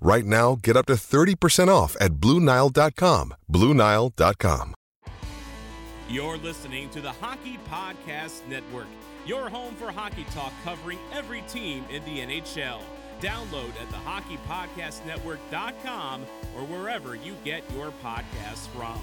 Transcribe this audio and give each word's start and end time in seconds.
Right 0.00 0.24
now, 0.24 0.56
get 0.62 0.76
up 0.76 0.86
to 0.86 0.94
30% 0.94 1.68
off 1.68 1.96
at 2.00 2.12
BlueNile.com. 2.12 3.34
BlueNile.com. 3.50 4.74
You're 6.08 6.38
listening 6.38 6.88
to 6.90 7.00
the 7.00 7.12
Hockey 7.12 7.58
Podcast 7.70 8.44
Network, 8.48 8.88
your 9.26 9.48
home 9.48 9.76
for 9.76 9.92
hockey 9.92 10.26
talk 10.32 10.52
covering 10.64 10.98
every 11.12 11.42
team 11.42 11.84
in 11.88 12.04
the 12.04 12.18
NHL. 12.18 12.80
Download 13.20 13.70
at 13.80 13.88
thehockeypodcastnetwork.com 13.90 16.22
or 16.56 16.64
wherever 16.64 17.14
you 17.14 17.36
get 17.44 17.62
your 17.76 17.92
podcasts 18.02 18.66
from. 18.74 18.98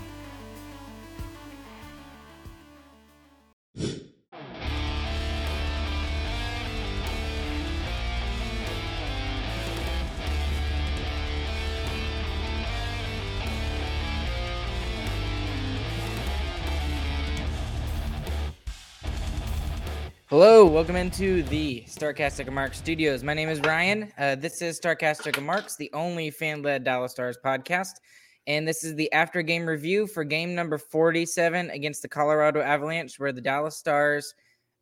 Hello, 20.39 20.67
welcome 20.67 20.95
into 20.95 21.41
the 21.41 21.83
Starcastic 21.87 22.53
Marks 22.53 22.77
Studios. 22.77 23.23
My 23.23 23.33
name 23.33 23.49
is 23.49 23.59
Ryan. 23.61 24.13
Uh, 24.19 24.35
this 24.35 24.61
is 24.61 24.79
Starcastic 24.79 25.43
Marks, 25.43 25.75
the 25.77 25.89
only 25.93 26.29
fan-led 26.29 26.83
Dallas 26.83 27.11
Stars 27.11 27.39
podcast, 27.43 27.93
and 28.45 28.67
this 28.67 28.83
is 28.83 28.93
the 28.93 29.11
after-game 29.13 29.65
review 29.65 30.05
for 30.05 30.23
game 30.23 30.53
number 30.53 30.77
47 30.77 31.71
against 31.71 32.03
the 32.03 32.07
Colorado 32.07 32.61
Avalanche, 32.61 33.19
where 33.19 33.31
the 33.31 33.41
Dallas 33.41 33.77
Stars 33.77 34.35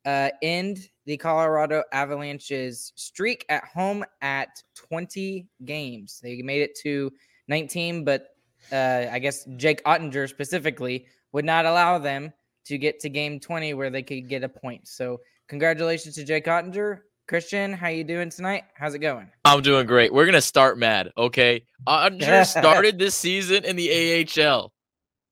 uh, 0.04 0.28
end 0.42 0.90
the 1.06 1.16
Colorado 1.16 1.82
Avalanche's 1.90 2.92
streak 2.94 3.46
at 3.48 3.64
home 3.64 4.04
at 4.20 4.62
20 4.74 5.46
games. 5.64 6.20
They 6.22 6.42
made 6.42 6.60
it 6.60 6.78
to 6.82 7.10
19, 7.48 8.04
but 8.04 8.26
uh, 8.70 9.06
I 9.10 9.18
guess 9.20 9.46
Jake 9.56 9.82
Oettinger 9.84 10.28
specifically 10.28 11.06
would 11.32 11.46
not 11.46 11.64
allow 11.64 11.96
them 11.96 12.34
to 12.66 12.76
get 12.76 13.00
to 13.00 13.08
game 13.08 13.40
20 13.40 13.72
where 13.72 13.88
they 13.88 14.02
could 14.02 14.28
get 14.28 14.44
a 14.44 14.48
point. 14.50 14.86
So 14.86 15.20
congratulations 15.48 16.14
to 16.16 16.24
Jake 16.24 16.46
Oettinger. 16.46 17.00
Christian, 17.28 17.72
how 17.72 17.88
you 17.88 18.04
doing 18.04 18.30
tonight? 18.30 18.64
How's 18.74 18.94
it 18.94 19.00
going? 19.00 19.28
I'm 19.44 19.60
doing 19.60 19.86
great. 19.86 20.12
We're 20.12 20.26
gonna 20.26 20.40
start 20.40 20.78
mad, 20.78 21.10
okay? 21.18 21.64
Oettinger 21.86 22.46
started 22.58 22.98
this 22.98 23.16
season 23.16 23.64
in 23.64 23.74
the 23.74 24.26
AHL. 24.38 24.72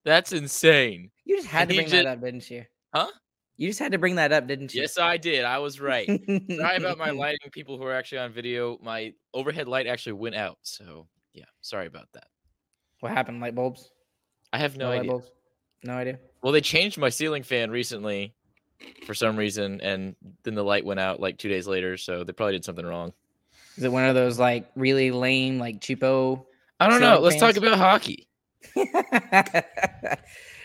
That's 0.04 0.32
insane. 0.32 1.10
You 1.24 1.36
just 1.36 1.48
had 1.48 1.62
And 1.62 1.70
to 1.70 1.76
bring 1.76 1.90
that 1.90 2.06
up, 2.06 2.20
didn't 2.20 2.50
you? 2.50 2.64
Huh? 2.92 3.10
You 3.56 3.68
just 3.68 3.78
had 3.78 3.92
to 3.92 3.98
bring 3.98 4.16
that 4.16 4.32
up, 4.32 4.48
didn't 4.48 4.74
you? 4.74 4.82
Yes, 4.82 4.98
I 4.98 5.16
did. 5.16 5.44
I 5.44 5.58
was 5.58 5.80
right. 5.80 6.06
sorry 6.06 6.76
about 6.76 6.98
my 6.98 7.10
lighting. 7.10 7.38
People 7.52 7.78
who 7.78 7.84
are 7.84 7.94
actually 7.94 8.18
on 8.18 8.32
video, 8.32 8.76
my 8.82 9.12
overhead 9.32 9.68
light 9.68 9.86
actually 9.86 10.14
went 10.14 10.34
out. 10.34 10.58
So 10.62 11.06
yeah, 11.32 11.44
sorry 11.60 11.86
about 11.86 12.08
that. 12.14 12.26
What 13.00 13.12
happened? 13.12 13.40
Light 13.40 13.54
bulbs? 13.54 13.90
I 14.52 14.58
have 14.58 14.76
no, 14.76 14.88
light 14.88 15.00
idea. 15.00 15.10
bulbs? 15.12 15.30
No 15.84 15.94
idea. 15.94 16.18
Well, 16.42 16.52
they 16.52 16.60
changed 16.60 16.98
my 16.98 17.08
ceiling 17.08 17.44
fan 17.44 17.70
recently 17.70 18.34
for 19.06 19.14
some 19.14 19.36
reason, 19.36 19.80
and 19.80 20.16
then 20.42 20.54
the 20.54 20.62
light 20.64 20.84
went 20.84 21.00
out 21.00 21.20
like 21.20 21.38
two 21.38 21.48
days 21.48 21.66
later. 21.66 21.96
So 21.96 22.24
they 22.24 22.32
probably 22.32 22.52
did 22.54 22.64
something 22.64 22.86
wrong. 22.86 23.12
Is 23.76 23.84
it 23.84 23.92
one 23.92 24.04
of 24.04 24.14
those 24.14 24.38
like 24.38 24.70
really 24.76 25.10
lame, 25.10 25.58
like 25.58 25.80
cheapo? 25.80 26.44
I 26.80 26.88
don't 26.88 27.00
know. 27.00 27.18
Let's 27.20 27.36
talk 27.40 27.56
about 27.56 27.78
hockey. 27.78 28.28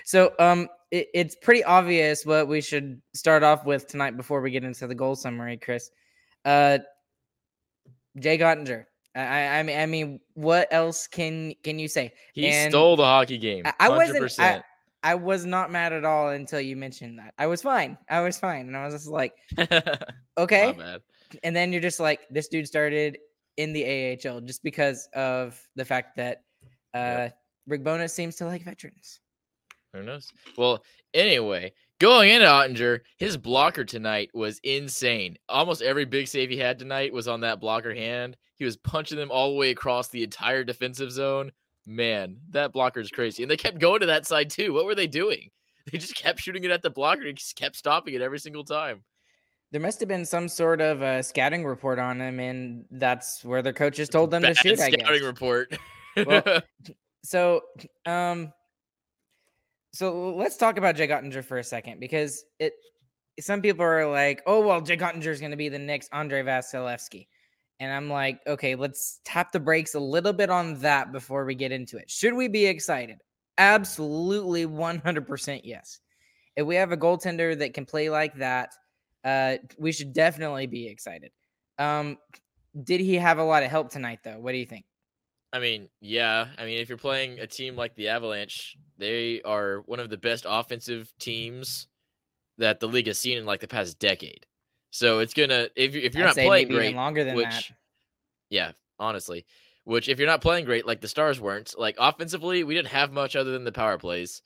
so 0.05 0.31
um 0.39 0.67
it, 0.89 1.09
it's 1.13 1.35
pretty 1.35 1.63
obvious 1.63 2.25
what 2.25 2.47
we 2.47 2.61
should 2.61 3.01
start 3.13 3.43
off 3.43 3.65
with 3.65 3.87
tonight 3.87 4.15
before 4.17 4.41
we 4.41 4.51
get 4.51 4.63
into 4.63 4.87
the 4.87 4.95
goal 4.95 5.15
summary 5.15 5.57
chris 5.57 5.91
uh 6.45 6.77
jay 8.17 8.37
Oettinger. 8.37 8.85
I, 9.15 9.59
I- 9.59 9.63
mean, 9.63 9.79
I 9.79 9.85
mean, 9.85 10.19
what 10.33 10.67
else 10.71 11.07
can 11.07 11.53
can 11.63 11.79
you 11.79 11.87
say? 11.87 12.13
He 12.33 12.47
And 12.47 12.71
stole 12.71 12.95
the 12.95 13.03
hockey 13.03 13.37
game. 13.37 13.63
I, 13.65 13.73
I 13.79 13.89
wasn't. 13.89 14.23
100%. 14.23 14.39
I, 14.39 14.61
I 15.03 15.15
was 15.15 15.45
not 15.45 15.71
mad 15.71 15.93
at 15.93 16.03
all 16.03 16.29
until 16.29 16.59
you 16.59 16.75
mentioned 16.75 17.19
that. 17.19 17.33
I 17.37 17.47
was 17.47 17.61
fine. 17.61 17.97
I 18.09 18.21
was 18.21 18.37
fine, 18.37 18.67
and 18.67 18.75
I 18.75 18.85
was 18.85 18.93
just 18.93 19.07
like, 19.07 19.33
okay. 20.37 20.75
And 21.43 21.55
then 21.55 21.71
you're 21.71 21.81
just 21.81 21.99
like, 21.99 22.21
this 22.29 22.47
dude 22.47 22.67
started 22.67 23.17
in 23.57 23.73
the 23.73 24.17
AHL 24.25 24.41
just 24.41 24.63
because 24.63 25.07
of 25.13 25.59
the 25.75 25.85
fact 25.85 26.15
that 26.17 26.43
uh 26.93 27.29
Rick 27.67 27.83
Bowness 27.83 28.13
seems 28.13 28.35
to 28.37 28.45
like 28.45 28.63
veterans. 28.63 29.19
Who 29.93 30.03
knows? 30.03 30.31
Well, 30.57 30.83
anyway, 31.13 31.73
going 31.99 32.29
into 32.29 32.47
Oettinger, 32.47 33.01
his 33.17 33.37
blocker 33.37 33.83
tonight 33.83 34.29
was 34.33 34.59
insane. 34.63 35.37
Almost 35.47 35.81
every 35.81 36.05
big 36.05 36.27
save 36.27 36.49
he 36.49 36.57
had 36.57 36.79
tonight 36.79 37.13
was 37.13 37.27
on 37.27 37.41
that 37.41 37.59
blocker 37.59 37.93
hand. 37.93 38.37
He 38.55 38.65
was 38.65 38.77
punching 38.77 39.17
them 39.17 39.31
all 39.31 39.51
the 39.51 39.57
way 39.57 39.71
across 39.71 40.09
the 40.09 40.23
entire 40.23 40.63
defensive 40.63 41.11
zone. 41.11 41.51
Man, 41.85 42.37
that 42.51 42.71
blocker 42.71 42.99
is 42.99 43.09
crazy. 43.11 43.43
And 43.43 43.49
they 43.51 43.57
kept 43.57 43.79
going 43.79 44.01
to 44.01 44.05
that 44.07 44.27
side 44.27 44.49
too. 44.49 44.73
What 44.73 44.85
were 44.85 44.95
they 44.95 45.07
doing? 45.07 45.49
They 45.91 45.97
just 45.97 46.15
kept 46.15 46.39
shooting 46.41 46.63
it 46.65 46.69
at 46.71 46.83
the 46.83 46.89
blocker. 46.91 47.21
and 47.21 47.27
He 47.29 47.33
just 47.33 47.55
kept 47.55 47.75
stopping 47.75 48.13
it 48.13 48.21
every 48.21 48.37
single 48.37 48.63
time. 48.63 49.03
There 49.71 49.81
must 49.81 49.99
have 50.01 50.09
been 50.09 50.23
some 50.25 50.47
sort 50.47 50.81
of 50.81 51.01
uh, 51.01 51.23
scouting 51.23 51.65
report 51.65 51.97
on 51.97 52.21
him, 52.21 52.39
and 52.39 52.85
that's 52.91 53.43
where 53.43 53.63
their 53.63 53.73
coaches 53.73 54.07
told 54.07 54.29
them 54.29 54.43
to 54.43 54.49
Bad 54.49 54.57
shoot. 54.57 54.79
I 54.79 54.89
scouting 54.91 55.19
guess. 55.19 55.21
report. 55.23 55.75
Well, 56.15 56.43
So, 57.23 57.61
um, 58.05 58.53
so 59.93 60.35
let's 60.35 60.57
talk 60.57 60.77
about 60.77 60.95
Jay 60.95 61.07
Oettinger 61.07 61.43
for 61.43 61.57
a 61.57 61.63
second 61.63 61.99
because 61.99 62.43
it. 62.59 62.73
Some 63.39 63.61
people 63.61 63.83
are 63.83 64.07
like, 64.09 64.41
"Oh 64.45 64.59
well, 64.65 64.81
Jay 64.81 64.97
Oettinger 64.97 65.27
is 65.27 65.39
going 65.39 65.51
to 65.51 65.57
be 65.57 65.69
the 65.69 65.79
next 65.79 66.09
Andrei 66.13 66.43
Vasilevskiy," 66.43 67.27
and 67.79 67.91
I'm 67.91 68.09
like, 68.09 68.39
"Okay, 68.45 68.75
let's 68.75 69.19
tap 69.25 69.51
the 69.51 69.59
brakes 69.59 69.95
a 69.95 69.99
little 69.99 70.33
bit 70.33 70.49
on 70.49 70.79
that 70.79 71.11
before 71.11 71.45
we 71.45 71.55
get 71.55 71.71
into 71.71 71.97
it. 71.97 72.09
Should 72.09 72.33
we 72.33 72.47
be 72.47 72.65
excited? 72.65 73.17
Absolutely, 73.57 74.65
100% 74.65 75.61
yes. 75.63 75.99
If 76.55 76.65
we 76.65 76.75
have 76.75 76.91
a 76.91 76.97
goaltender 76.97 77.57
that 77.59 77.73
can 77.73 77.85
play 77.85 78.09
like 78.09 78.35
that, 78.35 78.73
uh, 79.23 79.57
we 79.77 79.91
should 79.91 80.13
definitely 80.13 80.67
be 80.67 80.87
excited. 80.87 81.31
Um, 81.77 82.17
did 82.83 83.01
he 83.01 83.15
have 83.15 83.37
a 83.37 83.43
lot 83.43 83.63
of 83.63 83.69
help 83.69 83.89
tonight, 83.89 84.19
though? 84.23 84.39
What 84.39 84.51
do 84.51 84.57
you 84.57 84.65
think? 84.65 84.85
I 85.51 85.59
mean, 85.59 85.89
yeah. 85.99 86.47
I 86.57 86.65
mean, 86.65 86.79
if 86.79 86.89
you're 86.89 86.97
playing 86.97 87.39
a 87.39 87.47
team 87.47 87.75
like 87.75 87.95
the 87.95 88.09
Avalanche, 88.09 88.77
they 88.97 89.41
are 89.41 89.81
one 89.85 89.99
of 89.99 90.09
the 90.09 90.17
best 90.17 90.45
offensive 90.47 91.11
teams 91.19 91.87
that 92.57 92.79
the 92.79 92.87
league 92.87 93.07
has 93.07 93.17
seen 93.17 93.37
in 93.37 93.45
like 93.45 93.61
the 93.61 93.67
past 93.67 93.97
decade. 93.99 94.45
So 94.91 95.19
it's 95.19 95.33
gonna 95.33 95.69
if 95.75 95.95
if 95.95 96.15
you're 96.15 96.27
I'd 96.27 96.35
not 96.35 96.45
playing 96.45 96.69
great, 96.69 96.95
longer 96.95 97.23
than 97.23 97.35
which 97.35 97.47
that. 97.47 97.71
yeah, 98.49 98.71
honestly, 98.97 99.45
which 99.83 100.09
if 100.09 100.19
you're 100.19 100.27
not 100.27 100.41
playing 100.41 100.65
great 100.65 100.85
like 100.85 101.01
the 101.01 101.07
Stars 101.07 101.39
weren't, 101.39 101.75
like 101.77 101.95
offensively, 101.99 102.63
we 102.63 102.73
didn't 102.73 102.89
have 102.89 103.11
much 103.11 103.35
other 103.35 103.51
than 103.51 103.63
the 103.63 103.71
power 103.71 103.97
plays. 103.97 104.41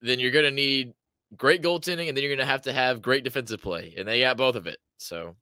Then 0.00 0.18
you're 0.18 0.30
gonna 0.30 0.50
need 0.50 0.94
great 1.36 1.62
goaltending, 1.62 2.08
and 2.08 2.16
then 2.16 2.24
you're 2.24 2.34
gonna 2.34 2.46
have 2.46 2.62
to 2.62 2.72
have 2.72 3.02
great 3.02 3.24
defensive 3.24 3.60
play, 3.60 3.94
and 3.96 4.08
they 4.08 4.20
got 4.20 4.36
both 4.36 4.56
of 4.56 4.66
it. 4.66 4.78
So 4.96 5.36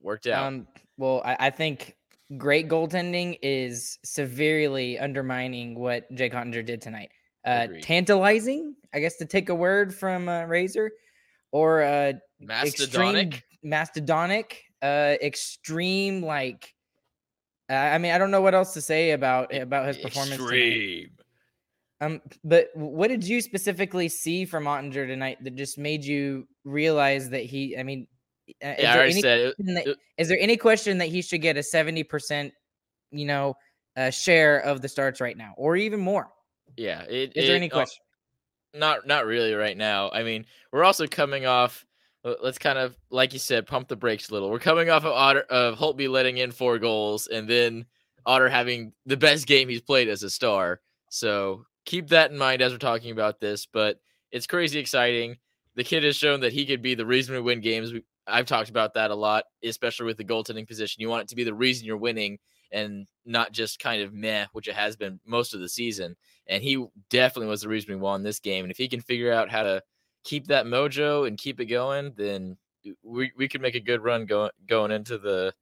worked 0.00 0.26
out. 0.26 0.46
Um, 0.46 0.66
well, 0.98 1.22
I, 1.24 1.36
I 1.46 1.50
think 1.50 1.96
great 2.36 2.68
goaltending 2.68 3.38
is 3.42 3.98
severely 4.04 4.98
undermining 4.98 5.78
what 5.78 6.12
Jay 6.14 6.28
Oettinger 6.28 6.64
did 6.64 6.82
tonight. 6.82 7.10
Uh, 7.44 7.68
tantalizing, 7.80 8.74
I 8.92 8.98
guess, 8.98 9.16
to 9.18 9.24
take 9.24 9.48
a 9.48 9.54
word 9.54 9.94
from 9.94 10.28
uh, 10.28 10.44
Razor, 10.46 10.90
or 11.52 11.82
uh, 11.82 12.12
extreme 12.50 13.30
Mastodonic. 13.64 14.66
uh, 14.82 15.16
extreme. 15.22 16.22
Like, 16.22 16.74
uh, 17.70 17.74
I 17.74 17.98
mean, 17.98 18.12
I 18.12 18.18
don't 18.18 18.30
know 18.30 18.40
what 18.40 18.54
else 18.54 18.74
to 18.74 18.80
say 18.80 19.12
about 19.12 19.54
about 19.54 19.86
his 19.86 19.98
performance. 19.98 20.40
Extreme. 20.40 21.10
Um, 22.00 22.20
but 22.44 22.68
what 22.74 23.08
did 23.08 23.24
you 23.24 23.40
specifically 23.40 24.08
see 24.08 24.44
from 24.44 24.64
Oettinger 24.64 25.06
tonight 25.06 25.38
that 25.42 25.54
just 25.54 25.78
made 25.78 26.04
you 26.04 26.46
realize 26.64 27.30
that 27.30 27.44
he? 27.44 27.76
I 27.76 27.82
mean, 27.82 28.06
yeah, 28.60 28.92
I 28.92 28.96
already 28.96 29.20
said 29.20 29.40
it, 29.40 29.56
that, 29.58 29.86
it, 29.86 29.98
Is 30.18 30.28
there 30.28 30.38
any 30.38 30.56
question 30.56 30.98
that 30.98 31.08
he 31.08 31.22
should 31.22 31.40
get 31.40 31.56
a 31.56 31.62
seventy 31.62 32.02
percent, 32.02 32.52
you 33.10 33.24
know, 33.24 33.54
uh, 33.96 34.10
share 34.10 34.58
of 34.60 34.82
the 34.82 34.88
starts 34.88 35.20
right 35.20 35.36
now, 35.36 35.54
or 35.56 35.76
even 35.76 36.00
more? 36.00 36.28
Yeah. 36.76 37.02
It, 37.02 37.32
is 37.34 37.46
there 37.46 37.56
any 37.56 37.70
uh, 37.70 37.74
question? 37.74 38.02
not 38.74 39.06
not 39.06 39.24
really 39.24 39.54
right 39.54 39.76
now. 39.76 40.10
I 40.10 40.22
mean, 40.22 40.44
we're 40.72 40.84
also 40.84 41.06
coming 41.06 41.46
off. 41.46 41.86
Uh, 42.26 42.34
let's 42.42 42.58
kind 42.58 42.76
of, 42.76 42.96
like 43.10 43.32
you 43.32 43.38
said, 43.38 43.66
pump 43.68 43.86
the 43.86 43.94
brakes 43.94 44.28
a 44.28 44.32
little. 44.32 44.50
We're 44.50 44.58
coming 44.58 44.90
off 44.90 45.04
of 45.04 45.12
Otter 45.12 45.42
of 45.42 45.78
Holtby 45.78 46.10
letting 46.10 46.38
in 46.38 46.50
four 46.50 46.78
goals, 46.78 47.28
and 47.28 47.48
then 47.48 47.86
Otter 48.26 48.48
having 48.48 48.92
the 49.06 49.16
best 49.16 49.46
game 49.46 49.68
he's 49.68 49.80
played 49.80 50.08
as 50.08 50.24
a 50.24 50.30
star. 50.30 50.80
So 51.08 51.64
keep 51.84 52.08
that 52.08 52.32
in 52.32 52.36
mind 52.36 52.62
as 52.62 52.72
we're 52.72 52.78
talking 52.78 53.12
about 53.12 53.38
this. 53.38 53.66
But 53.66 54.00
it's 54.32 54.48
crazy 54.48 54.80
exciting. 54.80 55.36
The 55.76 55.84
kid 55.84 56.02
has 56.02 56.16
shown 56.16 56.40
that 56.40 56.52
he 56.52 56.66
could 56.66 56.82
be 56.82 56.96
the 56.96 57.06
reason 57.06 57.34
we 57.36 57.40
win 57.40 57.60
games. 57.60 57.92
We, 57.92 58.02
I've 58.26 58.46
talked 58.46 58.70
about 58.70 58.94
that 58.94 59.12
a 59.12 59.14
lot, 59.14 59.44
especially 59.62 60.06
with 60.06 60.16
the 60.16 60.24
goaltending 60.24 60.66
position. 60.66 61.00
You 61.00 61.08
want 61.08 61.22
it 61.22 61.28
to 61.28 61.36
be 61.36 61.44
the 61.44 61.54
reason 61.54 61.86
you're 61.86 61.96
winning 61.96 62.38
and 62.72 63.06
not 63.24 63.52
just 63.52 63.78
kind 63.78 64.02
of 64.02 64.12
meh, 64.12 64.46
which 64.52 64.66
it 64.66 64.74
has 64.74 64.96
been 64.96 65.20
most 65.24 65.54
of 65.54 65.60
the 65.60 65.68
season. 65.68 66.16
And 66.48 66.60
he 66.60 66.84
definitely 67.08 67.48
was 67.48 67.60
the 67.60 67.68
reason 67.68 67.94
we 67.94 68.00
won 68.00 68.24
this 68.24 68.40
game. 68.40 68.64
And 68.64 68.72
if 68.72 68.78
he 68.78 68.88
can 68.88 69.00
figure 69.00 69.32
out 69.32 69.48
how 69.48 69.62
to 69.62 69.82
keep 70.26 70.48
that 70.48 70.66
mojo 70.66 71.26
and 71.26 71.38
keep 71.38 71.60
it 71.60 71.66
going, 71.66 72.12
then 72.16 72.56
we, 73.02 73.32
we 73.36 73.48
could 73.48 73.60
make 73.60 73.76
a 73.76 73.80
good 73.80 74.02
run 74.02 74.26
going 74.26 74.50
going 74.66 74.90
into 74.90 75.18
the 75.18 75.54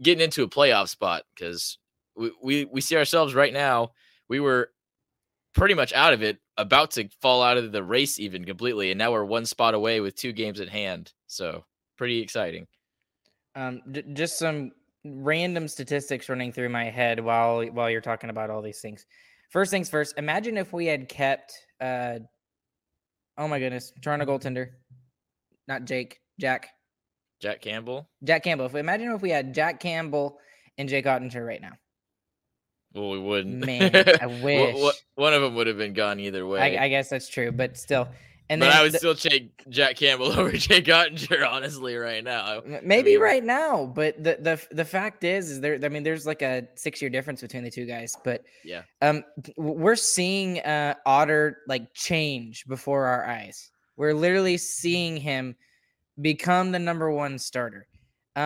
getting 0.00 0.22
into 0.22 0.42
a 0.42 0.48
playoff 0.48 0.88
spot 0.88 1.22
because 1.34 1.78
we, 2.16 2.32
we 2.42 2.64
we 2.66 2.80
see 2.80 2.96
ourselves 2.96 3.34
right 3.34 3.52
now. 3.52 3.92
We 4.28 4.40
were 4.40 4.70
pretty 5.54 5.74
much 5.74 5.92
out 5.92 6.12
of 6.12 6.22
it, 6.22 6.38
about 6.56 6.90
to 6.92 7.08
fall 7.20 7.42
out 7.42 7.56
of 7.56 7.72
the 7.72 7.82
race 7.82 8.18
even 8.18 8.44
completely, 8.44 8.90
and 8.90 8.98
now 8.98 9.12
we're 9.12 9.24
one 9.24 9.46
spot 9.46 9.74
away 9.74 10.00
with 10.00 10.16
two 10.16 10.32
games 10.32 10.60
at 10.60 10.68
hand. 10.68 11.12
So 11.26 11.64
pretty 11.96 12.20
exciting. 12.20 12.66
Um, 13.54 13.82
d- 13.90 14.04
just 14.12 14.38
some 14.38 14.72
random 15.04 15.68
statistics 15.68 16.28
running 16.28 16.52
through 16.52 16.68
my 16.68 16.84
head 16.84 17.20
while 17.20 17.64
while 17.66 17.90
you're 17.90 18.00
talking 18.00 18.30
about 18.30 18.50
all 18.50 18.62
these 18.62 18.80
things. 18.80 19.06
First 19.50 19.70
things 19.70 19.88
first, 19.88 20.14
imagine 20.16 20.56
if 20.56 20.72
we 20.72 20.86
had 20.86 21.08
kept 21.08 21.66
uh 21.80 22.20
oh 23.38 23.48
my 23.48 23.58
goodness, 23.58 23.92
Toronto 24.00 24.26
goaltender. 24.26 24.70
Not 25.68 25.84
Jake, 25.84 26.20
Jack. 26.40 26.68
Jack 27.40 27.60
Campbell. 27.60 28.08
Jack 28.22 28.44
Campbell. 28.44 28.66
If 28.66 28.72
we 28.72 28.80
imagine 28.80 29.10
if 29.10 29.22
we 29.22 29.30
had 29.30 29.54
Jack 29.54 29.80
Campbell 29.80 30.38
and 30.78 30.88
Jake 30.88 31.06
Oettinger 31.06 31.46
right 31.46 31.60
now. 31.60 31.72
Well, 32.94 33.10
we 33.10 33.18
wouldn't. 33.18 33.64
Man, 33.64 33.90
I 33.94 34.26
wish 34.42 34.94
one 35.14 35.32
of 35.32 35.42
them 35.42 35.54
would 35.54 35.66
have 35.66 35.78
been 35.78 35.94
gone 35.94 36.20
either 36.20 36.46
way. 36.46 36.76
I, 36.76 36.84
I 36.84 36.88
guess 36.88 37.08
that's 37.08 37.28
true, 37.28 37.50
but 37.50 37.76
still, 37.76 38.08
and 38.48 38.60
but 38.60 38.70
I 38.70 38.82
would 38.82 38.92
the, 38.92 38.98
still 38.98 39.14
take 39.14 39.68
Jack 39.68 39.96
Campbell 39.96 40.26
over 40.38 40.52
Jake 40.52 40.86
Oettinger, 40.86 41.46
honestly, 41.48 41.96
right 41.96 42.22
now. 42.22 42.60
Maybe 42.82 43.12
I 43.12 43.14
mean, 43.14 43.20
right 43.20 43.44
now, 43.44 43.86
but 43.86 44.22
the 44.22 44.36
the 44.40 44.62
the 44.70 44.84
fact 44.84 45.24
is, 45.24 45.50
is 45.50 45.60
there? 45.60 45.78
I 45.82 45.88
mean, 45.88 46.02
there's 46.02 46.26
like 46.26 46.42
a 46.42 46.66
six 46.74 47.00
year 47.00 47.10
difference 47.10 47.40
between 47.40 47.64
the 47.64 47.70
two 47.70 47.86
guys, 47.86 48.16
but 48.24 48.44
yeah, 48.64 48.82
um, 49.00 49.24
we're 49.56 49.96
seeing 49.96 50.60
uh 50.60 50.94
Otter 51.06 51.58
like 51.66 51.92
change 51.94 52.66
before 52.66 53.06
our 53.06 53.26
eyes. 53.26 53.70
We're 53.96 54.14
literally 54.14 54.58
seeing 54.58 55.16
him 55.16 55.56
become 56.20 56.72
the 56.72 56.78
number 56.78 57.10
one 57.10 57.38
starter. 57.38 57.86
Um, 58.36 58.42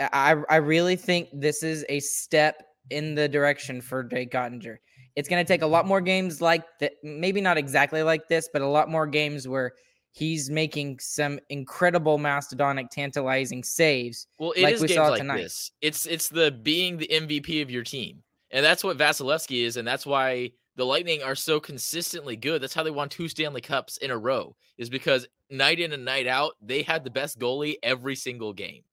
mm-hmm. 0.00 0.06
I 0.12 0.36
I 0.48 0.56
really 0.56 0.96
think 0.96 1.28
this 1.32 1.62
is 1.62 1.84
a 1.88 2.00
step 2.00 2.62
in 2.90 3.14
the 3.14 3.28
direction 3.28 3.80
for 3.80 4.04
Jake 4.04 4.32
Oettinger. 4.32 4.78
It's 5.18 5.28
going 5.28 5.44
to 5.44 5.48
take 5.48 5.62
a 5.62 5.66
lot 5.66 5.84
more 5.84 6.00
games 6.00 6.40
like 6.40 6.64
that, 6.78 6.92
maybe 7.02 7.40
not 7.40 7.58
exactly 7.58 8.04
like 8.04 8.28
this, 8.28 8.48
but 8.52 8.62
a 8.62 8.66
lot 8.68 8.88
more 8.88 9.04
games 9.04 9.48
where 9.48 9.72
he's 10.12 10.48
making 10.48 11.00
some 11.00 11.40
incredible 11.48 12.18
mastodonic 12.18 12.88
tantalizing 12.90 13.64
saves 13.64 14.28
well 14.38 14.52
it 14.52 14.62
like 14.62 14.74
is 14.74 14.80
we 14.80 14.86
games 14.86 15.10
like 15.10 15.18
tonight. 15.18 15.42
this. 15.42 15.72
It's 15.82 16.06
it's 16.06 16.28
the 16.28 16.52
being 16.52 16.98
the 16.98 17.08
mvp 17.08 17.60
of 17.60 17.68
your 17.68 17.82
team. 17.82 18.22
And 18.52 18.64
that's 18.64 18.84
what 18.84 18.96
vasilevskiy 18.96 19.64
is 19.64 19.76
and 19.76 19.86
that's 19.86 20.06
why 20.06 20.52
the 20.76 20.86
lightning 20.86 21.24
are 21.24 21.34
so 21.34 21.58
consistently 21.58 22.36
good. 22.36 22.62
That's 22.62 22.74
how 22.74 22.84
they 22.84 22.92
won 22.92 23.08
two 23.08 23.26
stanley 23.26 23.60
cups 23.60 23.96
in 23.96 24.12
a 24.12 24.16
row 24.16 24.54
is 24.78 24.88
because 24.88 25.26
night 25.50 25.80
in 25.80 25.92
and 25.92 26.04
night 26.04 26.28
out 26.28 26.52
they 26.62 26.82
had 26.82 27.02
the 27.02 27.10
best 27.10 27.40
goalie 27.40 27.74
every 27.82 28.14
single 28.14 28.52
game 28.52 28.84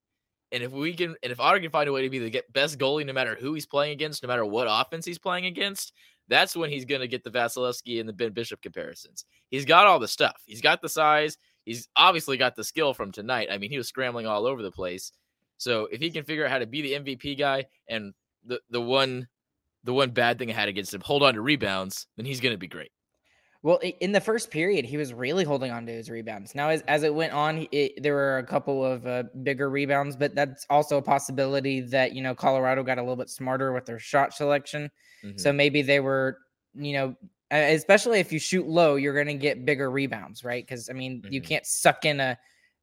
and 0.52 0.62
if 0.62 0.72
we 0.72 0.94
can, 0.94 1.16
and 1.22 1.32
if 1.32 1.40
Otter 1.40 1.60
can 1.60 1.70
find 1.70 1.88
a 1.88 1.92
way 1.92 2.02
to 2.02 2.10
be 2.10 2.18
the 2.18 2.42
best 2.52 2.78
goalie, 2.78 3.04
no 3.04 3.12
matter 3.12 3.36
who 3.38 3.54
he's 3.54 3.66
playing 3.66 3.92
against, 3.92 4.22
no 4.22 4.28
matter 4.28 4.44
what 4.44 4.68
offense 4.70 5.04
he's 5.04 5.18
playing 5.18 5.46
against, 5.46 5.92
that's 6.28 6.56
when 6.56 6.70
he's 6.70 6.84
going 6.84 7.00
to 7.00 7.08
get 7.08 7.24
the 7.24 7.30
Vasilevskiy 7.30 8.00
and 8.00 8.08
the 8.08 8.12
Ben 8.12 8.32
Bishop 8.32 8.60
comparisons. 8.62 9.24
He's 9.50 9.64
got 9.64 9.86
all 9.86 9.98
the 9.98 10.08
stuff. 10.08 10.42
He's 10.46 10.60
got 10.60 10.82
the 10.82 10.88
size. 10.88 11.38
He's 11.64 11.88
obviously 11.96 12.36
got 12.36 12.56
the 12.56 12.64
skill 12.64 12.94
from 12.94 13.12
tonight. 13.12 13.48
I 13.50 13.58
mean, 13.58 13.70
he 13.70 13.78
was 13.78 13.88
scrambling 13.88 14.26
all 14.26 14.46
over 14.46 14.62
the 14.62 14.70
place. 14.70 15.12
So 15.58 15.88
if 15.90 16.00
he 16.00 16.10
can 16.10 16.24
figure 16.24 16.44
out 16.44 16.50
how 16.50 16.58
to 16.58 16.66
be 16.66 16.82
the 16.82 16.92
MVP 16.92 17.38
guy 17.38 17.64
and 17.88 18.14
the 18.44 18.60
the 18.70 18.80
one 18.80 19.26
the 19.84 19.92
one 19.92 20.10
bad 20.10 20.38
thing 20.38 20.50
I 20.50 20.54
had 20.54 20.68
against 20.68 20.92
him, 20.92 21.00
hold 21.00 21.22
on 21.22 21.34
to 21.34 21.40
rebounds, 21.40 22.06
then 22.16 22.26
he's 22.26 22.40
going 22.40 22.54
to 22.54 22.58
be 22.58 22.68
great. 22.68 22.90
Well, 23.66 23.80
in 23.98 24.12
the 24.12 24.20
first 24.20 24.52
period, 24.52 24.84
he 24.84 24.96
was 24.96 25.12
really 25.12 25.42
holding 25.42 25.72
on 25.72 25.86
to 25.86 25.92
his 25.92 26.08
rebounds. 26.08 26.54
Now, 26.54 26.68
as, 26.68 26.82
as 26.82 27.02
it 27.02 27.12
went 27.12 27.32
on, 27.32 27.66
it, 27.72 28.00
there 28.00 28.14
were 28.14 28.38
a 28.38 28.44
couple 28.44 28.84
of 28.84 29.04
uh, 29.08 29.24
bigger 29.42 29.68
rebounds, 29.68 30.14
but 30.14 30.36
that's 30.36 30.64
also 30.70 30.98
a 30.98 31.02
possibility 31.02 31.80
that, 31.80 32.14
you 32.14 32.22
know, 32.22 32.32
Colorado 32.32 32.84
got 32.84 32.98
a 32.98 33.00
little 33.00 33.16
bit 33.16 33.28
smarter 33.28 33.72
with 33.72 33.84
their 33.84 33.98
shot 33.98 34.32
selection. 34.32 34.88
Mm-hmm. 35.24 35.38
So 35.38 35.52
maybe 35.52 35.82
they 35.82 35.98
were, 35.98 36.38
you 36.76 36.92
know, 36.92 37.16
especially 37.50 38.20
if 38.20 38.32
you 38.32 38.38
shoot 38.38 38.68
low, 38.68 38.94
you're 38.94 39.14
going 39.14 39.26
to 39.26 39.34
get 39.34 39.64
bigger 39.64 39.90
rebounds, 39.90 40.44
right? 40.44 40.64
Because, 40.64 40.88
I 40.88 40.92
mean, 40.92 41.22
mm-hmm. 41.22 41.32
you 41.32 41.40
can't 41.40 41.66
suck 41.66 42.04
in 42.04 42.20
a, 42.20 42.38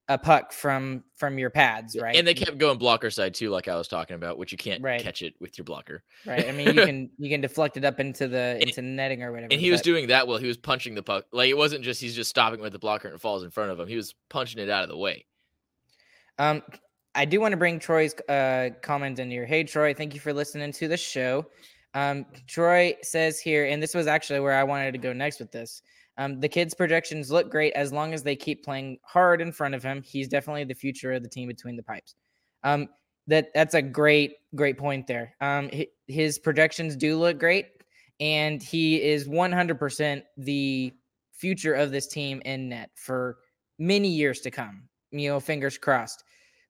a 0.10 0.18
puck 0.18 0.52
from 0.52 1.04
from 1.16 1.38
your 1.38 1.50
pads, 1.50 1.96
right? 2.00 2.16
And 2.16 2.28
they 2.28 2.34
kept 2.34 2.58
going 2.58 2.78
blocker 2.78 3.10
side 3.10 3.34
too, 3.34 3.50
like 3.50 3.68
I 3.68 3.76
was 3.76 3.88
talking 3.88 4.16
about, 4.16 4.38
which 4.38 4.52
you 4.52 4.58
can't 4.58 4.84
right. 4.84 5.02
catch 5.02 5.22
it 5.22 5.34
with 5.40 5.58
your 5.58 5.64
blocker. 5.64 6.04
Right. 6.26 6.48
I 6.48 6.52
mean, 6.52 6.76
you 6.76 6.86
can 6.86 7.10
you 7.18 7.30
can 7.30 7.42
deflect 7.42 7.78
it 7.78 7.86
up 7.86 8.00
into 8.00 8.28
the 8.28 8.58
into 8.62 8.80
and, 8.80 8.96
netting 8.96 9.24
or 9.24 9.32
whatever. 9.32 9.52
And 9.52 9.62
he 9.62 9.70
but... 9.70 9.74
was 9.74 9.82
doing 9.82 10.08
that 10.08 10.28
while 10.28 10.38
he 10.38 10.48
was 10.48 10.58
punching 10.58 10.96
the 10.96 11.04
puck. 11.04 11.26
Like 11.32 11.50
it 11.50 11.58
wasn't 11.58 11.84
just 11.84 12.02
he's 12.02 12.16
just 12.16 12.30
stopping 12.30 12.60
with 12.60 12.74
the 12.74 12.80
blocker 12.80 13.08
and 13.08 13.16
it 13.16 13.22
falls 13.22 13.44
in 13.44 13.50
front 13.50 13.72
of 13.72 13.80
him. 13.80 13.88
He 13.88 13.96
was 13.96 14.14
punching 14.30 14.62
it 14.62 14.70
out 14.70 14.84
of 14.84 14.90
the 14.90 14.98
way. 14.98 15.26
Um, 16.38 16.64
I 17.16 17.26
do 17.26 17.40
want 17.40 17.54
to 17.54 17.58
bring 17.58 17.80
Troy's 17.80 18.14
uh 18.28 18.72
comment 18.82 19.20
in 19.20 19.32
here. 19.32 19.46
Hey 19.46 19.64
Troy, 19.64 19.94
thank 19.94 20.14
you 20.14 20.20
for 20.20 20.34
listening 20.34 20.74
to 20.74 20.88
the 20.90 20.98
show. 20.98 21.46
Um, 21.94 22.26
Troy 22.48 22.96
says 23.04 23.40
here, 23.40 23.66
and 23.66 23.82
this 23.82 23.94
was 23.94 24.08
actually 24.08 24.40
where 24.40 24.54
I 24.54 24.64
wanted 24.64 24.94
to 24.94 24.98
go 24.98 25.14
next 25.14 25.40
with 25.40 25.52
this. 25.52 25.82
Um, 26.18 26.40
the 26.40 26.50
kid's 26.50 26.74
projections 26.74 27.32
look 27.32 27.50
great 27.50 27.74
as 27.74 27.92
long 27.92 28.14
as 28.14 28.24
they 28.24 28.36
keep 28.36 28.64
playing 28.64 29.00
hard 29.04 29.42
in 29.42 29.52
front 29.52 29.74
of 29.74 29.84
him. 29.84 30.02
He's 30.04 30.28
definitely 30.28 30.64
the 30.64 30.76
future 30.76 31.14
of 31.14 31.24
the 31.24 31.30
team 31.30 31.48
between 31.48 31.76
the 31.76 31.84
pipes. 31.84 32.16
Um, 32.64 32.88
that 33.28 33.54
that's 33.54 33.74
a 33.74 33.82
great 33.82 34.36
great 34.56 34.78
point 34.78 35.08
there. 35.08 35.36
Um, 35.42 35.70
his 36.08 36.38
projections 36.38 36.96
do 36.96 37.18
look 37.18 37.40
great, 37.40 37.68
and 38.20 38.62
he 38.62 39.02
is 39.02 39.28
100% 39.28 40.24
the 40.38 40.94
future 41.32 41.74
of 41.74 41.92
this 41.92 42.08
team 42.08 42.42
in 42.46 42.70
net 42.70 42.92
for 42.96 43.38
many 43.80 44.10
years 44.10 44.42
to 44.42 44.52
come. 44.52 44.84
You 45.12 45.30
know, 45.30 45.40
fingers 45.40 45.78
crossed. 45.78 46.24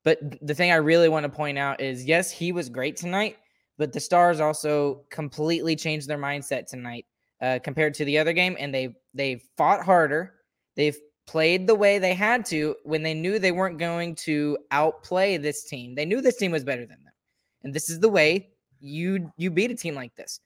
But 0.03 0.19
the 0.41 0.53
thing 0.53 0.71
I 0.71 0.75
really 0.75 1.09
want 1.09 1.23
to 1.23 1.29
point 1.29 1.57
out 1.57 1.81
is 1.81 2.05
yes, 2.05 2.29
he 2.29 2.51
was 2.51 2.69
great 2.69 2.97
tonight, 2.97 3.37
but 3.77 3.93
the 3.93 3.99
Stars 3.99 4.39
also 4.39 5.05
completely 5.09 5.75
changed 5.75 6.07
their 6.07 6.17
mindset 6.17 6.67
tonight 6.67 7.05
uh, 7.41 7.59
compared 7.63 7.93
to 7.95 8.05
the 8.05 8.17
other 8.17 8.33
game, 8.33 8.57
and 8.59 8.73
they 8.73 8.95
they 9.13 9.41
fought 9.57 9.83
harder. 9.83 10.33
They've 10.75 10.97
played 11.25 11.67
the 11.67 11.75
way 11.75 11.99
they 11.99 12.13
had 12.13 12.45
to 12.45 12.75
when 12.83 13.03
they 13.03 13.13
knew 13.13 13.39
they 13.39 13.51
weren't 13.51 13.79
going 13.79 14.15
to 14.15 14.57
outplay 14.71 15.37
this 15.37 15.63
team. 15.63 15.95
They 15.95 16.05
knew 16.05 16.21
this 16.21 16.37
team 16.37 16.51
was 16.51 16.63
better 16.63 16.85
than 16.85 17.03
them, 17.03 17.13
and 17.63 17.73
this 17.73 17.89
is 17.89 17.99
the 17.99 18.09
way 18.09 18.49
you 18.79 19.31
you 19.37 19.49
beat 19.49 19.71
a 19.71 19.75
team 19.75 19.95
like 19.95 20.15
this. 20.15 20.39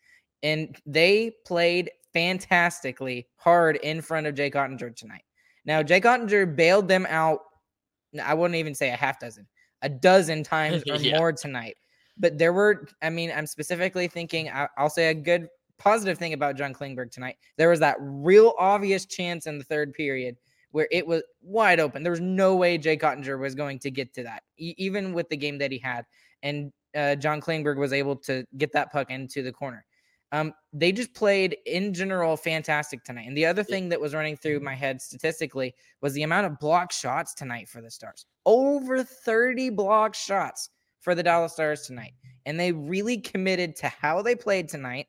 And 0.44 0.78
they 0.86 1.32
played 1.46 1.90
fantastically 2.14 3.28
hard 3.38 3.78
in 3.78 4.02
front 4.02 4.28
of 4.28 4.36
Jake 4.36 4.54
Oettinger 4.54 4.96
tonight. 4.96 5.24
Now, 5.66 5.84
Jake 5.84 6.04
Oettinger 6.04 6.56
bailed 6.56 6.88
them 6.88 7.06
out. 7.10 7.42
I 8.24 8.34
wouldn't 8.34 8.56
even 8.56 8.74
say 8.74 8.90
a 8.90 8.96
half 8.96 9.20
dozen, 9.20 9.48
a 9.82 9.90
dozen 9.90 10.44
times 10.44 10.84
or 10.90 10.96
yeah. 10.96 11.18
more 11.18 11.34
tonight. 11.34 11.76
But 12.18 12.38
there 12.38 12.54
were, 12.54 12.88
I 13.02 13.10
mean, 13.10 13.32
I'm 13.36 13.46
specifically 13.46 14.08
thinking, 14.08 14.50
I'll 14.78 14.90
say 14.90 15.10
a 15.10 15.14
good 15.14 15.50
positive 15.78 16.18
thing 16.18 16.34
about 16.34 16.56
John 16.56 16.74
Klingberg 16.74 17.12
tonight. 17.12 17.38
There 17.58 17.70
was 17.70 17.80
that 17.80 17.98
real 18.00 18.54
obvious 18.58 19.06
chance 19.06 19.48
in 19.48 19.58
the 19.58 19.64
third 19.64 19.94
period 19.94 20.38
where 20.72 20.88
it 20.92 21.06
was 21.06 21.24
wide 21.42 21.80
open. 21.80 22.04
There 22.04 22.12
was 22.12 22.22
no 22.22 22.56
way 22.56 22.78
Jake 22.78 23.02
Oettinger 23.02 23.40
was 23.40 23.56
going 23.56 23.80
to 23.80 23.92
get 23.92 24.14
to 24.16 24.24
that, 24.24 24.44
e- 24.58 24.76
even 24.78 25.14
with 25.14 25.30
the 25.30 25.38
game 25.38 25.58
that 25.60 25.72
he 25.72 25.80
had. 25.80 26.06
And 26.44 26.72
uh, 26.96 27.16
John 27.16 27.42
Klingberg 27.42 27.78
was 27.78 27.94
able 27.94 28.16
to 28.18 28.46
get 28.58 28.72
that 28.74 28.92
puck 28.92 29.10
into 29.10 29.42
the 29.42 29.52
corner. 29.52 29.86
Um, 30.34 30.54
they 30.74 30.92
just 30.92 31.14
played 31.14 31.58
in 31.66 31.94
general 31.94 32.36
fantastic 32.36 33.04
tonight. 33.04 33.28
And 33.28 33.38
the 33.38 33.46
other 33.46 33.64
thing 33.64 33.88
that 33.90 34.02
was 34.02 34.14
running 34.14 34.36
through 34.36 34.60
my 34.60 34.76
head 34.76 35.02
statistically 35.02 35.74
was 36.02 36.14
the 36.14 36.24
amount 36.24 36.48
of 36.48 36.60
block 36.60 36.92
shots 36.92 37.34
tonight 37.34 37.70
for 37.70 37.82
the 37.82 37.90
Stars. 37.90 38.26
Over 38.46 39.04
30 39.04 39.70
block 39.70 40.16
shots 40.16 40.70
for 41.00 41.16
the 41.16 41.24
Dallas 41.24 41.54
Stars 41.54 41.84
tonight. 41.84 42.12
And 42.46 42.60
they 42.60 42.74
really 42.74 43.18
committed 43.18 43.76
to 43.78 43.88
how 43.88 44.22
they 44.22 44.36
played 44.36 44.68
tonight 44.68 45.08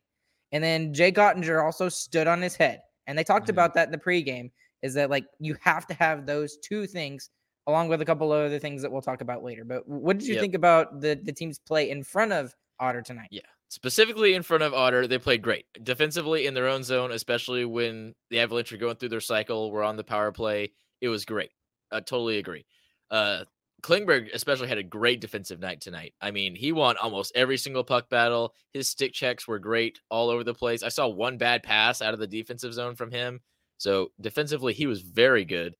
And 0.53 0.63
then 0.65 0.95
Jay 0.95 1.13
Oettinger 1.13 1.63
also 1.65 1.89
stood 1.89 2.27
on 2.27 2.41
his 2.43 2.57
head. 2.57 2.81
And 3.07 3.17
they 3.19 3.25
talked 3.25 3.49
about 3.49 3.75
that 3.75 3.89
in 3.89 3.93
the 3.93 3.99
pregame 3.99 4.51
is 4.83 4.95
that 4.95 5.11
like 5.11 5.25
you 5.41 5.57
have 5.61 5.87
to 5.89 5.95
have 5.95 6.27
those 6.27 6.57
two 6.59 6.87
things 6.87 7.31
along 7.67 7.89
with 7.89 8.01
a 8.01 8.05
couple 8.05 8.33
of 8.33 8.47
other 8.47 8.59
things 8.59 8.81
that 8.83 8.91
we'll 8.93 9.03
talk 9.03 9.21
about 9.21 9.43
later. 9.43 9.65
But 9.65 9.87
what 9.89 10.19
did 10.19 10.27
you 10.27 10.35
Yep. 10.35 10.41
think 10.41 10.55
about 10.55 11.01
the, 11.01 11.21
the 11.23 11.33
team's 11.33 11.59
play 11.59 11.91
in 11.91 12.03
front 12.03 12.33
of 12.33 12.55
Otter 12.81 13.03
tonight? 13.03 13.29
Yeah. 13.31 13.43
Specifically 13.69 14.35
in 14.35 14.43
front 14.43 14.63
of 14.63 14.73
Otter, 14.73 15.07
they 15.07 15.19
played 15.19 15.43
great. 15.43 15.67
Defensively 15.83 16.47
in 16.47 16.55
their 16.55 16.69
own 16.69 16.83
zone, 16.83 17.13
especially 17.13 17.67
when 17.67 18.15
the 18.31 18.41
Avalanche 18.41 18.73
were 18.73 18.79
going 18.79 18.97
through 18.97 19.11
their 19.11 19.21
cycle, 19.21 19.71
were 19.71 19.83
on 19.83 19.97
the 19.97 20.05
power 20.05 20.33
play. 20.33 20.73
It 21.03 21.09
was 21.09 21.27
great. 21.27 21.51
I 21.93 22.01
totally 22.01 22.39
agree. 22.39 22.65
Uh 23.11 23.45
Klingberg 23.83 24.35
especially 24.35 24.69
had 24.69 24.79
a 24.79 24.83
great 24.83 25.21
defensive 25.21 25.61
night 25.61 25.81
tonight. 25.81 26.15
I 26.21 26.31
mean, 26.33 26.55
he 26.57 26.73
won 26.73 26.97
almost 26.97 27.33
every 27.37 27.57
single 27.57 27.85
puck 27.85 28.09
battle. 28.09 28.55
His 28.73 28.89
stick 28.89 29.13
checks 29.13 29.47
were 29.47 29.59
great 29.59 30.01
all 30.11 30.31
over 30.31 30.43
the 30.45 30.55
place. 30.55 30.83
I 30.83 30.89
saw 30.89 31.07
one 31.07 31.39
bad 31.39 31.63
pass 31.63 32.03
out 32.03 32.13
of 32.15 32.19
the 32.21 32.27
defensive 32.27 32.75
zone 32.75 32.97
from 32.97 33.11
him. 33.13 33.41
So 33.79 34.11
defensively, 34.21 34.73
he 34.73 34.87
was 34.87 35.01
very 35.03 35.45
good. 35.45 35.77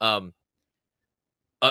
Um, 0.00 0.34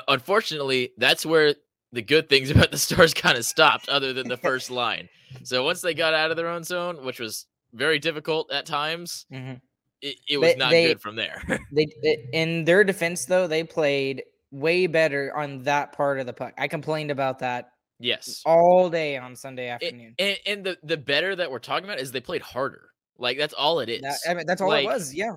unfortunately, 0.07 0.91
that's 0.97 1.25
where 1.25 1.55
the 1.91 2.01
good 2.01 2.29
things 2.29 2.49
about 2.51 2.71
the 2.71 2.77
Stars 2.77 3.13
kind 3.13 3.37
of 3.37 3.45
stopped, 3.45 3.89
other 3.89 4.13
than 4.13 4.27
the 4.27 4.37
first 4.37 4.71
line. 4.71 5.09
So 5.43 5.63
once 5.63 5.81
they 5.81 5.93
got 5.93 6.13
out 6.13 6.31
of 6.31 6.37
their 6.37 6.47
own 6.49 6.63
zone, 6.63 7.03
which 7.03 7.19
was 7.19 7.45
very 7.73 7.99
difficult 7.99 8.51
at 8.51 8.65
times, 8.65 9.25
Mhm. 9.31 9.59
it, 10.01 10.15
it 10.29 10.37
was 10.37 10.51
They- 10.53 10.55
not 10.57 10.71
they- 10.71 10.87
good 10.87 11.01
from 11.01 11.15
there. 11.15 11.41
They 11.73 11.87
in 12.31 12.63
their 12.65 12.83
defense 12.83 13.25
though, 13.25 13.47
they 13.47 13.63
played 13.63 14.23
way 14.55 14.87
better 14.87 15.31
on 15.35 15.63
that 15.63 15.91
part 15.93 16.19
of 16.19 16.25
the 16.25 16.33
puck. 16.33 16.53
I 16.57 16.67
complained 16.67 17.11
about 17.11 17.39
that 17.39 17.69
yes. 17.99 18.41
all 18.45 18.89
day 18.89 19.17
on 19.17 19.35
Sunday 19.35 19.67
It- 19.67 19.71
afternoon. 19.71 20.15
and, 20.19 20.37
and 20.45 20.63
the 20.63 20.77
the 20.83 20.97
better 20.97 21.35
that 21.35 21.49
we're 21.51 21.59
talking 21.59 21.85
about 21.85 21.99
is 21.99 22.11
they 22.11 22.21
played 22.21 22.41
harder. 22.41 22.89
Like 23.17 23.37
that's 23.37 23.53
all 23.53 23.79
it 23.79 23.89
is. 23.89 24.01
That- 24.01 24.19
I 24.29 24.33
mean, 24.33 24.45
that's 24.45 24.61
all 24.61 24.69
like, 24.69 24.85
it 24.85 24.87
was. 24.87 25.13
Yeah. 25.13 25.31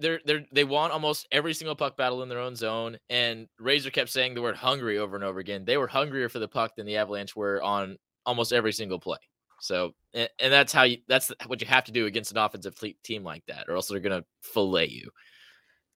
they're 0.00 0.20
they're 0.24 0.44
they 0.52 0.64
won 0.64 0.90
almost 0.90 1.28
every 1.30 1.54
single 1.54 1.76
puck 1.76 1.96
battle 1.96 2.22
in 2.22 2.28
their 2.28 2.40
own 2.40 2.56
zone 2.56 2.98
and 3.08 3.46
razor 3.60 3.90
kept 3.90 4.10
saying 4.10 4.34
the 4.34 4.42
word 4.42 4.56
hungry 4.56 4.98
over 4.98 5.14
and 5.14 5.24
over 5.24 5.38
again 5.38 5.64
they 5.64 5.76
were 5.76 5.86
hungrier 5.86 6.28
for 6.28 6.40
the 6.40 6.48
puck 6.48 6.72
than 6.76 6.86
the 6.86 6.96
avalanche 6.96 7.36
were 7.36 7.62
on 7.62 7.96
almost 8.24 8.52
every 8.52 8.72
single 8.72 8.98
play 8.98 9.18
so 9.60 9.92
and, 10.12 10.28
and 10.40 10.52
that's 10.52 10.72
how 10.72 10.82
you 10.82 10.96
that's 11.06 11.30
what 11.46 11.60
you 11.60 11.68
have 11.68 11.84
to 11.84 11.92
do 11.92 12.06
against 12.06 12.32
an 12.32 12.38
offensive 12.38 12.74
tle- 12.74 12.98
team 13.04 13.22
like 13.22 13.44
that 13.46 13.64
or 13.68 13.76
else 13.76 13.86
they're 13.86 14.00
gonna 14.00 14.24
fillet 14.42 14.88
you 14.88 15.08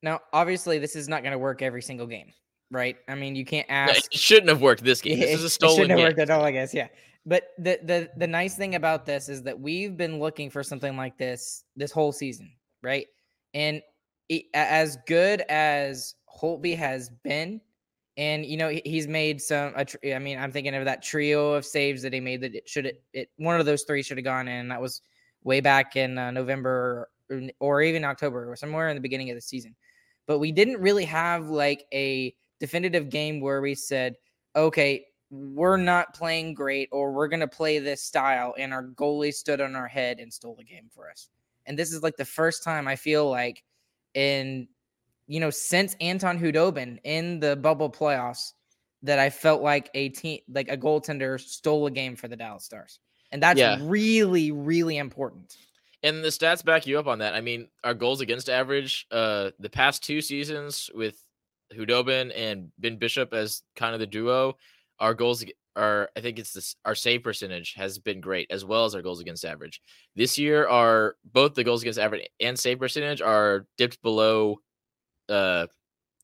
Now, 0.02 0.20
obviously, 0.32 0.78
this 0.78 0.94
is 0.94 1.08
not 1.08 1.22
going 1.22 1.32
to 1.32 1.38
work 1.38 1.60
every 1.60 1.82
single 1.82 2.06
game, 2.06 2.30
right? 2.70 2.96
I 3.08 3.14
mean, 3.14 3.34
you 3.36 3.44
can't 3.44 3.68
No, 3.68 3.74
ask. 3.74 4.06
it 4.12 4.18
shouldn't 4.18 4.48
have 4.48 4.60
worked 4.62 4.82
this 4.84 5.00
game 5.00 5.18
this 5.20 5.30
is 5.30 5.40
it- 5.40 5.42
a 5.42 5.46
it 5.46 5.50
stolen 5.50 5.76
shouldn't 5.76 5.98
have 6.00 6.08
worked 6.08 6.18
at 6.20 6.30
all, 6.30 6.44
I 6.44 6.52
guess. 6.52 6.72
Yeah. 6.74 6.88
But 7.26 7.48
the 7.58 7.78
the 7.84 8.10
the 8.16 8.26
nice 8.26 8.56
thing 8.56 8.74
about 8.76 9.04
this 9.04 9.28
is 9.28 9.42
that 9.42 9.58
we've 9.60 9.96
been 9.96 10.18
looking 10.18 10.48
for 10.50 10.62
something 10.62 10.96
like 10.96 11.18
this 11.18 11.64
this 11.76 11.92
whole 11.92 12.12
season, 12.12 12.50
right? 12.82 13.06
And 13.52 13.82
it, 14.30 14.44
as 14.54 14.96
good 15.06 15.42
as 15.50 16.14
Holtby 16.34 16.74
has 16.78 17.10
been, 17.22 17.60
and 18.16 18.46
you 18.46 18.56
know 18.56 18.70
he's 18.84 19.06
made 19.06 19.40
some. 19.42 19.74
a 19.76 19.84
tr- 19.84 19.98
I 20.14 20.18
mean, 20.18 20.38
I'm 20.38 20.50
thinking 20.50 20.74
of 20.74 20.86
that 20.86 21.02
trio 21.02 21.52
of 21.52 21.66
saves 21.66 22.00
that 22.02 22.14
he 22.14 22.20
made. 22.20 22.40
That 22.40 22.54
it 22.54 22.66
should 22.66 22.86
it, 22.86 23.02
it 23.12 23.28
one 23.36 23.60
of 23.60 23.66
those 23.66 23.82
three 23.82 24.02
should 24.02 24.16
have 24.16 24.24
gone 24.24 24.48
in. 24.48 24.68
That 24.68 24.80
was 24.80 25.02
way 25.44 25.60
back 25.60 25.96
in 25.96 26.16
uh, 26.16 26.30
November 26.30 27.08
or, 27.28 27.42
or 27.60 27.82
even 27.82 28.02
October 28.04 28.50
or 28.50 28.56
somewhere 28.56 28.88
in 28.88 28.94
the 28.96 29.00
beginning 29.02 29.28
of 29.28 29.36
the 29.36 29.42
season. 29.42 29.74
But 30.26 30.38
we 30.38 30.52
didn't 30.52 30.80
really 30.80 31.04
have 31.04 31.48
like 31.50 31.84
a 31.92 32.34
definitive 32.60 33.08
game 33.10 33.40
where 33.40 33.60
we 33.60 33.74
said, 33.74 34.14
okay, 34.54 35.06
we're 35.30 35.76
not 35.76 36.14
playing 36.14 36.54
great 36.54 36.88
or 36.92 37.12
we're 37.12 37.28
going 37.28 37.40
to 37.40 37.48
play 37.48 37.78
this 37.78 38.02
style 38.02 38.54
and 38.58 38.72
our 38.72 38.84
goalie 38.84 39.32
stood 39.32 39.60
on 39.60 39.74
our 39.76 39.86
head 39.88 40.18
and 40.18 40.32
stole 40.32 40.54
the 40.56 40.64
game 40.64 40.88
for 40.94 41.08
us. 41.10 41.28
And 41.66 41.78
this 41.78 41.92
is 41.92 42.02
like 42.02 42.16
the 42.16 42.24
first 42.24 42.62
time 42.64 42.88
I 42.88 42.96
feel 42.96 43.28
like 43.30 43.62
in 44.14 44.66
you 45.28 45.38
know 45.38 45.50
since 45.50 45.94
Anton 46.00 46.40
Khudobin 46.40 46.98
in 47.04 47.38
the 47.38 47.54
bubble 47.54 47.90
playoffs 47.90 48.54
that 49.04 49.20
I 49.20 49.30
felt 49.30 49.62
like 49.62 49.88
a 49.94 50.08
team 50.08 50.40
like 50.52 50.68
a 50.68 50.76
goaltender 50.76 51.38
stole 51.40 51.86
a 51.86 51.90
game 51.92 52.16
for 52.16 52.26
the 52.26 52.34
Dallas 52.36 52.64
Stars. 52.64 52.98
And 53.30 53.40
that's 53.40 53.60
Yeah. 53.60 53.78
really 53.82 54.50
really 54.50 54.98
important. 54.98 55.56
and 56.02 56.24
the 56.24 56.28
stats 56.28 56.64
back 56.64 56.86
you 56.88 56.98
up 56.98 57.06
on 57.06 57.18
that 57.20 57.34
i 57.34 57.40
mean 57.40 57.68
our 57.84 57.94
goals 57.94 58.20
against 58.20 58.48
average 58.48 59.06
uh 59.12 59.50
the 59.60 59.70
past 59.70 60.02
two 60.02 60.20
seasons 60.20 60.90
with 60.94 61.22
khudobin 61.74 62.32
and 62.36 62.70
ben 62.78 62.96
bishop 62.96 63.32
as 63.32 63.62
kind 63.76 63.94
of 63.94 64.00
the 64.00 64.06
duo 64.06 64.56
our 64.98 65.14
goals 65.14 65.44
are 65.76 66.10
i 66.16 66.20
think 66.20 66.38
it's 66.38 66.52
this 66.52 66.76
our 66.84 66.94
save 66.94 67.22
percentage 67.22 67.74
has 67.74 67.98
been 67.98 68.20
great 68.20 68.50
as 68.50 68.64
well 68.64 68.84
as 68.84 68.94
our 68.94 69.02
goals 69.02 69.20
against 69.20 69.44
average. 69.44 69.80
This 70.16 70.38
year 70.38 70.66
our 70.66 71.16
both 71.24 71.54
the 71.54 71.64
goals 71.64 71.82
against 71.82 71.98
average 71.98 72.28
and 72.40 72.58
save 72.58 72.78
percentage 72.78 73.20
are 73.20 73.66
dipped 73.78 74.02
below 74.02 74.56
uh 75.28 75.66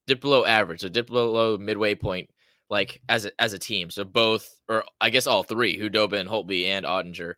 dipped 0.06 0.22
below 0.22 0.44
average 0.44 0.80
so 0.80 0.88
dipped 0.88 1.10
below 1.10 1.56
midway 1.58 1.94
point 1.94 2.28
like 2.68 3.00
as 3.08 3.24
a 3.24 3.30
as 3.40 3.52
a 3.52 3.58
team. 3.58 3.90
So 3.90 4.04
both 4.04 4.48
or 4.68 4.84
i 5.00 5.10
guess 5.10 5.26
all 5.26 5.42
three 5.42 5.78
khudobin 5.78 6.26
holtby 6.26 6.66
and 6.66 6.84
oettinger. 6.84 7.34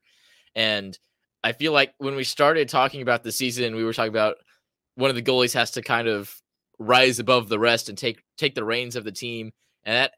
And 0.55 0.99
I 1.45 1.53
feel 1.53 1.73
like 1.73 1.95
when 1.99 2.17
we 2.17 2.25
started 2.25 2.69
talking 2.69 3.03
about 3.03 3.23
the 3.23 3.33
season, 3.33 3.77
we 3.77 3.85
were 3.85 3.93
talking 3.93 4.09
about 4.09 4.37
one 4.97 5.11
of 5.11 5.17
the 5.17 5.23
goalies 5.23 5.55
has 5.55 5.71
to 5.73 5.83
kind 5.83 6.09
of 6.09 6.35
rise 6.78 7.18
above 7.18 7.49
the 7.49 7.58
rest 7.58 7.88
and 7.88 7.99
take 7.99 8.23
take 8.37 8.54
the 8.54 8.64
reins 8.64 8.97
of 8.97 9.04
the 9.04 9.12
team, 9.12 9.52
and 9.85 9.97
that 9.97 10.12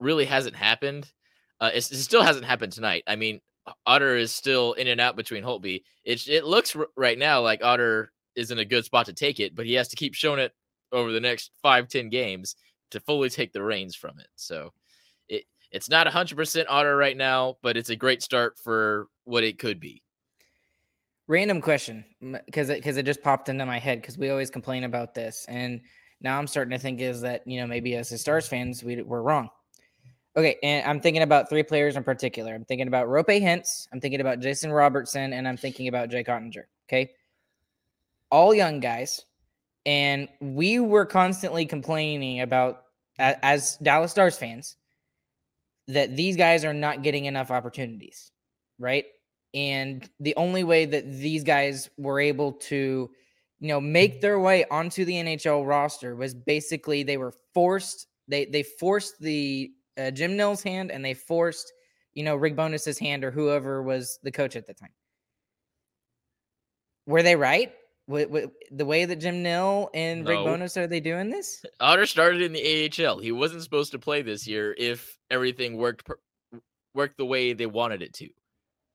really 0.00 0.24
hasn't 0.24 0.56
happened. 0.56 1.10
Uh, 1.60 1.70
it 1.72 1.82
still 1.82 2.22
hasn't 2.22 2.44
happened 2.44 2.72
tonight. 2.72 3.04
I 3.06 3.16
mean, 3.16 3.40
Otter 3.86 4.16
is 4.16 4.32
still 4.32 4.74
in 4.74 4.88
and 4.88 5.00
out 5.00 5.16
between 5.16 5.42
Holtby. 5.42 5.82
It 6.04 6.28
it 6.28 6.44
looks 6.44 6.76
r- 6.76 6.88
right 6.96 7.18
now 7.18 7.40
like 7.40 7.64
Otter 7.64 8.12
is 8.36 8.50
in 8.50 8.58
a 8.58 8.64
good 8.64 8.84
spot 8.84 9.06
to 9.06 9.12
take 9.12 9.40
it, 9.40 9.54
but 9.54 9.66
he 9.66 9.74
has 9.74 9.88
to 9.88 9.96
keep 9.96 10.14
showing 10.14 10.40
it 10.40 10.52
over 10.92 11.12
the 11.12 11.20
next 11.20 11.50
five 11.62 11.88
ten 11.88 12.08
games 12.08 12.56
to 12.90 13.00
fully 13.00 13.30
take 13.30 13.52
the 13.52 13.62
reins 13.62 13.96
from 13.96 14.18
it. 14.18 14.28
So 14.36 14.72
it 15.28 15.44
it's 15.70 15.88
not 15.88 16.06
hundred 16.06 16.36
percent 16.36 16.68
Otter 16.68 16.96
right 16.96 17.16
now, 17.16 17.56
but 17.62 17.76
it's 17.76 17.90
a 17.90 17.96
great 17.96 18.22
start 18.22 18.58
for 18.58 19.08
what 19.24 19.44
it 19.44 19.58
could 19.58 19.80
be. 19.80 20.02
Random 21.26 21.62
question, 21.62 22.04
because 22.44 22.68
it 22.68 22.76
because 22.76 22.98
it 22.98 23.06
just 23.06 23.22
popped 23.22 23.48
into 23.48 23.64
my 23.64 23.78
head 23.78 24.02
because 24.02 24.18
we 24.18 24.28
always 24.28 24.50
complain 24.50 24.84
about 24.84 25.14
this, 25.14 25.46
and 25.48 25.80
now 26.24 26.38
I'm 26.38 26.46
starting 26.48 26.72
to 26.72 26.78
think 26.78 27.00
is 27.00 27.20
that 27.20 27.46
you 27.46 27.60
know 27.60 27.66
maybe 27.66 27.94
as 27.94 28.08
the 28.08 28.18
Stars 28.18 28.48
fans 28.48 28.82
we 28.82 29.02
we're 29.02 29.22
wrong. 29.22 29.50
Okay, 30.36 30.56
and 30.64 30.84
I'm 30.88 31.00
thinking 31.00 31.22
about 31.22 31.48
three 31.48 31.62
players 31.62 31.94
in 31.94 32.02
particular. 32.02 32.52
I'm 32.52 32.64
thinking 32.64 32.88
about 32.88 33.06
Roope 33.06 33.40
Hintz, 33.40 33.86
I'm 33.92 34.00
thinking 34.00 34.20
about 34.20 34.40
Jason 34.40 34.72
Robertson, 34.72 35.32
and 35.32 35.46
I'm 35.46 35.56
thinking 35.56 35.86
about 35.86 36.10
Jake 36.10 36.26
Oettinger. 36.26 36.64
Okay, 36.88 37.12
all 38.30 38.52
young 38.52 38.80
guys, 38.80 39.20
and 39.86 40.28
we 40.40 40.80
were 40.80 41.06
constantly 41.06 41.66
complaining 41.66 42.40
about 42.40 42.82
as 43.18 43.76
Dallas 43.76 44.10
Stars 44.10 44.36
fans 44.36 44.76
that 45.88 46.16
these 46.16 46.36
guys 46.36 46.64
are 46.64 46.74
not 46.74 47.02
getting 47.02 47.26
enough 47.26 47.50
opportunities, 47.50 48.32
right? 48.78 49.04
And 49.52 50.08
the 50.18 50.34
only 50.36 50.64
way 50.64 50.86
that 50.86 51.12
these 51.12 51.44
guys 51.44 51.90
were 51.96 52.18
able 52.18 52.52
to, 52.52 53.10
you 53.64 53.68
know, 53.68 53.80
make 53.80 54.20
their 54.20 54.38
way 54.38 54.66
onto 54.70 55.06
the 55.06 55.14
NHL 55.14 55.66
roster 55.66 56.14
was 56.14 56.34
basically 56.34 57.02
they 57.02 57.16
were 57.16 57.32
forced. 57.54 58.08
They 58.28 58.44
they 58.44 58.62
forced 58.62 59.18
the 59.20 59.72
uh, 59.96 60.10
Jim 60.10 60.36
Nill's 60.36 60.62
hand 60.62 60.90
and 60.90 61.02
they 61.02 61.14
forced, 61.14 61.72
you 62.12 62.24
know, 62.24 62.36
Rick 62.36 62.56
Bowness's 62.56 62.98
hand 62.98 63.24
or 63.24 63.30
whoever 63.30 63.82
was 63.82 64.18
the 64.22 64.30
coach 64.30 64.54
at 64.54 64.66
the 64.66 64.74
time. 64.74 64.92
Were 67.06 67.22
they 67.22 67.36
right? 67.36 67.72
With, 68.06 68.28
with 68.28 68.50
the 68.70 68.84
way 68.84 69.06
that 69.06 69.16
Jim 69.16 69.42
Nill 69.42 69.88
and 69.94 70.28
Rick 70.28 70.44
Bowness 70.44 70.76
are 70.76 70.86
they 70.86 71.00
doing 71.00 71.30
this? 71.30 71.64
Otter 71.80 72.04
started 72.04 72.42
in 72.42 72.52
the 72.52 72.92
AHL. 73.02 73.18
He 73.18 73.32
wasn't 73.32 73.62
supposed 73.62 73.92
to 73.92 73.98
play 73.98 74.20
this 74.20 74.46
year 74.46 74.74
if 74.76 75.18
everything 75.30 75.78
worked 75.78 76.04
per- 76.04 76.20
worked 76.92 77.16
the 77.16 77.24
way 77.24 77.54
they 77.54 77.64
wanted 77.64 78.02
it 78.02 78.12
to. 78.16 78.28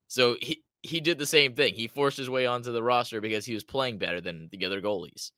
So 0.06 0.36
he 0.40 0.62
he 0.82 1.00
did 1.00 1.18
the 1.18 1.26
same 1.26 1.54
thing. 1.54 1.74
He 1.74 1.88
forced 1.88 2.16
his 2.16 2.30
way 2.30 2.46
onto 2.46 2.72
the 2.72 2.82
roster 2.82 3.20
because 3.20 3.44
he 3.44 3.54
was 3.54 3.64
playing 3.64 3.98
better 3.98 4.20
than 4.20 4.48
the 4.50 4.64
other 4.64 4.80
goalies. 4.80 5.30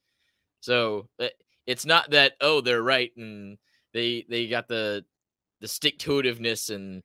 So 0.61 1.09
uh, 1.19 1.29
it's 1.67 1.85
not 1.85 2.11
that 2.11 2.35
oh 2.41 2.61
they're 2.61 2.83
right 2.83 3.11
and 3.17 3.59
they 3.93 4.25
they 4.29 4.47
got 4.47 4.69
the 4.69 5.05
the 5.61 5.69
stick 5.69 5.99
to 6.01 6.11
itiveness 6.13 6.75
and 6.75 7.03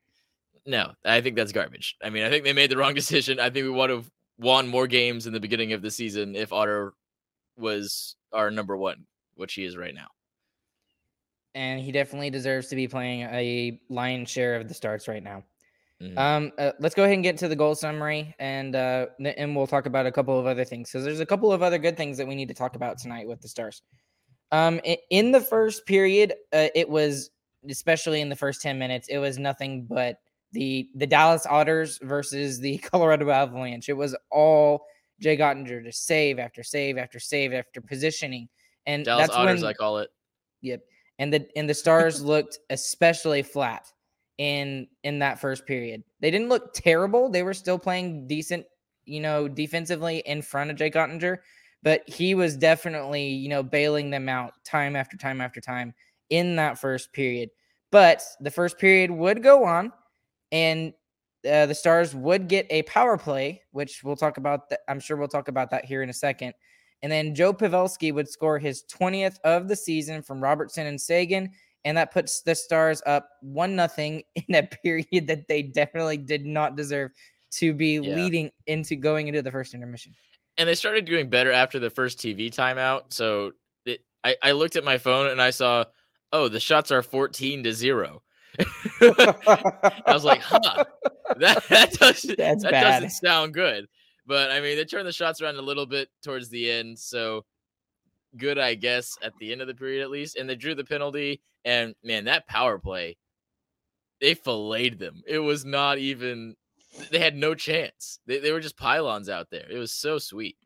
no, 0.66 0.92
I 1.04 1.20
think 1.22 1.34
that's 1.34 1.52
garbage. 1.52 1.96
I 2.02 2.10
mean, 2.10 2.24
I 2.24 2.30
think 2.30 2.44
they 2.44 2.52
made 2.52 2.70
the 2.70 2.76
wrong 2.76 2.94
decision. 3.02 3.40
I 3.40 3.50
think 3.50 3.64
we 3.64 3.70
would 3.70 3.90
have 3.90 4.10
won 4.38 4.68
more 4.68 4.86
games 4.86 5.26
in 5.26 5.32
the 5.32 5.40
beginning 5.40 5.72
of 5.72 5.82
the 5.82 5.90
season 5.90 6.36
if 6.36 6.52
Otter 6.52 6.92
was 7.56 8.16
our 8.32 8.50
number 8.50 8.76
one, 8.76 9.06
which 9.34 9.54
he 9.54 9.64
is 9.64 9.76
right 9.76 9.94
now. 9.94 10.08
And 11.54 11.80
he 11.80 11.90
definitely 11.90 12.30
deserves 12.30 12.68
to 12.68 12.76
be 12.76 12.86
playing 12.86 13.22
a 13.22 13.80
lion's 13.88 14.30
share 14.30 14.56
of 14.56 14.68
the 14.68 14.74
starts 14.74 15.08
right 15.08 15.22
now. 15.22 15.42
Mhm. 16.02 16.16
Um, 16.16 16.52
uh, 16.58 16.72
let's 16.78 16.94
go 16.94 17.02
ahead 17.02 17.14
and 17.14 17.24
get 17.24 17.36
to 17.38 17.48
the 17.48 17.56
goal 17.56 17.74
summary, 17.74 18.34
and 18.38 18.76
uh, 18.76 19.06
and 19.18 19.56
we'll 19.56 19.66
talk 19.66 19.86
about 19.86 20.06
a 20.06 20.12
couple 20.12 20.38
of 20.38 20.46
other 20.46 20.64
things 20.64 20.90
because 20.90 21.04
there's 21.04 21.18
a 21.20 21.26
couple 21.26 21.52
of 21.52 21.62
other 21.62 21.78
good 21.78 21.96
things 21.96 22.16
that 22.18 22.26
we 22.28 22.36
need 22.36 22.48
to 22.48 22.54
talk 22.54 22.76
about 22.76 22.98
tonight 22.98 23.26
with 23.26 23.40
the 23.40 23.48
Stars. 23.48 23.82
Um, 24.52 24.80
in 25.10 25.32
the 25.32 25.40
first 25.40 25.86
period, 25.86 26.34
uh, 26.52 26.68
it 26.74 26.88
was 26.88 27.30
especially 27.68 28.20
in 28.20 28.28
the 28.28 28.36
first 28.36 28.62
ten 28.62 28.78
minutes, 28.78 29.08
it 29.08 29.18
was 29.18 29.38
nothing 29.38 29.86
but 29.86 30.18
the 30.52 30.88
the 30.94 31.06
Dallas 31.06 31.46
Otters 31.46 31.98
versus 32.02 32.60
the 32.60 32.78
Colorado 32.90 33.28
Avalanche. 33.30 33.88
It 33.88 33.94
was 33.94 34.16
all 34.30 34.86
Jay 35.20 35.36
Oettinger 35.36 35.84
to 35.84 35.92
save 35.92 36.38
after 36.38 36.62
save 36.62 36.96
after 36.96 37.18
save 37.18 37.52
after 37.52 37.80
positioning, 37.80 38.48
and 38.86 39.04
Dallas 39.04 39.26
that's 39.26 39.36
Otters, 39.36 39.62
when 39.62 39.70
I 39.70 39.72
call 39.72 39.98
it. 39.98 40.10
Yep. 40.62 40.82
And 41.18 41.32
the 41.32 41.48
and 41.56 41.68
the 41.68 41.74
Stars 41.74 42.22
looked 42.22 42.58
especially 42.70 43.42
flat 43.42 43.84
in 44.38 44.86
in 45.02 45.18
that 45.18 45.40
first 45.40 45.66
period. 45.66 46.02
They 46.20 46.30
didn't 46.30 46.48
look 46.48 46.72
terrible. 46.72 47.28
They 47.28 47.42
were 47.42 47.54
still 47.54 47.78
playing 47.78 48.26
decent, 48.26 48.66
you 49.04 49.20
know, 49.20 49.48
defensively 49.48 50.18
in 50.24 50.42
front 50.42 50.70
of 50.70 50.76
Jake 50.76 50.94
Oettinger, 50.94 51.38
but 51.82 52.08
he 52.08 52.34
was 52.34 52.56
definitely, 52.56 53.26
you 53.26 53.48
know, 53.48 53.62
bailing 53.62 54.10
them 54.10 54.28
out 54.28 54.52
time 54.64 54.96
after 54.96 55.16
time 55.16 55.40
after 55.40 55.60
time 55.60 55.92
in 56.30 56.56
that 56.56 56.78
first 56.78 57.12
period. 57.12 57.50
But 57.90 58.22
the 58.40 58.50
first 58.50 58.78
period 58.78 59.10
would 59.10 59.42
go 59.42 59.64
on 59.64 59.92
and 60.52 60.92
uh, 61.48 61.66
the 61.66 61.74
Stars 61.74 62.14
would 62.14 62.48
get 62.48 62.66
a 62.70 62.82
power 62.82 63.16
play, 63.16 63.62
which 63.72 64.02
we'll 64.04 64.16
talk 64.16 64.36
about. 64.36 64.68
That 64.70 64.80
I'm 64.88 65.00
sure 65.00 65.16
we'll 65.16 65.28
talk 65.28 65.48
about 65.48 65.70
that 65.70 65.84
here 65.84 66.02
in 66.02 66.10
a 66.10 66.14
second. 66.14 66.54
And 67.02 67.12
then 67.12 67.34
Joe 67.34 67.54
Pavelski 67.54 68.12
would 68.12 68.28
score 68.28 68.58
his 68.58 68.84
20th 68.92 69.38
of 69.44 69.68
the 69.68 69.76
season 69.76 70.20
from 70.20 70.42
Robertson 70.42 70.86
and 70.86 71.00
Seguin. 71.00 71.52
And 71.88 71.96
that 71.96 72.12
puts 72.12 72.42
the 72.42 72.54
Stars 72.54 73.00
up 73.06 73.30
one 73.40 73.74
nothing 73.74 74.22
in 74.34 74.54
a 74.54 74.62
period 74.62 75.26
that 75.26 75.48
they 75.48 75.62
definitely 75.62 76.18
did 76.18 76.44
not 76.44 76.76
deserve 76.76 77.12
to 77.52 77.72
be 77.72 77.94
Yeah. 77.94 78.14
leading 78.14 78.50
into 78.66 78.94
going 78.94 79.26
into 79.28 79.40
the 79.40 79.50
first 79.50 79.72
intermission. 79.72 80.14
And 80.58 80.68
they 80.68 80.74
started 80.74 81.06
doing 81.06 81.30
better 81.30 81.50
after 81.50 81.78
the 81.78 81.88
first 81.88 82.18
TV 82.18 82.50
timeout. 82.54 83.14
So 83.14 83.52
it, 83.86 84.00
I, 84.22 84.36
I 84.42 84.52
looked 84.52 84.76
at 84.76 84.84
my 84.84 84.98
phone 84.98 85.28
and 85.28 85.40
I 85.40 85.48
saw, 85.48 85.84
oh, 86.30 86.48
the 86.48 86.60
shots 86.60 86.90
are 86.90 87.00
14 87.02 87.62
to 87.62 87.72
zero. 87.72 88.22
I 89.00 90.02
was 90.08 90.24
like, 90.24 90.42
huh, 90.42 90.84
that, 91.38 91.64
that, 91.70 91.92
That's 91.98 92.22
that 92.26 92.70
doesn't 92.70 93.10
sound 93.10 93.54
good. 93.54 93.86
But 94.26 94.50
I 94.50 94.60
mean, 94.60 94.76
they 94.76 94.84
turned 94.84 95.08
the 95.08 95.12
shots 95.12 95.40
around 95.40 95.56
a 95.56 95.62
little 95.62 95.86
bit 95.86 96.10
towards 96.22 96.50
the 96.50 96.70
end. 96.70 96.98
So 96.98 97.46
good, 98.36 98.58
I 98.58 98.74
guess, 98.74 99.16
at 99.22 99.32
the 99.40 99.52
end 99.52 99.62
of 99.62 99.68
the 99.68 99.74
period 99.74 100.02
at 100.02 100.10
least. 100.10 100.36
And 100.36 100.46
they 100.50 100.54
drew 100.56 100.74
the 100.74 100.84
penalty. 100.84 101.40
And 101.64 101.94
man, 102.02 102.24
that 102.24 102.46
power 102.46 102.78
play, 102.78 103.16
they 104.20 104.34
filleted 104.34 104.98
them. 104.98 105.22
It 105.26 105.38
was 105.38 105.64
not 105.64 105.98
even, 105.98 106.54
they 107.10 107.18
had 107.18 107.36
no 107.36 107.54
chance. 107.54 108.18
They, 108.26 108.38
they 108.38 108.52
were 108.52 108.60
just 108.60 108.76
pylons 108.76 109.28
out 109.28 109.48
there. 109.50 109.66
It 109.70 109.78
was 109.78 109.92
so 109.92 110.18
sweet. 110.18 110.56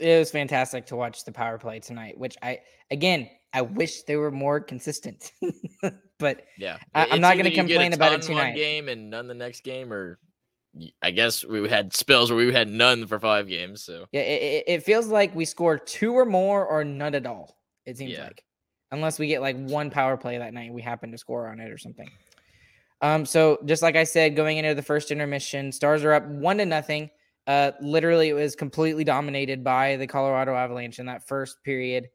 it 0.00 0.18
was 0.18 0.30
fantastic 0.30 0.86
to 0.86 0.96
watch 0.96 1.24
the 1.24 1.32
power 1.32 1.58
play 1.58 1.78
tonight, 1.80 2.18
which 2.18 2.36
I 2.42 2.60
again 2.90 3.28
I 3.52 3.62
wish 3.62 4.02
they 4.02 4.16
were 4.16 4.32
more 4.32 4.58
consistent. 4.60 5.30
but 6.18 6.42
Yeah, 6.58 6.78
I, 6.94 7.06
I'm 7.12 7.20
not 7.20 7.36
get 7.36 7.46
a 7.46 7.50
complain 7.52 7.92
about 7.92 8.12
it 8.12 8.22
ton 8.22 8.34
one 8.34 8.44
tonight. 8.46 8.56
game 8.56 8.88
and 8.88 9.08
none 9.10 9.28
the 9.28 9.34
next 9.34 9.62
game, 9.62 9.92
or 9.92 10.18
I 11.00 11.12
guess 11.12 11.44
we 11.44 11.68
had 11.68 11.94
spells 11.94 12.32
where 12.32 12.44
we 12.44 12.52
had 12.52 12.68
none 12.68 13.06
for 13.06 13.20
five 13.20 13.46
games. 13.46 13.84
So 13.84 14.06
yeah, 14.10 14.22
it, 14.22 14.42
it- 14.42 14.64
it 14.66 14.82
feels 14.82 15.06
like 15.06 15.32
we 15.36 15.44
scored 15.44 15.86
two 15.86 16.12
or 16.14 16.24
more 16.24 16.66
or 16.66 16.82
none 16.84 17.14
at 17.14 17.26
all. 17.26 17.56
It 17.86 17.96
seems 17.96 18.12
Yeah. 18.12 18.24
like, 18.24 18.42
unless 18.94 19.18
we 19.18 19.26
get 19.26 19.42
like 19.42 19.56
one 19.56 19.90
power 19.90 20.16
play 20.16 20.38
that 20.38 20.54
night, 20.54 20.72
we 20.72 20.80
happen 20.80 21.10
to 21.12 21.18
score 21.18 21.48
on 21.48 21.60
it 21.60 21.70
or 21.70 21.78
something. 21.78 22.10
Um, 23.00 23.26
so 23.26 23.58
just 23.66 23.82
like 23.82 23.96
I 23.96 24.04
said, 24.04 24.36
going 24.36 24.56
into 24.56 24.74
the 24.74 24.82
first 24.82 25.10
intermission, 25.10 25.72
Stars 25.72 26.04
are 26.04 26.12
up 26.12 26.26
one 26.26 26.58
to 26.58 26.64
nothing. 26.64 27.10
Uh, 27.46 27.72
literally, 27.82 28.30
it 28.30 28.34
was 28.34 28.56
completely 28.56 29.04
dominated 29.04 29.62
by 29.62 29.96
the 29.96 30.06
Colorado 30.06 30.54
Avalanche 30.54 30.98
in 30.98 31.06
that 31.06 31.26
first 31.28 31.62
period. 31.64 32.08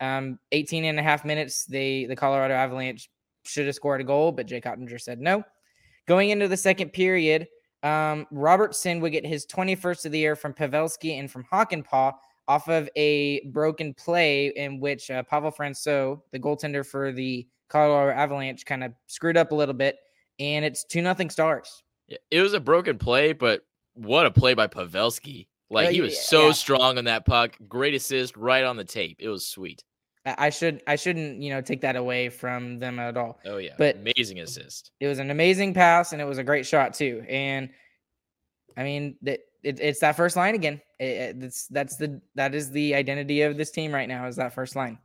Um, 0.00 0.38
18 0.52 0.84
and 0.84 1.00
a 1.00 1.02
half 1.02 1.24
minutes, 1.24 1.64
they 1.64 2.04
the 2.04 2.14
Colorado 2.14 2.54
Avalanche 2.54 3.10
should 3.44 3.66
have 3.66 3.74
scored 3.74 4.00
a 4.00 4.04
goal, 4.04 4.30
but 4.30 4.46
Jake 4.46 4.64
Oettinger 4.64 5.00
said 5.00 5.20
no. 5.20 5.42
Going 6.06 6.30
into 6.30 6.46
the 6.46 6.56
second 6.56 6.92
period, 6.92 7.48
um, 7.82 8.26
Robertson 8.30 9.00
would 9.00 9.12
get 9.12 9.26
his 9.26 9.46
21st 9.46 10.06
of 10.06 10.12
the 10.12 10.18
year 10.18 10.36
from 10.36 10.52
Pavelski 10.52 11.18
and 11.18 11.30
from 11.30 11.44
Hockenpah 11.52 12.14
off 12.48 12.68
of 12.68 12.88
a 12.96 13.44
broken 13.46 13.92
play 13.94 14.48
in 14.48 14.80
which 14.80 15.10
uh, 15.10 15.22
Pavel 15.24 15.50
Francouz, 15.50 16.20
the 16.30 16.38
goaltender 16.38 16.86
for 16.86 17.12
the 17.12 17.46
Colorado 17.68 18.16
Avalanche, 18.18 18.64
kind 18.64 18.84
of 18.84 18.92
screwed 19.06 19.36
up 19.36 19.52
a 19.52 19.54
little 19.54 19.74
bit, 19.74 19.96
and 20.38 20.64
it's 20.64 20.84
two 20.84 21.02
nothing 21.02 21.30
Stars. 21.30 21.82
yeah, 22.06 22.18
it 22.30 22.40
was 22.40 22.54
a 22.54 22.60
broken 22.60 22.98
play, 22.98 23.32
but 23.32 23.62
what 23.94 24.26
a 24.26 24.30
play 24.30 24.54
by 24.54 24.66
Pavelski! 24.66 25.48
Like 25.70 25.90
he 25.90 26.00
was 26.00 26.24
so 26.24 26.46
yeah. 26.46 26.52
strong 26.52 26.98
on 26.98 27.04
that 27.06 27.26
puck. 27.26 27.56
Great 27.68 27.94
assist 27.94 28.36
right 28.36 28.64
on 28.64 28.76
the 28.76 28.84
tape. 28.84 29.16
It 29.18 29.28
was 29.28 29.46
sweet. 29.46 29.82
I, 30.24 30.34
I 30.38 30.50
should 30.50 30.82
I 30.86 30.96
shouldn't 30.96 31.42
you 31.42 31.50
know 31.50 31.60
take 31.60 31.80
that 31.80 31.96
away 31.96 32.28
from 32.28 32.78
them 32.78 32.98
at 32.98 33.16
all. 33.16 33.40
Oh 33.44 33.56
yeah, 33.56 33.74
But- 33.76 33.96
amazing 33.96 34.40
assist. 34.40 34.92
It 35.00 35.08
was 35.08 35.18
an 35.18 35.30
amazing 35.30 35.74
pass 35.74 36.12
and 36.12 36.22
it 36.22 36.24
was 36.24 36.38
a 36.38 36.44
great 36.44 36.66
shot 36.66 36.94
too. 36.94 37.24
And 37.28 37.70
I 38.76 38.84
mean 38.84 39.16
that 39.22 39.40
it, 39.64 39.80
it's 39.80 40.00
that 40.00 40.16
first 40.16 40.36
line 40.36 40.54
again. 40.54 40.80
It, 40.98 41.04
it- 41.04 41.42
it's 41.44 41.66
that's 41.68 41.96
the 41.96 42.20
that 42.34 42.54
is 42.54 42.70
the 42.70 42.94
identity 42.94 43.42
of 43.42 43.56
this 43.56 43.70
team 43.70 43.92
right 43.92 44.08
now 44.08 44.26
is 44.26 44.36
that 44.36 44.54
first 44.54 44.76
line. 44.76 44.98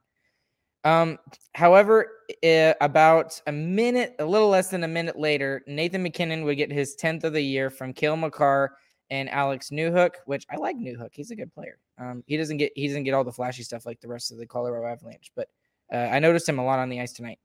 Um, 0.84 1.19
however, 1.54 2.10
uh, 2.43 2.73
about 2.82 3.39
a 3.45 3.51
minute, 3.51 4.15
a 4.17 4.25
little 4.25 4.49
less 4.49 4.69
than 4.69 4.84
a 4.84 4.88
minute 4.88 5.17
later, 5.19 5.62
Nathan 5.67 6.01
MacKinnon 6.01 6.43
would 6.43 6.58
get 6.58 6.71
his 6.71 6.95
10th 6.95 7.23
of 7.23 7.34
the 7.34 7.41
year 7.41 7.69
from 7.69 7.93
Cale 7.93 8.17
Makar 8.17 8.75
and 9.12 9.30
Alex 9.30 9.69
Newhook, 9.69 10.12
which 10.25 10.43
I 10.49 10.56
like 10.56 10.75
Newhook. 10.77 11.10
He's 11.12 11.30
a 11.30 11.36
good 11.36 11.54
player. 11.54 11.77
Um, 11.99 12.23
he 12.25 12.36
doesn't 12.38 12.58
get 12.58 12.71
he 12.75 12.88
doesn't 12.88 13.04
get 13.04 13.13
all 13.13 13.23
the 13.23 13.32
flashy 13.32 13.62
stuff 13.63 13.86
like 13.86 13.99
the 14.01 14.08
rest 14.08 14.32
of 14.32 14.38
the 14.39 14.47
Colorado 14.47 14.88
Avalanche, 14.88 15.32
but 15.36 15.49
uh, 15.93 15.97
I 15.97 16.17
noticed 16.19 16.49
him 16.49 16.58
a 16.58 16.65
lot 16.65 16.80
on 16.80 16.89
the 16.89 16.99
ice 16.99 17.12
tonight. 17.13 17.38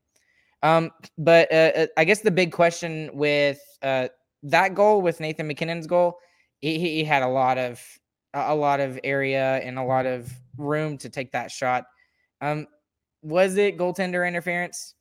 Um, 0.62 0.90
but 1.18 1.52
uh, 1.52 1.72
uh, 1.76 1.86
I 1.98 2.04
guess 2.04 2.20
the 2.22 2.30
big 2.30 2.52
question 2.52 3.10
with 3.12 3.60
uh, 3.82 4.08
that 4.44 4.74
goal, 4.74 5.02
with 5.02 5.20
Nathan 5.20 5.46
MacKinnon's 5.46 5.86
goal, 5.86 6.18
he 6.60 6.78
he 6.78 7.04
had 7.04 7.22
a 7.22 7.28
lot 7.28 7.58
of 7.58 7.82
a 8.36 8.54
lot 8.54 8.80
of 8.80 8.98
area 9.02 9.58
and 9.58 9.78
a 9.78 9.84
lot 9.84 10.06
of 10.06 10.30
room 10.58 10.98
to 10.98 11.08
take 11.08 11.32
that 11.32 11.50
shot. 11.50 11.84
Um, 12.40 12.66
was 13.22 13.56
it 13.56 13.78
goaltender 13.78 14.26
interference? 14.26 14.94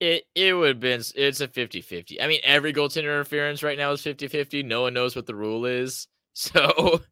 It 0.00 0.24
it 0.34 0.54
would 0.54 0.68
have 0.68 0.80
been 0.80 1.02
it's 1.14 1.40
a 1.40 1.48
50-50. 1.48 2.22
I 2.22 2.26
mean, 2.26 2.40
every 2.44 2.72
goaltender 2.72 3.04
interference 3.04 3.62
right 3.62 3.78
now 3.78 3.92
is 3.92 4.02
50-50. 4.02 4.64
No 4.64 4.82
one 4.82 4.94
knows 4.94 5.16
what 5.16 5.26
the 5.26 5.34
rule 5.34 5.66
is. 5.66 6.06
So 6.32 7.02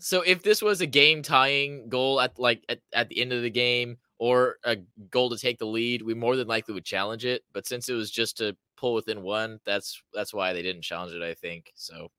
so 0.00 0.20
if 0.20 0.42
this 0.42 0.60
was 0.60 0.82
a 0.82 0.86
game 0.86 1.22
tying 1.22 1.88
goal 1.88 2.20
at 2.20 2.38
like 2.38 2.62
at, 2.68 2.80
at 2.92 3.08
the 3.08 3.20
end 3.20 3.32
of 3.32 3.42
the 3.42 3.50
game 3.50 3.96
or 4.18 4.56
a 4.64 4.76
goal 5.10 5.30
to 5.30 5.38
take 5.38 5.58
the 5.58 5.66
lead, 5.66 6.02
we 6.02 6.12
more 6.12 6.36
than 6.36 6.46
likely 6.46 6.74
would 6.74 6.84
challenge 6.84 7.24
it. 7.24 7.42
But 7.52 7.66
since 7.66 7.88
it 7.88 7.94
was 7.94 8.10
just 8.10 8.36
to 8.36 8.54
pull 8.76 8.92
within 8.92 9.22
one, 9.22 9.60
that's 9.64 10.02
that's 10.12 10.34
why 10.34 10.52
they 10.52 10.62
didn't 10.62 10.82
challenge 10.82 11.14
it, 11.14 11.22
I 11.22 11.34
think. 11.34 11.72
So 11.74 12.10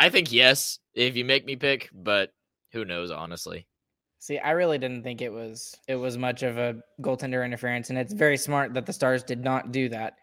I 0.00 0.08
think 0.08 0.32
yes, 0.32 0.78
if 0.94 1.14
you 1.14 1.26
make 1.26 1.44
me 1.44 1.56
pick, 1.56 1.90
but 1.92 2.32
who 2.72 2.86
knows, 2.86 3.10
honestly. 3.10 3.66
See, 4.18 4.38
I 4.38 4.52
really 4.52 4.78
didn't 4.78 5.02
think 5.02 5.20
it 5.20 5.30
was 5.32 5.74
it 5.88 5.94
was 5.96 6.16
much 6.16 6.42
of 6.42 6.56
a 6.56 6.76
goaltender 7.02 7.44
interference, 7.44 7.90
and 7.90 7.98
it's 7.98 8.14
very 8.14 8.38
smart 8.38 8.72
that 8.74 8.86
the 8.86 8.92
Stars 8.94 9.22
did 9.22 9.44
not 9.44 9.72
do 9.72 9.90
that 9.90 10.14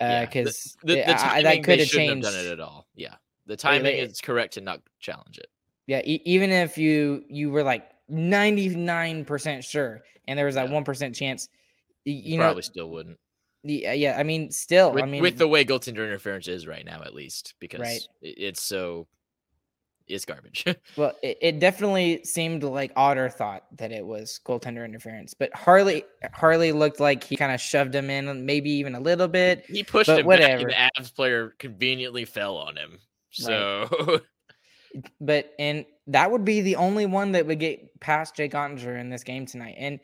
uh, 0.00 0.04
Yeah, 0.04 0.24
because 0.26 0.76
I- 0.84 1.42
timing, 1.42 1.42
that 1.44 1.62
could 1.64 1.78
have 1.78 1.88
changed. 1.88 2.24
have 2.26 2.34
done 2.34 2.44
it 2.44 2.50
at 2.50 2.58
all. 2.60 2.88
Yeah, 2.96 3.14
the 3.46 3.56
timing 3.56 3.84
they- 3.84 4.00
is 4.00 4.20
correct 4.20 4.54
to 4.54 4.60
not 4.60 4.82
challenge 4.98 5.38
it. 5.38 5.46
Yeah, 5.86 6.00
e- 6.04 6.22
even 6.24 6.50
if 6.50 6.76
you 6.76 7.24
you 7.28 7.50
were 7.50 7.62
like 7.62 7.88
ninety 8.08 8.68
nine 8.68 9.24
percent 9.24 9.62
sure, 9.64 10.02
and 10.26 10.36
there 10.36 10.46
was 10.46 10.56
that 10.56 10.68
Yeah. 10.68 10.74
one 10.80 11.12
chance, 11.12 11.48
y- 12.04 12.12
you, 12.12 12.32
You 12.32 12.38
know, 12.38 12.44
probably 12.44 12.62
still 12.62 12.90
wouldn't. 12.90 13.18
yeah, 13.62 13.92
yeah. 13.92 14.16
I 14.18 14.22
mean, 14.24 14.50
still, 14.50 14.92
With, 14.92 15.04
I 15.04 15.06
mean, 15.06 15.22
with 15.22 15.38
the 15.38 15.48
way 15.48 15.64
goaltender 15.64 16.04
interference 16.04 16.48
is 16.48 16.66
right 16.66 16.84
now, 16.84 17.02
at 17.02 17.14
least, 17.14 17.54
because 17.60 17.80
Right. 17.80 18.00
it- 18.22 18.38
it's 18.38 18.62
so 18.62 19.06
it's 20.14 20.24
garbage. 20.24 20.64
Well, 20.96 21.12
it, 21.22 21.38
it 21.40 21.58
definitely 21.60 22.24
seemed 22.24 22.62
like 22.64 22.92
Otter 22.96 23.28
thought 23.30 23.64
that 23.78 23.92
it 23.92 24.04
was 24.04 24.40
goaltender 24.44 24.84
interference, 24.84 25.34
but 25.34 25.54
Harley 25.54 26.04
Harley 26.32 26.72
looked 26.72 27.00
like 27.00 27.24
he 27.24 27.36
kind 27.36 27.52
of 27.52 27.60
shoved 27.60 27.94
him 27.94 28.10
in, 28.10 28.44
maybe 28.46 28.70
even 28.70 28.94
a 28.94 29.00
little 29.00 29.28
bit. 29.28 29.64
he 29.68 29.82
pushed 29.84 30.06
But 30.06 30.20
him 30.20 30.28
back, 30.32 30.50
and 30.58 30.64
whatever. 30.64 30.68
the 30.68 30.74
Avs 31.02 31.14
player 31.14 31.54
conveniently 31.58 32.24
fell 32.24 32.56
on 32.56 32.76
him. 32.76 32.98
So 33.30 34.20
But 35.20 35.52
and 35.58 35.84
that 36.08 36.30
would 36.32 36.44
be 36.44 36.60
the 36.60 36.76
only 36.76 37.06
one 37.06 37.32
that 37.32 37.46
would 37.46 37.60
get 37.60 38.00
past 38.00 38.34
Jake 38.34 38.52
Oettinger 38.52 38.98
in 38.98 39.08
this 39.10 39.22
game 39.22 39.46
tonight. 39.46 39.76
And 39.78 40.00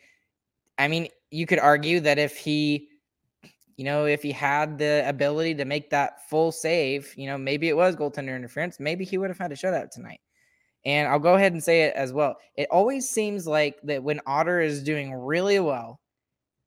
I 0.79 0.87
mean, 0.89 1.09
you 1.31 1.47
could 1.47 1.59
argue 1.59 1.99
that 2.01 2.19
if 2.19 2.37
he, 2.37 2.89
you 3.77 3.85
know, 3.85 4.07
if 4.07 4.23
he 4.23 4.33
had 4.33 4.79
the 4.79 5.05
ability 5.07 5.55
to 5.57 5.65
make 5.65 5.91
that 5.91 6.29
full 6.29 6.51
save, 6.53 7.13
you 7.17 7.27
know, 7.27 7.37
maybe 7.37 7.69
it 7.69 7.77
was 7.77 7.95
goaltender 7.97 8.35
interference. 8.35 8.81
Maybe 8.81 9.05
he 9.05 9.19
would 9.19 9.29
have 9.31 9.39
had 9.39 9.53
a 9.53 9.57
shutout 9.57 9.91
tonight. 9.91 10.21
And 10.85 11.09
I'll 11.09 11.19
go 11.19 11.35
ahead 11.35 11.53
and 11.53 11.63
say 11.63 11.83
it 11.83 11.95
as 11.97 12.13
well. 12.13 12.37
It 12.57 12.69
always 12.71 13.09
seems 13.09 13.47
like 13.47 13.79
that 13.83 14.03
when 14.03 14.21
Otter 14.27 14.61
is 14.61 14.83
doing 14.83 15.13
really 15.13 15.59
well, 15.59 16.01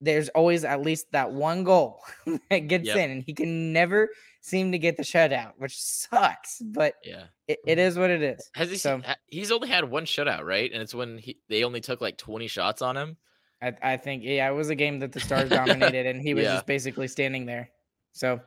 there's 0.02 0.30
always 0.30 0.64
at 0.64 0.82
least 0.82 1.08
that 1.12 1.32
one 1.32 1.64
goal 1.64 2.02
that 2.50 2.68
gets 2.68 2.86
Yep. 2.88 2.98
in, 2.98 3.12
and 3.12 3.24
he 3.24 3.34
can 3.34 3.74
never 3.74 4.10
seem 4.42 4.72
to 4.72 4.78
get 4.78 4.98
the 4.98 5.04
shutout, 5.04 5.54
which 5.58 5.78
sucks. 5.78 6.62
But 6.64 6.96
yeah, 7.04 7.26
it, 7.48 7.60
it 7.66 7.72
mm-hmm. 7.72 7.80
is 7.88 7.98
what 7.98 8.10
it 8.10 8.22
is. 8.22 8.50
has 8.56 8.70
he? 8.70 8.78
So- 8.78 9.02
seen, 9.02 9.16
he's 9.28 9.52
only 9.52 9.68
had 9.68 9.90
one 9.90 10.06
shutout, 10.06 10.44
right? 10.44 10.72
And 10.72 10.82
it's 10.82 10.94
when 10.96 11.18
he 11.18 11.40
they 11.50 11.64
only 11.64 11.82
took 11.82 12.00
like 12.02 12.18
twenty 12.18 12.48
shots 12.48 12.82
on 12.82 12.96
him. 12.96 13.18
I, 13.62 13.74
I 13.82 13.98
think 13.98 14.24
yeah, 14.24 14.50
it 14.50 14.54
was 14.54 14.70
a 14.70 14.76
game 14.76 15.00
that 15.00 15.12
the 15.12 15.20
Stars 15.20 15.50
dominated, 15.54 16.06
and 16.06 16.22
he 16.22 16.34
was 16.34 16.46
Yeah. 16.46 16.54
just 16.54 16.66
basically 16.66 17.08
standing 17.08 17.46
there. 17.46 17.70
So, 18.14 18.40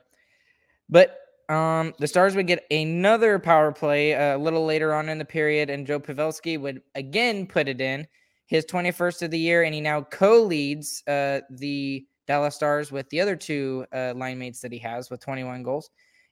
but 0.89 1.19
um, 1.49 1.93
the 1.99 2.07
Stars 2.07 2.35
would 2.37 2.47
get 2.47 2.65
another 2.71 3.39
power 3.39 3.73
play 3.73 4.15
uh, 4.15 4.37
a 4.37 4.39
little 4.39 4.65
later 4.65 4.95
on 4.95 5.09
in 5.09 5.19
the 5.19 5.25
period, 5.25 5.71
and 5.71 5.87
Joe 5.87 6.01
Pavelski 6.01 6.59
would 6.61 6.83
again 6.95 7.47
put 7.47 7.69
it 7.69 7.81
in 7.81 8.07
his 8.47 8.65
21st 8.67 9.23
of 9.23 9.31
the 9.31 9.39
year, 9.39 9.63
and 9.63 9.75
he 9.75 9.81
now 9.81 10.03
co-leads 10.03 11.03
uh, 11.07 11.41
the 11.51 12.05
Dallas 12.27 12.55
Stars 12.55 12.93
with 12.93 13.09
the 13.11 13.21
other 13.21 13.37
two 13.37 13.85
uh, 13.93 14.13
line 14.17 14.39
mates 14.39 14.61
that 14.61 14.73
he 14.73 14.79
has 14.79 15.11
with 15.11 15.21
21 15.21 15.63
goals. 15.63 15.91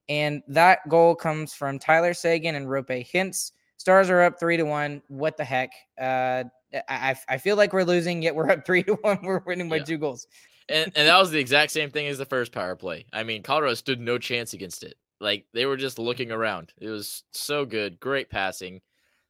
And 0.09 0.43
that 0.49 0.81
goal 0.88 1.14
comes 1.14 1.53
from 1.55 1.79
Tyler 1.79 2.14
Seguin 2.14 2.57
and 2.57 2.66
Roope 2.66 3.07
Hintz. 3.11 3.53
Stars 3.77 4.11
are 4.11 4.21
up 4.23 4.38
three 4.38 4.57
to 4.57 4.64
one. 4.64 5.03
What 5.09 5.37
the 5.37 5.45
heck? 5.45 5.71
Uh, 6.01 6.45
I, 6.88 7.16
I 7.28 7.38
feel 7.38 7.56
like 7.56 7.72
we're 7.72 7.85
losing, 7.85 8.22
yet 8.22 8.35
we're 8.35 8.50
up 8.50 8.64
three 8.66 8.83
to 8.85 8.94
one. 8.94 9.20
We're 9.22 9.40
winning 9.40 9.68
by 9.68 9.76
yeah. 9.76 9.85
two 9.85 9.98
goals. 9.98 10.26
and, 10.68 10.92
and 10.94 11.09
that 11.09 11.18
was 11.18 11.30
the 11.30 11.40
exact 11.40 11.72
same 11.72 11.90
thing 11.90 12.06
as 12.06 12.18
the 12.18 12.24
first 12.24 12.52
power 12.52 12.76
play. 12.76 13.06
I 13.12 13.22
mean, 13.22 13.42
Colorado 13.42 13.74
stood 13.74 14.00
no 14.00 14.18
chance 14.18 14.52
against 14.52 14.83
it. 14.83 14.96
Like 15.20 15.46
they 15.52 15.66
were 15.66 15.76
just 15.76 15.98
looking 15.98 16.33
around. 16.33 16.72
It 16.78 16.88
was 16.88 17.24
so 17.33 17.64
good, 17.64 18.00
great 18.00 18.30
passing, 18.30 18.80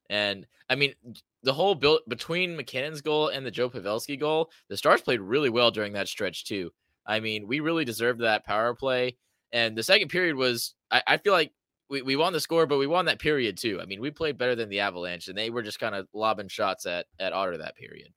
and 0.09 0.47
I 0.69 0.77
mean, 0.77 0.95
the 1.43 1.53
whole 1.53 1.75
build 1.75 2.01
between 2.09 2.57
MacKinnon's 2.57 3.01
goal 3.01 3.29
and 3.29 3.45
the 3.45 3.51
Joe 3.51 3.71
Pavelski 3.71 4.19
goal, 4.19 4.51
the 4.69 4.77
Stars 4.77 5.01
played 5.01 5.21
really 5.21 5.51
well 5.51 5.71
during 5.71 5.93
that 5.95 6.09
stretch 6.09 6.45
too. 6.45 6.71
I 7.07 7.21
mean, 7.21 7.49
we 7.49 7.61
really 7.61 7.85
deserved 7.85 8.21
that 8.21 8.45
power 8.45 8.75
play. 8.75 9.17
And 9.53 9.77
the 9.77 9.83
second 9.83 10.09
period 10.09 10.37
was, 10.37 10.75
I, 10.91 11.03
I 11.07 11.17
feel 11.17 11.33
like 11.33 11.53
we, 11.91 12.03
we 12.03 12.17
won 12.17 12.33
the 12.33 12.41
score, 12.41 12.67
but 12.67 12.79
we 12.79 12.87
won 12.87 13.05
that 13.07 13.19
period 13.19 13.59
too. 13.59 13.81
I 13.83 13.85
mean, 13.85 14.01
we 14.01 14.11
played 14.11 14.39
better 14.39 14.55
than 14.55 14.69
the 14.69 14.81
Avalanche, 14.81 15.29
and 15.29 15.37
they 15.37 15.51
were 15.51 15.63
just 15.63 15.81
kind 15.81 15.95
of 15.95 16.07
lobbing 16.15 16.49
shots 16.49 16.87
at 16.87 17.07
at 17.19 17.33
Otter 17.33 17.59
that 17.59 17.77
period. 17.77 18.09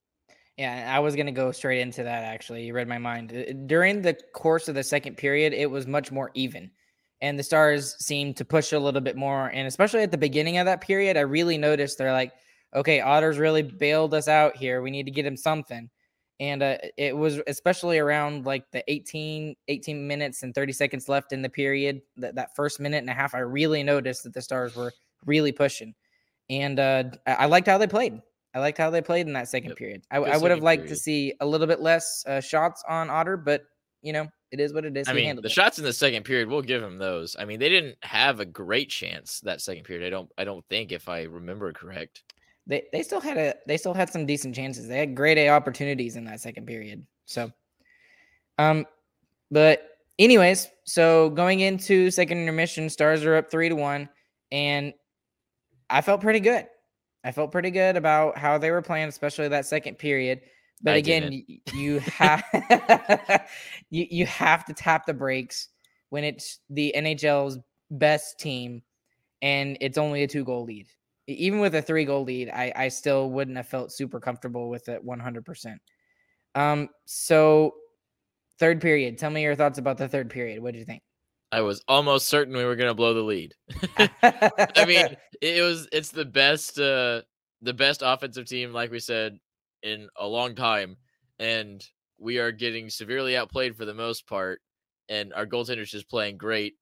Yeah, 0.58 0.94
I 0.96 1.00
was 1.00 1.16
going 1.16 1.26
to 1.26 1.32
go 1.32 1.52
straight 1.52 1.82
into 1.82 2.04
that 2.04 2.24
actually. 2.24 2.64
You 2.64 2.74
read 2.74 2.88
my 2.88 3.00
mind. 3.00 3.34
Uh, 3.34 3.54
during 3.66 4.02
the 4.02 4.16
course 4.34 4.70
of 4.70 4.76
the 4.76 4.84
second 4.84 5.18
period, 5.18 5.52
it 5.52 5.70
was 5.70 5.88
much 5.88 6.12
more 6.12 6.30
even. 6.36 6.70
And 7.22 7.40
the 7.40 7.44
Stars 7.44 7.96
seemed 8.00 8.38
to 8.38 8.46
push 8.46 8.72
a 8.72 8.80
little 8.80 9.02
bit 9.02 9.16
more. 9.16 9.48
And 9.48 9.68
especially 9.68 10.02
at 10.02 10.12
the 10.12 10.18
beginning 10.18 10.58
of 10.58 10.66
that 10.66 10.82
period, 10.82 11.18
I 11.18 11.22
really 11.22 11.58
noticed 11.58 11.98
they're 11.98 12.12
like, 12.12 12.34
okay, 12.76 13.00
Otter's 13.00 13.38
really 13.38 13.64
bailed 13.64 14.14
us 14.14 14.28
out 14.28 14.58
here. 14.58 14.82
We 14.82 14.92
need 14.92 15.06
to 15.06 15.12
get 15.12 15.26
him 15.26 15.38
something. 15.38 15.90
And 16.44 16.62
uh, 16.62 16.78
it 16.98 17.16
was 17.16 17.40
especially 17.48 18.00
around 18.00 18.46
like 18.46 18.70
the 18.72 18.84
18, 18.92 19.56
18 19.70 20.06
minutes 20.06 20.44
and 20.44 20.54
30 20.54 20.74
seconds 20.74 21.08
left 21.08 21.32
in 21.32 21.42
the 21.42 21.48
period, 21.48 22.02
that, 22.18 22.36
that 22.36 22.54
first 22.54 22.82
minute 22.82 22.98
and 22.98 23.10
a 23.10 23.14
half, 23.14 23.34
I 23.34 23.40
really 23.40 23.82
noticed 23.82 24.24
that 24.24 24.34
the 24.34 24.42
Stars 24.42 24.76
were 24.76 24.92
really 25.26 25.54
pushing. 25.54 25.96
And 26.50 26.82
uh, 26.82 27.06
I 27.26 27.46
liked 27.46 27.68
how 27.68 27.78
they 27.78 27.88
played. 27.88 28.22
I 28.54 28.60
liked 28.60 28.78
how 28.78 28.90
they 28.90 29.02
played 29.02 29.26
in 29.26 29.32
that 29.34 29.48
second 29.48 29.70
yep. 29.70 29.78
period. 29.78 30.02
I, 30.12 30.18
I 30.18 30.36
would 30.36 30.52
have 30.52 30.62
liked 30.62 30.82
period. 30.82 30.96
to 30.96 31.02
see 31.02 31.34
a 31.40 31.46
little 31.46 31.66
bit 31.66 31.80
less 31.80 32.26
uh, 32.28 32.42
shots 32.42 32.84
on 32.90 33.10
Otter, 33.10 33.38
but 33.38 33.64
you 34.02 34.12
know 34.12 34.28
it 34.52 34.60
is 34.60 34.74
what 34.74 34.84
it 34.84 34.98
is. 34.98 35.08
I 35.08 35.14
mean, 35.14 35.38
the 35.38 35.44
it. 35.44 35.52
shots 35.52 35.80
in 35.80 35.86
the 35.86 35.94
second 35.94 36.24
period, 36.24 36.50
we'll 36.50 36.62
give 36.62 36.84
him 36.84 36.98
those. 36.98 37.38
I 37.40 37.46
mean, 37.46 37.60
they 37.60 37.70
didn't 37.70 37.96
have 38.04 38.42
a 38.42 38.46
great 38.46 38.90
chance 38.90 39.40
that 39.46 39.62
second 39.62 39.86
period. 39.86 40.06
I 40.06 40.10
don't. 40.10 40.30
I 40.38 40.44
don't 40.44 40.66
think, 40.68 40.92
if 40.92 41.08
I 41.08 41.24
remember 41.24 41.72
correct. 41.72 42.22
They 42.68 42.84
they 42.94 43.04
still 43.04 43.20
had 43.20 43.38
a 43.38 43.56
they 43.68 43.78
still 43.78 43.94
had 43.94 44.10
some 44.10 44.26
decent 44.26 44.56
chances. 44.56 44.88
They 44.88 44.98
had 44.98 45.16
great 45.16 45.38
A 45.38 45.50
opportunities 45.50 46.16
in 46.16 46.26
that 46.26 46.40
second 46.40 46.66
period. 46.66 47.06
So, 47.26 47.52
um, 48.58 48.86
but 49.52 49.84
anyways, 50.18 50.70
so 50.86 51.30
going 51.32 51.60
into 51.60 52.10
second 52.10 52.38
intermission, 52.38 52.90
Stars 52.90 53.26
are 53.26 53.36
up 53.36 53.52
three 53.52 53.70
to 53.70 53.76
one, 53.76 54.08
and 54.52 54.94
I 55.90 56.02
felt 56.02 56.22
pretty 56.22 56.40
good. 56.40 56.68
I 57.24 57.32
felt 57.32 57.52
pretty 57.52 57.72
good 57.72 57.98
about 57.98 58.38
how 58.38 58.58
they 58.58 58.72
were 58.72 58.82
playing, 58.82 59.10
especially 59.10 59.48
that 59.50 59.66
second 59.66 59.98
period. 59.98 60.42
But 60.82 60.96
I 60.96 60.98
again, 60.98 61.32
you, 61.32 61.60
you 61.74 62.00
have 62.00 62.44
you 63.90 64.08
you 64.10 64.26
have 64.26 64.66
to 64.66 64.74
tap 64.74 65.06
the 65.06 65.14
brakes 65.14 65.70
when 66.10 66.24
it's 66.24 66.60
the 66.70 66.94
NHL's 66.96 67.60
best 67.92 68.40
team 68.40 68.82
and 69.42 69.78
it's 69.82 69.98
only 69.98 70.24
a 70.24 70.28
two 70.28 70.44
goal 70.44 70.64
lead. 70.64 70.88
Even 71.28 71.60
with 71.60 71.76
a 71.76 71.82
three 71.82 72.06
goal 72.06 72.24
lead, 72.24 72.50
I, 72.50 72.74
I 72.76 72.88
still 72.90 73.30
wouldn't 73.30 73.58
have 73.58 73.68
felt 73.68 73.92
super 73.92 74.20
comfortable 74.20 74.70
with 74.70 74.90
it 74.90 75.06
100%. 75.06 75.78
Um, 76.56 76.90
so 77.06 77.74
third 78.60 78.82
period, 78.82 79.18
tell 79.18 79.30
me 79.30 79.42
your 79.42 79.56
thoughts 79.56 79.80
about 79.80 79.98
the 79.98 80.08
third 80.08 80.30
period. 80.30 80.62
What 80.62 80.74
do 80.74 80.80
you 80.80 80.86
think? 80.86 81.02
I 81.52 81.62
was 81.62 81.84
almost 81.88 82.30
certain 82.30 82.58
we 82.58 82.66
were 82.66 82.76
going 82.76 82.90
to 82.90 82.96
blow 82.96 83.14
the 83.14 83.22
lead. 83.22 83.54
I 84.24 84.86
mean, 84.86 85.16
it 85.42 85.64
was 85.64 85.88
it's 85.92 86.10
the 86.10 86.26
best 86.26 86.80
uh 86.80 87.22
the 87.62 87.74
best 87.74 88.02
offensive 88.04 88.46
team 88.46 88.74
like 88.74 88.92
we 88.92 89.00
said 89.00 89.38
in 89.84 90.08
a 90.18 90.28
long 90.28 90.56
time 90.56 90.98
and 91.40 91.84
we 92.18 92.40
are 92.40 92.52
getting 92.52 92.90
severely 92.90 93.38
outplayed 93.38 93.76
for 93.76 93.86
the 93.86 93.94
most 93.94 94.28
part 94.28 94.62
and 95.10 95.34
our 95.34 95.46
goaltender's 95.46 95.92
just 95.92 96.10
playing 96.10 96.38
great. 96.38 96.74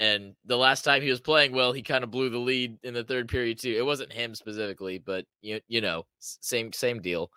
And 0.00 0.34
the 0.46 0.56
last 0.56 0.82
time 0.82 1.02
he 1.02 1.10
was 1.10 1.20
playing 1.20 1.52
well, 1.52 1.72
he 1.72 1.82
kind 1.82 2.02
of 2.02 2.10
blew 2.10 2.30
the 2.30 2.38
lead 2.38 2.78
in 2.82 2.94
the 2.94 3.04
third 3.04 3.28
period 3.28 3.60
too. 3.60 3.76
It 3.76 3.84
wasn't 3.84 4.12
him 4.12 4.34
specifically, 4.34 4.98
but 4.98 5.26
you 5.42 5.60
you 5.68 5.82
know, 5.82 6.06
same 6.18 6.72
same 6.72 7.02
deal. 7.02 7.30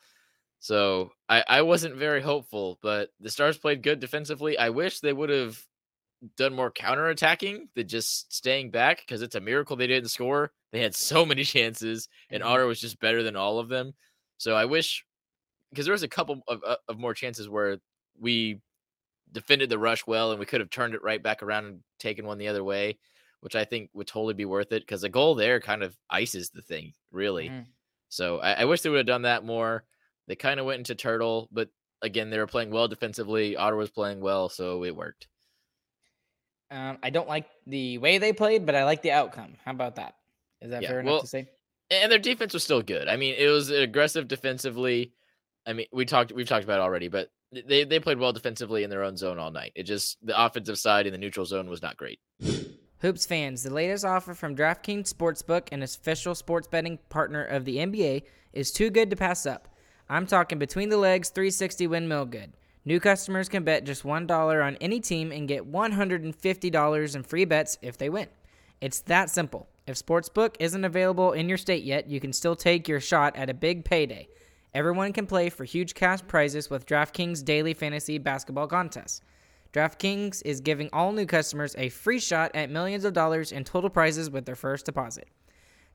So 0.60 1.12
I, 1.28 1.44
I 1.46 1.62
wasn't 1.62 1.98
very 1.98 2.22
hopeful, 2.22 2.80
but 2.82 3.10
the 3.20 3.30
Stars 3.30 3.58
played 3.58 3.84
good 3.84 4.00
defensively. 4.00 4.58
I 4.58 4.70
wish 4.70 5.02
they 5.02 5.12
would 5.12 5.30
have 5.30 5.62
done 6.38 6.56
more 6.56 6.72
counterattacking 6.72 7.68
than 7.76 7.86
just 7.90 8.34
staying 8.34 8.72
back 8.72 9.00
because 9.00 9.22
it's 9.22 9.36
a 9.36 9.42
miracle 9.42 9.76
they 9.76 9.88
didn't 9.88 10.10
score. 10.10 10.54
They 10.72 10.80
had 10.80 10.96
so 10.96 11.26
many 11.26 11.44
chances, 11.44 12.08
and 12.30 12.42
mm-hmm. 12.42 12.50
Otter 12.50 12.66
was 12.66 12.80
just 12.80 12.98
better 13.02 13.24
than 13.24 13.36
all 13.36 13.60
of 13.60 13.68
them. 13.68 13.94
So 14.38 14.56
I 14.56 14.64
wish 14.64 15.04
because 15.70 15.86
there 15.86 15.92
was 15.92 16.04
a 16.04 16.08
couple 16.08 16.42
of, 16.48 16.62
uh, 16.66 16.78
of 16.88 16.98
more 16.98 17.14
chances 17.14 17.50
where 17.50 17.80
we 18.18 18.62
defended 19.34 19.70
the 19.70 19.78
rush 19.78 20.08
well 20.08 20.32
and 20.32 20.40
we 20.40 20.46
could 20.46 20.62
have 20.62 20.70
turned 20.70 20.94
it 20.94 21.04
right 21.04 21.22
back 21.22 21.44
around 21.44 21.66
and 21.66 21.80
taken 22.00 22.26
one 22.26 22.38
the 22.38 22.48
other 22.48 22.64
way, 22.64 22.98
which 23.42 23.56
I 23.56 23.66
think 23.66 23.90
would 23.94 24.08
totally 24.08 24.34
be 24.34 24.46
worth 24.46 24.72
it 24.72 24.84
because 24.84 25.02
the 25.02 25.10
goal 25.10 25.36
there 25.36 25.60
kind 25.60 25.84
of 25.84 25.98
ices 26.10 26.50
the 26.50 26.62
thing, 26.62 26.94
really. 27.12 27.50
Mm-hmm. 27.50 27.64
So 28.10 28.40
I, 28.40 28.54
I 28.54 28.66
wish 28.66 28.82
they 28.82 28.90
would 28.90 28.98
have 28.98 29.06
done 29.06 29.24
that 29.24 29.44
more. 29.44 29.84
They 30.28 30.36
kind 30.36 30.60
of 30.60 30.66
went 30.66 30.78
into 30.78 30.96
turtle, 30.96 31.50
but 31.52 31.70
again, 32.02 32.30
they 32.30 32.38
were 32.38 32.48
playing 32.48 32.72
well 32.72 32.88
defensively. 32.88 33.58
Otter 33.58 33.76
was 33.76 33.90
playing 33.90 34.22
well, 34.22 34.50
so 34.50 34.84
it 34.84 34.96
worked. 34.96 35.28
Um, 36.72 36.98
I 37.04 37.10
don't 37.10 37.28
like 37.28 37.48
the 37.68 37.98
way 37.98 38.18
they 38.18 38.34
played, 38.34 38.66
but 38.66 38.76
I 38.76 38.86
like 38.86 39.02
the 39.02 39.12
outcome. 39.12 39.56
How 39.66 39.72
about 39.72 39.96
that? 39.96 40.16
Is 40.62 40.72
that 40.72 40.82
yeah, 40.82 40.90
fair 40.90 41.04
well, 41.04 41.16
enough 41.16 41.24
to 41.24 41.28
say? 41.28 41.48
And 41.92 42.12
their 42.12 42.20
defense 42.20 42.54
was 42.54 42.64
still 42.64 42.82
good. 42.82 43.08
I 43.08 43.18
mean, 43.18 43.36
it 43.38 43.48
was 43.48 43.70
aggressive 43.70 44.28
defensively. 44.28 45.14
I 45.68 45.74
mean, 45.74 45.88
we 45.92 46.06
talked 46.06 46.32
we've 46.32 46.48
talked 46.48 46.64
about 46.64 46.80
it 46.80 46.84
already, 46.84 47.10
but 47.10 47.30
they 47.68 47.84
they 47.84 48.00
played 48.00 48.20
well 48.20 48.34
defensively 48.34 48.84
in 48.84 48.90
their 48.90 49.04
own 49.04 49.18
zone 49.18 49.40
all 49.40 49.52
night. 49.52 49.72
It 49.76 49.84
just 49.84 50.18
the 50.26 50.40
offensive 50.40 50.78
side 50.78 51.06
in 51.06 51.12
the 51.12 51.18
neutral 51.18 51.46
zone 51.46 51.70
was 51.70 51.82
not 51.82 51.98
great. 51.98 52.20
Hoops 53.00 53.26
fans, 53.26 53.64
the 53.64 53.74
latest 53.74 54.06
offer 54.06 54.34
from 54.34 54.56
DraftKings 54.56 55.14
Sportsbook, 55.14 55.68
an 55.72 55.84
official 55.84 56.36
sports 56.36 56.68
betting 56.68 57.00
partner 57.10 57.44
of 57.44 57.66
the 57.66 57.78
NBA, 57.78 58.24
is 58.54 58.72
too 58.72 58.90
good 58.90 59.10
to 59.10 59.16
pass 59.18 59.46
up. 59.46 59.68
I'm 60.10 60.26
talking 60.26 60.58
between 60.58 60.90
the 60.90 60.98
legs 60.98 61.30
360 61.30 61.88
windmill 61.88 62.26
good. 62.26 62.54
New 62.86 63.00
customers 63.00 63.50
can 63.50 63.64
bet 63.64 63.86
just 63.86 64.04
$1 64.04 64.66
on 64.66 64.76
any 64.78 65.00
team 65.00 65.32
and 65.32 65.48
get 65.48 65.70
$150 65.70 67.16
in 67.16 67.24
free 67.24 67.46
bets 67.46 67.78
if 67.82 67.98
they 67.98 68.10
win. 68.10 68.28
It's 68.82 69.00
that 69.02 69.30
simple. 69.30 69.68
If 69.88 69.98
Sportsbook 69.98 70.56
isn't 70.60 70.86
available 70.86 71.34
in 71.34 71.50
your 71.50 71.58
state 71.58 71.84
yet, 71.84 72.10
you 72.10 72.20
can 72.20 72.32
still 72.32 72.56
take 72.56 72.88
your 72.88 73.00
shot 73.00 73.36
at 73.36 73.50
a 73.50 73.54
big 73.54 73.84
payday. 73.86 74.28
Everyone 74.74 75.14
can 75.14 75.28
play 75.28 75.50
for 75.50 75.66
huge 75.66 75.94
cash 75.94 76.22
prizes 76.28 76.72
with 76.72 76.88
DraftKings 76.88 77.46
daily 77.46 77.76
fantasy 77.76 78.18
basketball 78.18 78.66
contests. 78.66 79.22
DraftKings 79.72 80.42
is 80.46 80.62
giving 80.62 80.90
all 80.92 81.12
new 81.12 81.28
customers 81.28 81.76
a 81.78 81.90
free 81.90 82.20
shot 82.20 82.50
at 82.56 82.72
millions 82.72 83.06
of 83.06 83.14
dollars 83.14 83.52
in 83.52 83.66
total 83.66 83.92
prizes 83.92 84.32
with 84.32 84.46
their 84.46 84.56
first 84.56 84.88
deposit. 84.88 85.28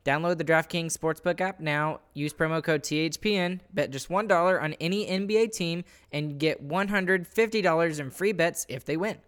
Download 0.04 0.38
the 0.38 0.44
DraftKings 0.44 0.96
Sportsbook 0.96 1.40
app 1.40 1.58
now. 1.58 2.00
Use 2.14 2.32
promo 2.32 2.62
code 2.62 2.82
THPN. 2.82 3.58
Bet 3.74 3.90
just 3.90 4.08
$1 4.08 4.62
on 4.62 4.74
any 4.74 5.06
NBA 5.06 5.52
team 5.52 5.82
and 6.12 6.38
get 6.38 6.66
$150 6.66 8.00
in 8.00 8.10
free 8.10 8.32
bets 8.32 8.64
if 8.68 8.84
they 8.84 8.96
win. 8.96 9.18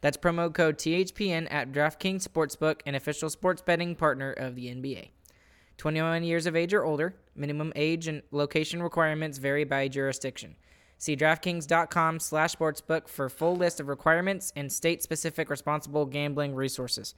That's 0.00 0.16
promo 0.16 0.52
code 0.52 0.78
THPN 0.78 1.46
at 1.50 1.72
DraftKings 1.72 2.26
Sportsbook, 2.26 2.80
an 2.86 2.94
official 2.94 3.28
sports 3.28 3.60
betting 3.60 3.96
partner 3.96 4.32
of 4.32 4.54
the 4.54 4.66
NBA. 4.68 5.10
21 5.78 6.24
years 6.24 6.46
of 6.46 6.56
age 6.56 6.72
or 6.72 6.84
older. 6.84 7.14
Minimum 7.34 7.72
age 7.76 8.06
and 8.08 8.22
location 8.30 8.82
requirements 8.82 9.38
vary 9.38 9.64
by 9.64 9.88
jurisdiction. 9.88 10.56
See 10.98 11.16
DraftKings.com 11.16 12.20
slash 12.20 12.54
sportsbook 12.54 13.08
for 13.08 13.28
full 13.28 13.56
list 13.56 13.80
of 13.80 13.88
requirements 13.88 14.52
and 14.56 14.72
state-specific 14.72 15.50
responsible 15.50 16.06
gambling 16.06 16.54
resources. 16.54 17.14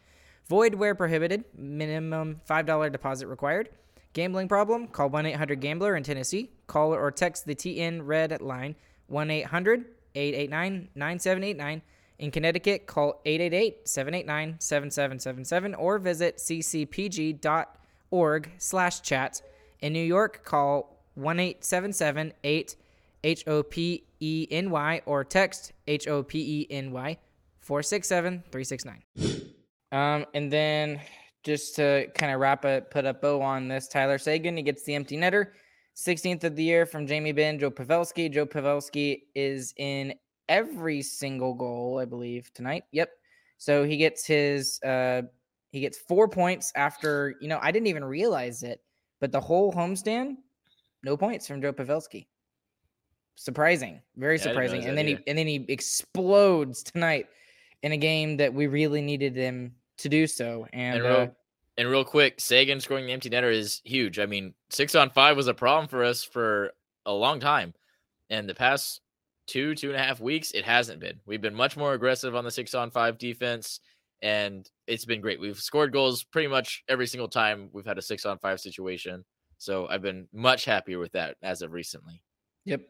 Void 0.48 0.74
where 0.74 0.94
prohibited. 0.94 1.44
Minimum 1.56 2.40
$5 2.48 2.92
deposit 2.92 3.26
required. 3.26 3.68
Gambling 4.12 4.48
problem? 4.48 4.86
Call 4.88 5.10
1 5.10 5.26
800 5.26 5.60
Gambler 5.60 5.94
in 5.94 6.02
Tennessee. 6.02 6.50
Call 6.66 6.94
or 6.94 7.10
text 7.10 7.44
the 7.44 7.54
TN 7.54 8.00
Red 8.02 8.40
line 8.40 8.74
1 9.08 9.30
800 9.30 9.84
889 10.14 10.88
9789. 10.94 11.82
In 12.18 12.30
Connecticut, 12.30 12.86
call 12.86 13.20
888 13.26 13.86
789 13.86 14.56
7777 14.58 15.74
or 15.74 15.98
visit 15.98 16.40
ccpg.org 18.12 18.50
slash 18.58 19.00
chat. 19.02 19.42
In 19.80 19.92
New 19.92 20.04
York, 20.04 20.44
call 20.44 20.96
1 21.14 21.38
877 21.38 22.32
8 22.44 22.76
H 23.24 23.44
O 23.46 23.62
P 23.62 24.04
E 24.20 24.46
N 24.50 24.70
Y 24.70 25.02
or 25.06 25.24
text 25.24 25.72
H 25.86 26.08
O 26.08 26.22
P 26.22 26.38
E 26.38 26.66
N 26.70 26.92
Y 26.92 27.18
467 27.60 28.42
369. 28.50 29.02
Um, 29.92 30.26
and 30.34 30.52
then 30.52 31.00
just 31.42 31.76
to 31.76 32.08
kind 32.14 32.32
of 32.32 32.40
wrap 32.40 32.64
it, 32.64 32.90
put 32.90 33.04
a 33.04 33.14
bow 33.14 33.40
on 33.40 33.68
this, 33.68 33.88
Tyler 33.88 34.18
Seguin, 34.18 34.56
he 34.56 34.62
gets 34.62 34.82
the 34.84 34.94
empty 34.94 35.16
netter. 35.16 35.48
16th 35.96 36.44
of 36.44 36.56
the 36.56 36.62
year 36.62 36.84
from 36.84 37.06
Jamie 37.06 37.32
Benn, 37.32 37.58
Joe 37.58 37.70
Pavelski. 37.70 38.30
Joe 38.30 38.44
Pavelski 38.44 39.22
is 39.34 39.72
in 39.78 40.14
every 40.48 41.00
single 41.00 41.54
goal, 41.54 41.98
I 41.98 42.04
believe, 42.04 42.52
tonight. 42.52 42.84
Yep. 42.92 43.10
So 43.58 43.84
he 43.84 43.96
gets 43.96 44.26
his 44.26 44.80
uh 44.82 45.22
he 45.70 45.80
gets 45.80 45.98
four 45.98 46.28
points 46.28 46.72
after, 46.76 47.34
you 47.40 47.48
know, 47.48 47.58
I 47.60 47.70
didn't 47.70 47.88
even 47.88 48.04
realize 48.04 48.62
it, 48.62 48.80
but 49.20 49.32
the 49.32 49.40
whole 49.40 49.72
homestand, 49.72 50.36
no 51.02 51.16
points 51.16 51.46
from 51.46 51.60
Joe 51.60 51.72
Pavelski. 51.72 52.26
Surprising. 53.34 54.00
Very 54.16 54.36
Yeah, 54.36 54.42
surprising. 54.42 54.84
And 54.84 54.96
then 54.96 55.06
he 55.06 55.18
and 55.26 55.36
then 55.36 55.46
he 55.46 55.64
explodes 55.68 56.82
tonight 56.82 57.26
in 57.82 57.92
a 57.92 57.96
game 57.96 58.38
that 58.38 58.52
we 58.52 58.66
really 58.66 59.02
needed 59.02 59.36
him 59.36 59.74
to 59.98 60.08
do 60.08 60.26
so. 60.26 60.66
And, 60.72 60.98
And 60.98 61.06
uh, 61.06 61.08
real, 61.08 61.36
and 61.78 61.88
real 61.90 62.04
quick, 62.04 62.40
Seguin 62.40 62.80
scoring 62.80 63.06
the 63.06 63.12
empty 63.12 63.28
netter 63.28 63.52
is 63.52 63.82
huge. 63.84 64.18
I 64.18 64.26
mean, 64.26 64.54
six 64.70 64.94
on 64.94 65.10
five 65.10 65.36
was 65.36 65.48
a 65.48 65.54
problem 65.54 65.88
for 65.88 66.02
us 66.02 66.24
for 66.24 66.72
a 67.04 67.12
long 67.12 67.38
time. 67.38 67.74
And 68.30 68.48
the 68.48 68.54
past 68.54 69.00
two, 69.46 69.74
two 69.74 69.88
and 69.88 69.96
a 69.96 70.02
half 70.02 70.18
weeks, 70.20 70.52
it 70.52 70.64
hasn't 70.64 71.00
been. 71.00 71.20
We've 71.26 71.40
been 71.40 71.54
much 71.54 71.76
more 71.76 71.92
aggressive 71.92 72.34
on 72.34 72.44
the 72.44 72.50
six 72.50 72.74
on 72.74 72.90
five 72.90 73.18
defense, 73.18 73.80
and 74.22 74.68
it's 74.86 75.04
been 75.04 75.20
great. 75.20 75.40
We've 75.40 75.58
scored 75.58 75.92
goals 75.92 76.24
pretty 76.24 76.48
much 76.48 76.82
every 76.88 77.06
single 77.06 77.28
time 77.28 77.68
we've 77.72 77.86
had 77.86 77.98
a 77.98 78.02
six 78.02 78.24
on 78.24 78.38
five 78.38 78.60
situation. 78.60 79.24
So 79.58 79.86
I've 79.88 80.02
been 80.02 80.28
much 80.32 80.64
happier 80.64 80.98
with 80.98 81.12
that 81.12 81.36
as 81.42 81.62
of 81.62 81.72
recently. 81.72 82.22
Yep. 82.64 82.82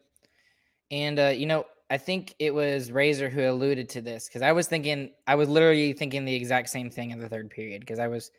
And 0.91 1.19
uh, 1.19 1.33
you 1.35 1.45
know, 1.45 1.65
I 1.89 1.97
think 1.97 2.35
it 2.39 2.53
was 2.53 2.91
Razor 2.91 3.29
who 3.29 3.49
alluded 3.49 3.89
to 3.89 4.01
this 4.01 4.27
because 4.27 4.41
I 4.41 4.51
was 4.51 4.67
thinking, 4.67 5.11
I 5.25 5.35
was 5.35 5.47
literally 5.47 5.93
thinking 5.93 6.25
the 6.25 6.35
exact 6.35 6.69
same 6.69 6.89
thing 6.89 7.11
in 7.11 7.19
the 7.19 7.29
third 7.29 7.49
period 7.49 7.81
because 7.81 7.99
I 7.99 8.07
was 8.07 8.31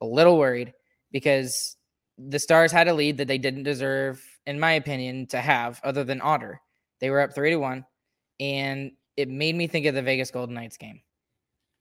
a 0.00 0.06
little 0.06 0.38
worried 0.38 0.72
because 1.12 1.76
the 2.18 2.38
Stars 2.38 2.72
had 2.72 2.88
a 2.88 2.94
lead 2.94 3.16
that 3.18 3.28
they 3.28 3.38
didn't 3.38 3.62
deserve, 3.62 4.22
in 4.46 4.60
my 4.60 4.72
opinion, 4.72 5.26
to 5.28 5.40
have 5.40 5.80
other 5.82 6.04
than 6.04 6.20
Otter. 6.20 6.60
They 7.00 7.08
were 7.08 7.20
up 7.20 7.34
three 7.34 7.50
to 7.50 7.56
one, 7.56 7.86
and 8.38 8.92
it 9.16 9.28
made 9.28 9.54
me 9.54 9.66
think 9.66 9.86
of 9.86 9.94
the 9.94 10.02
Vegas 10.02 10.30
Golden 10.30 10.54
Knights 10.54 10.76
game 10.76 11.00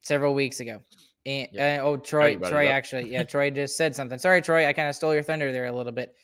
several 0.01 0.33
weeks 0.33 0.59
ago. 0.59 0.81
And 1.25 1.47
Yeah. 1.51 1.81
uh, 1.81 1.85
oh, 1.85 1.97
Troy, 1.97 2.35
Troy 2.37 2.67
actually, 2.67 3.11
yeah, 3.11 3.23
Troy 3.31 3.49
just 3.49 3.77
said 3.77 3.95
something. 3.95 4.17
Sorry, 4.19 4.41
Troy, 4.41 4.67
I 4.67 4.73
kind 4.73 4.89
of 4.89 4.95
stole 4.95 5.13
your 5.13 5.23
thunder 5.23 5.51
there 5.51 5.65
a 5.65 5.71
little 5.71 5.91
bit. 5.91 6.15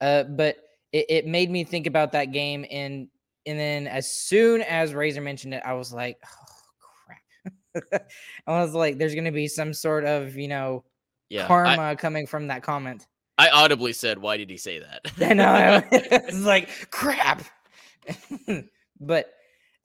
Uh, 0.00 0.24
but 0.24 0.56
it, 0.92 1.06
it 1.08 1.26
made 1.26 1.50
me 1.50 1.64
think 1.64 1.86
about 1.86 2.12
that 2.12 2.32
game 2.32 2.64
and 2.70 3.08
and 3.44 3.58
then 3.58 3.88
as 3.88 4.08
soon 4.10 4.62
as 4.62 4.94
Razor 4.94 5.20
mentioned 5.20 5.54
it, 5.54 5.62
I 5.64 5.72
was 5.72 5.92
like, 5.92 6.16
oh 6.24 7.80
crap. 7.90 8.06
I 8.46 8.60
was 8.60 8.72
like, 8.74 8.98
there's 8.98 9.14
gonna 9.14 9.32
be 9.32 9.48
some 9.48 9.72
sort 9.72 10.04
of, 10.04 10.36
you 10.36 10.48
know, 10.48 10.84
Yeah. 11.28 11.44
I, 11.44 11.48
karma 11.48 11.96
coming 11.96 12.26
from 12.26 12.48
that 12.48 12.62
comment. 12.62 13.06
I 13.38 13.48
audibly 13.48 13.92
said, 13.94 14.18
Why 14.18 14.36
did 14.36 14.50
he 14.50 14.58
say 14.58 14.78
that? 14.80 15.00
I 15.20 15.32
know. 15.34 15.82
it's 15.90 16.38
like 16.40 16.68
crap. 16.90 17.42
but 19.00 19.32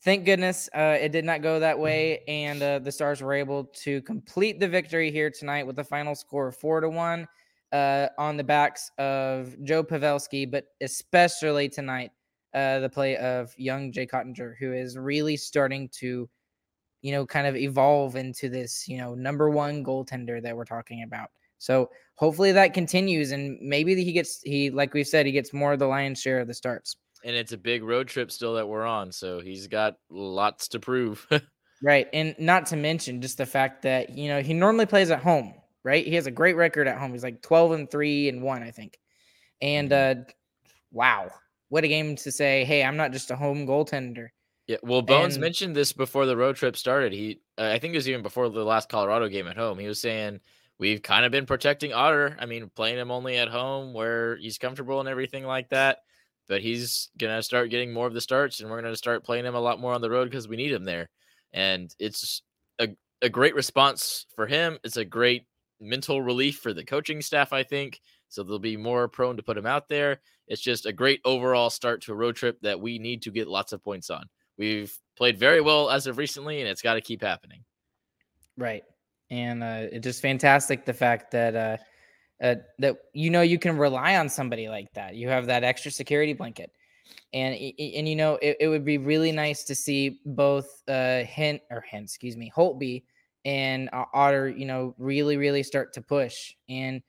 thank 0.07 0.23
goodness 0.23 0.69
uh, 0.73 0.97
it 1.01 1.11
did 1.11 1.25
not 1.25 1.41
go 1.41 1.59
that 1.59 1.77
way, 1.77 2.23
and 2.29 2.63
uh, 2.63 2.79
the 2.79 2.89
Stars 2.89 3.21
were 3.21 3.33
able 3.33 3.65
to 3.65 4.01
complete 4.03 4.57
the 4.57 4.67
victory 4.67 5.11
here 5.11 5.29
tonight 5.29 5.67
with 5.67 5.77
a 5.79 5.83
final 5.83 6.15
score 6.15 6.47
of 6.47 6.55
four 6.55 6.79
to 6.79 6.87
one 6.87 7.27
uh, 7.73 8.07
on 8.17 8.37
the 8.37 8.43
backs 8.43 8.89
of 8.97 9.61
Joe 9.65 9.83
Pavelski, 9.83 10.49
but 10.49 10.67
especially 10.79 11.67
tonight 11.67 12.11
uh, 12.53 12.79
the 12.79 12.87
play 12.87 13.17
of 13.17 13.53
young 13.57 13.91
Jake 13.91 14.13
Oettinger, 14.13 14.53
who 14.57 14.71
is 14.71 14.97
really 14.97 15.35
starting 15.35 15.89
to, 15.99 16.29
you 17.01 17.11
know, 17.11 17.25
kind 17.25 17.45
of 17.45 17.57
evolve 17.57 18.15
into 18.15 18.47
this, 18.47 18.87
you 18.87 18.97
know, 18.97 19.13
number 19.13 19.49
one 19.49 19.83
goaltender 19.83 20.41
that 20.41 20.55
we're 20.55 20.63
talking 20.63 21.03
about. 21.03 21.31
So 21.57 21.89
hopefully 22.15 22.53
that 22.53 22.73
continues, 22.73 23.31
and 23.31 23.59
maybe 23.59 24.01
he 24.01 24.13
gets 24.13 24.41
he 24.41 24.69
like 24.69 24.93
we 24.93 25.03
said 25.03 25.25
he 25.25 25.33
gets 25.33 25.51
more 25.51 25.73
of 25.73 25.79
the 25.79 25.87
lion's 25.87 26.21
share 26.21 26.39
of 26.39 26.47
the 26.47 26.53
starts. 26.53 26.95
And 27.27 27.35
it's 27.35 27.51
a 27.51 27.57
big 27.57 27.83
road 27.83 28.07
trip 28.07 28.31
still 28.31 28.55
that 28.55 28.67
we're 28.67 28.85
on. 28.85 29.11
So 29.11 29.39
he's 29.41 29.67
got 29.67 29.97
lots 30.09 30.69
to 30.69 30.79
prove. 30.79 31.27
Right. 31.83 32.07
And 32.11 32.33
not 32.39 32.65
to 32.67 32.75
mention 32.75 33.21
just 33.21 33.37
the 33.37 33.45
fact 33.45 33.83
that, 33.83 34.09
you 34.09 34.29
know, 34.29 34.41
he 34.41 34.55
normally 34.55 34.87
plays 34.87 35.11
at 35.11 35.19
home, 35.21 35.53
right? 35.83 36.03
He 36.03 36.15
has 36.15 36.25
a 36.25 36.31
great 36.31 36.55
record 36.55 36.87
at 36.87 36.97
home. 36.97 37.11
He's 37.11 37.21
like 37.21 37.43
12 37.43 37.71
and 37.73 37.91
3 37.91 38.29
and 38.29 38.41
1, 38.41 38.63
I 38.63 38.71
think. 38.71 38.97
And 39.61 39.93
uh 39.93 40.15
wow. 40.91 41.29
What 41.69 41.83
a 41.83 41.87
game 41.87 42.15
to 42.15 42.31
say, 42.31 42.65
"Hey, 42.65 42.83
I'm 42.83 42.97
not 42.97 43.11
just 43.11 43.29
a 43.29 43.35
home 43.35 43.67
goaltender." 43.67 44.29
Yeah, 44.65 44.77
well, 44.81 45.03
Bones 45.03 45.35
And- 45.35 45.41
mentioned 45.43 45.75
this 45.75 45.93
before 45.93 46.25
the 46.25 46.35
road 46.35 46.55
trip 46.55 46.75
started. 46.75 47.13
He, 47.13 47.41
uh, 47.59 47.69
I 47.71 47.77
think 47.77 47.93
it 47.93 47.97
was 47.97 48.09
even 48.09 48.23
before 48.23 48.49
the 48.49 48.63
last 48.65 48.89
Colorado 48.89 49.27
game 49.27 49.47
at 49.47 49.55
home. 49.55 49.77
He 49.77 49.87
was 49.87 50.01
saying 50.01 50.39
we've 50.79 51.03
kind 51.03 51.25
of 51.25 51.31
been 51.31 51.45
protecting 51.45 51.93
Otter. 51.93 52.37
I 52.39 52.47
mean, 52.47 52.71
playing 52.75 52.97
him 52.97 53.11
only 53.11 53.37
at 53.37 53.49
home 53.49 53.93
where 53.93 54.35
he's 54.37 54.57
comfortable 54.57 54.99
and 54.99 55.07
everything 55.07 55.45
like 55.45 55.69
that. 55.69 55.99
But 56.47 56.62
he's 56.62 57.10
gonna 57.17 57.43
start 57.43 57.69
getting 57.69 57.93
more 57.93 58.07
of 58.07 58.13
the 58.13 58.21
starts, 58.21 58.60
and 58.60 58.69
we're 58.69 58.81
gonna 58.81 58.95
start 58.95 59.23
playing 59.23 59.45
him 59.45 59.55
a 59.55 59.60
lot 59.60 59.79
more 59.79 59.93
on 59.93 60.01
the 60.01 60.10
road 60.10 60.25
because 60.29 60.47
we 60.47 60.57
need 60.57 60.71
him 60.71 60.86
there. 60.86 61.10
And 61.53 61.93
it's 61.99 62.41
a 62.79 62.89
a 63.21 63.29
great 63.29 63.55
response 63.55 64.25
for 64.36 64.45
him. 64.47 64.77
It's 64.83 64.97
a 64.97 65.05
great 65.05 65.45
mental 65.79 66.21
relief 66.21 66.57
for 66.57 66.73
the 66.73 66.83
coaching 66.83 67.21
staff, 67.21 67.53
I 67.53 67.63
think. 67.63 67.99
So 68.29 68.43
they'll 68.43 68.60
be 68.60 68.77
more 68.77 69.07
prone 69.07 69.38
to 69.38 69.43
put 69.43 69.57
him 69.57 69.65
out 69.65 69.88
there. 69.88 70.21
It's 70.47 70.62
just 70.62 70.86
a 70.86 70.93
great 70.93 71.21
overall 71.25 71.69
start 71.69 72.01
to 72.03 72.12
a 72.12 72.15
road 72.15 72.36
trip 72.36 72.60
that 72.62 72.79
we 72.79 72.99
need 72.99 73.21
to 73.23 73.31
get 73.31 73.47
lots 73.47 73.73
of 73.73 73.83
points 73.83 74.10
on. 74.10 74.25
We've 74.57 74.93
played 75.15 75.38
very 75.38 75.62
well 75.62 75.89
as 75.89 76.07
of 76.07 76.17
recently, 76.17 76.60
and 76.60 76.69
it's 76.69 76.81
got 76.81 76.95
to 76.95 77.01
keep 77.01 77.21
happening. 77.21 77.63
Right. 78.57 78.83
And 79.29 79.62
uh 79.62 79.88
it's 79.91 80.03
just 80.03 80.21
fantastic 80.21 80.86
the 80.86 80.93
fact 80.93 81.31
that 81.31 81.55
uh 81.55 81.77
uh, 82.41 82.56
that 82.80 82.97
you 83.13 83.30
know 83.30 83.41
you 83.41 83.60
can 83.60 83.78
rely 83.78 84.17
on 84.17 84.30
somebody 84.30 84.69
like 84.69 84.91
that. 84.93 85.15
You 85.15 85.30
have 85.30 85.47
that 85.47 85.63
extra 85.63 85.91
security 85.91 86.34
blanket, 86.34 86.71
and 87.34 87.56
and 87.56 88.08
you 88.08 88.15
know 88.15 88.36
it, 88.41 88.58
it 88.60 88.67
would 88.67 88.86
be 88.86 88.97
really 88.97 89.32
nice 89.32 89.63
to 89.65 89.76
see 89.76 90.19
both 90.26 90.84
uh 90.88 91.23
Hint 91.23 91.62
or 91.71 91.82
Hint, 91.82 92.06
excuse 92.06 92.38
me, 92.38 92.52
Holtby 92.56 93.04
and 93.45 93.89
uh, 93.93 94.06
Otter, 94.13 94.50
you 94.50 94.65
know, 94.65 94.93
really 94.97 95.38
really 95.38 95.63
start 95.63 95.93
to 95.93 96.02
push 96.02 96.54
and 96.69 97.02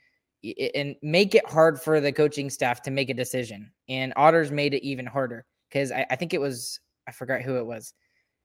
and 0.74 0.94
make 1.02 1.34
it 1.34 1.48
hard 1.48 1.80
for 1.80 2.00
the 2.00 2.12
coaching 2.12 2.48
staff 2.48 2.80
to 2.82 2.90
make 2.90 3.10
a 3.10 3.14
decision. 3.14 3.72
And 3.88 4.12
Otter's 4.16 4.52
made 4.52 4.72
it 4.72 4.86
even 4.86 5.04
harder 5.04 5.44
because 5.68 5.90
I, 5.90 6.06
I 6.10 6.16
think 6.16 6.32
it 6.32 6.40
was 6.40 6.80
I 7.06 7.12
forgot 7.12 7.42
who 7.42 7.56
it 7.56 7.66
was. 7.66 7.92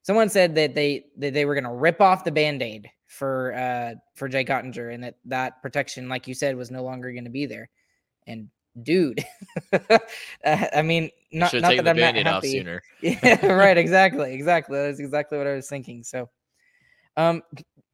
Someone 0.02 0.28
said 0.30 0.56
that 0.56 0.76
they 0.76 1.06
that 1.17 1.34
they 1.34 1.46
were 1.46 1.54
going 1.54 1.63
to 1.65 1.69
rip 1.72 2.02
off 2.02 2.24
the 2.24 2.32
band-aid 2.32 2.89
for 3.13 3.54
uh 3.54 3.93
for 4.15 4.28
Jake 4.28 4.47
Oettinger 4.47 4.93
and 4.93 5.04
that 5.04 5.15
that 5.26 5.62
protection 5.62 6.10
like 6.10 6.28
you 6.28 6.34
said 6.34 6.56
was 6.56 6.71
no 6.71 6.84
longer 6.84 7.12
going 7.12 7.26
to 7.26 7.30
be 7.30 7.45
there. 7.45 7.69
And 8.26 8.49
dude, 8.82 9.23
uh, 9.73 9.99
I 10.43 10.82
mean 10.82 11.12
not 11.32 11.54
not 11.54 11.76
that 11.76 11.84
the 11.84 11.89
I'm 11.91 11.97
not 11.97 12.15
happy. 12.15 12.52
sooner. 12.52 12.82
Yeah, 13.02 13.45
right, 13.47 13.78
exactly. 13.78 14.34
Exactly. 14.34 14.80
That's 14.80 14.99
exactly 14.99 15.38
what 15.38 15.47
I 15.47 15.54
was 15.54 15.69
thinking. 15.69 16.04
So 16.04 16.30
um 17.15 17.43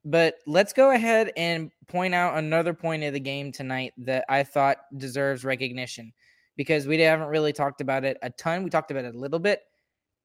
but 0.05 0.35
let's 0.47 0.71
go 0.71 0.91
ahead 0.91 1.33
and 1.35 1.71
point 1.87 2.15
out 2.15 2.37
another 2.37 2.73
point 2.73 3.03
of 3.03 3.11
the 3.11 3.19
game 3.19 3.51
tonight 3.51 3.93
that 3.97 4.23
I 4.29 4.43
thought 4.43 4.77
deserves 4.95 5.43
recognition 5.43 6.13
because 6.55 6.87
we 6.87 6.97
haven't 7.01 7.27
really 7.27 7.51
talked 7.51 7.81
about 7.81 8.05
it 8.05 8.17
a 8.21 8.29
ton. 8.29 8.63
We 8.63 8.69
talked 8.69 8.91
about 8.91 9.03
it 9.03 9.15
a 9.15 9.19
little 9.19 9.39
bit, 9.39 9.61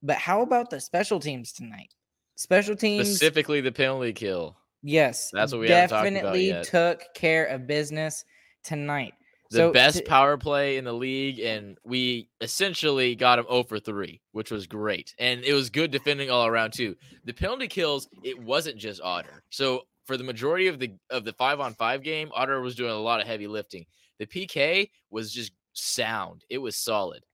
but 0.03 0.17
how 0.17 0.43
about 0.43 0.71
the 0.71 0.81
special 0.81 1.19
teams 1.19 1.53
tonight? 1.53 1.93
Special 2.37 2.77
teams, 2.77 3.09
Specifically, 3.09 3.61
the 3.61 3.73
penalty 3.73 4.13
kill. 4.13 4.57
Yes, 4.85 5.31
That's 5.33 5.53
what 5.53 5.63
we 5.63 5.67
definitely 5.67 6.55
took 6.63 7.03
care 7.15 7.47
of 7.47 7.67
business 7.67 8.25
tonight. 8.63 9.15
The 9.51 9.57
So 9.59 9.73
best 9.73 9.99
to- 9.99 10.05
power 10.05 10.37
play 10.37 10.77
in 10.77 10.85
the 10.85 10.93
league, 10.93 11.39
and 11.41 11.77
we 11.85 12.29
essentially 12.41 13.15
got 13.15 13.39
him 13.39 13.47
0 13.49 13.65
for 13.65 13.79
3, 13.81 14.21
which 14.33 14.51
was 14.51 14.67
great. 14.67 15.15
And 15.19 15.45
it 15.45 15.53
was 15.55 15.71
good 15.71 15.91
defending 15.91 16.31
all 16.31 16.47
around 16.47 16.73
too. 16.73 16.97
The 17.25 17.33
penalty 17.35 17.69
kills, 17.69 18.09
it 18.23 18.39
wasn't 18.39 18.77
just 18.79 19.01
Otter. 19.03 19.43
So 19.51 19.83
for 20.05 20.17
the 20.17 20.25
majority 20.25 20.67
of 20.69 20.79
the 20.79 20.93
of 21.11 21.25
the 21.25 21.33
five 21.33 21.61
on 21.61 21.75
five 21.75 22.03
game, 22.03 22.31
Otter 22.35 22.61
was 22.61 22.75
doing 22.75 22.91
a 22.91 22.97
lot 22.99 23.21
of 23.21 23.27
heavy 23.27 23.47
lifting. 23.47 23.87
The 24.19 24.27
PK 24.27 24.91
was 25.11 25.33
just 25.33 25.53
sound. 25.73 26.45
It 26.49 26.59
was 26.59 26.77
solid. 26.77 27.25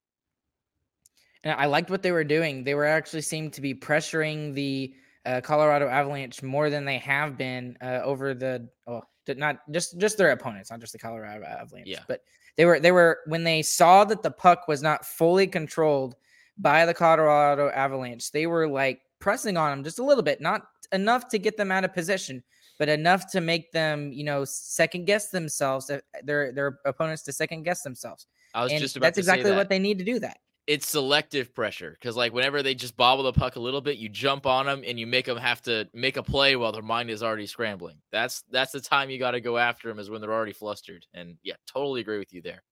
And 1.43 1.59
I 1.59 1.67
liked 1.67 1.91
what 1.91 2.03
they 2.03 2.13
were 2.13 2.25
doing. 2.25 2.65
They 2.65 2.75
were 2.75 2.85
actually 2.87 3.23
seemed 3.23 3.55
to 3.55 3.61
be 3.61 3.75
pressuring 3.75 4.55
the 4.55 4.93
uh, 5.27 5.41
Colorado 5.41 5.89
Avalanche 5.89 6.43
more 6.43 6.71
than 6.71 6.85
they 6.85 6.99
have 6.99 7.37
been 7.37 7.77
uh, 7.81 8.01
over 8.03 8.35
the 8.35 8.69
oh 8.87 9.03
not 9.37 9.59
just 9.71 9.99
just 9.99 10.19
their 10.19 10.31
opponents, 10.33 10.71
not 10.71 10.81
just 10.81 10.93
the 10.93 10.99
Colorado 10.99 11.45
Avalanche. 11.45 11.87
Yeah. 11.87 12.01
But 12.09 12.23
they 12.57 12.65
were 12.65 12.81
they 12.81 12.93
were 12.93 13.21
when 13.27 13.45
they 13.45 13.63
saw 13.63 14.05
that 14.05 14.23
the 14.23 14.31
puck 14.31 14.67
was 14.67 14.83
not 14.83 15.05
fully 15.05 15.47
controlled 15.47 16.17
by 16.59 16.85
the 16.87 16.95
Colorado 16.95 17.71
Avalanche, 17.71 18.31
they 18.33 18.47
were 18.47 18.69
like 18.69 19.01
pressing 19.19 19.57
on 19.57 19.71
them 19.71 19.85
just 19.85 19.99
a 19.99 20.05
little 20.05 20.23
bit, 20.23 20.41
not 20.41 20.63
enough 20.93 21.29
to 21.29 21.39
get 21.39 21.57
them 21.57 21.73
out 21.73 21.85
of 21.85 21.95
position, 21.95 22.43
but 22.79 22.89
enough 22.89 23.31
to 23.33 23.41
make 23.41 23.73
them, 23.73 24.13
you 24.13 24.25
know, 24.25 24.45
second 24.45 25.07
guess 25.07 25.31
themselves, 25.31 25.91
uh, 25.91 26.01
their 26.23 26.53
their 26.53 26.79
opponents 26.85 27.23
to 27.23 27.33
second 27.33 27.63
guess 27.63 27.83
themselves. 27.83 28.27
I 28.55 28.63
was 28.63 28.73
And 28.73 28.81
just 28.81 28.97
about 28.97 29.07
that's 29.07 29.17
to 29.17 29.21
exactly 29.21 29.45
say 29.45 29.51
that. 29.51 29.57
what 29.57 29.69
they 29.69 29.79
need 29.79 29.99
to 29.99 30.05
do 30.05 30.19
that. 30.21 30.39
It's 30.67 30.89
selective 30.89 31.55
pressure 31.55 31.97
because 31.99 32.17
like 32.17 32.33
whenever 32.33 32.63
they 32.63 32.75
just 32.75 32.97
bobble 32.97 33.25
the 33.25 33.33
puck 33.33 33.57
a 33.57 33.61
little 33.61 33.81
bit, 33.81 33.99
you 33.99 34.09
jump 34.09 34.47
on 34.47 34.67
them 34.67 34.83
and 34.87 35.01
you 35.01 35.07
make 35.07 35.27
them 35.27 35.39
have 35.39 35.61
to 35.63 35.89
make 35.93 36.17
a 36.17 36.23
play 36.23 36.57
while 36.57 36.73
their 36.73 36.83
mind 36.83 37.11
is 37.11 37.23
already 37.23 37.47
scrambling. 37.47 37.97
That's 38.13 38.45
that's 38.51 38.73
the 38.73 38.81
time 38.81 39.11
you 39.11 39.19
got 39.19 39.33
to 39.33 39.41
go 39.41 39.59
after 39.59 39.89
them 39.89 39.99
is 39.99 40.11
when 40.11 40.21
they're 40.21 40.33
already 40.33 40.53
flustered. 40.53 41.07
And 41.15 41.37
yeah, 41.43 41.55
totally 41.67 42.01
agree 42.01 42.19
with 42.19 42.33
you 42.33 42.43
there. 42.43 42.63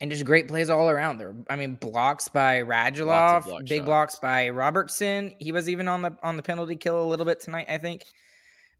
And 0.00 0.10
just 0.10 0.26
great 0.26 0.46
plays 0.46 0.68
all 0.68 0.90
around 0.90 1.16
there. 1.16 1.34
I 1.48 1.56
mean, 1.56 1.76
blocks 1.76 2.28
by 2.28 2.60
Radulov, 2.60 3.44
block 3.46 3.60
big 3.60 3.78
shots. 3.78 3.86
blocks 3.86 4.18
by 4.18 4.50
Robertson. 4.50 5.34
He 5.38 5.52
was 5.52 5.70
even 5.70 5.88
on 5.88 6.02
the 6.02 6.16
on 6.22 6.36
the 6.36 6.42
penalty 6.42 6.76
kill 6.76 7.02
a 7.02 7.08
little 7.08 7.24
bit 7.24 7.40
tonight, 7.40 7.66
I 7.68 7.78
think. 7.78 8.04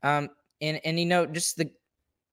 Um, 0.03 0.29
and 0.61 0.79
and 0.85 0.99
you 1.01 1.07
know, 1.07 1.25
just 1.25 1.57
the 1.57 1.71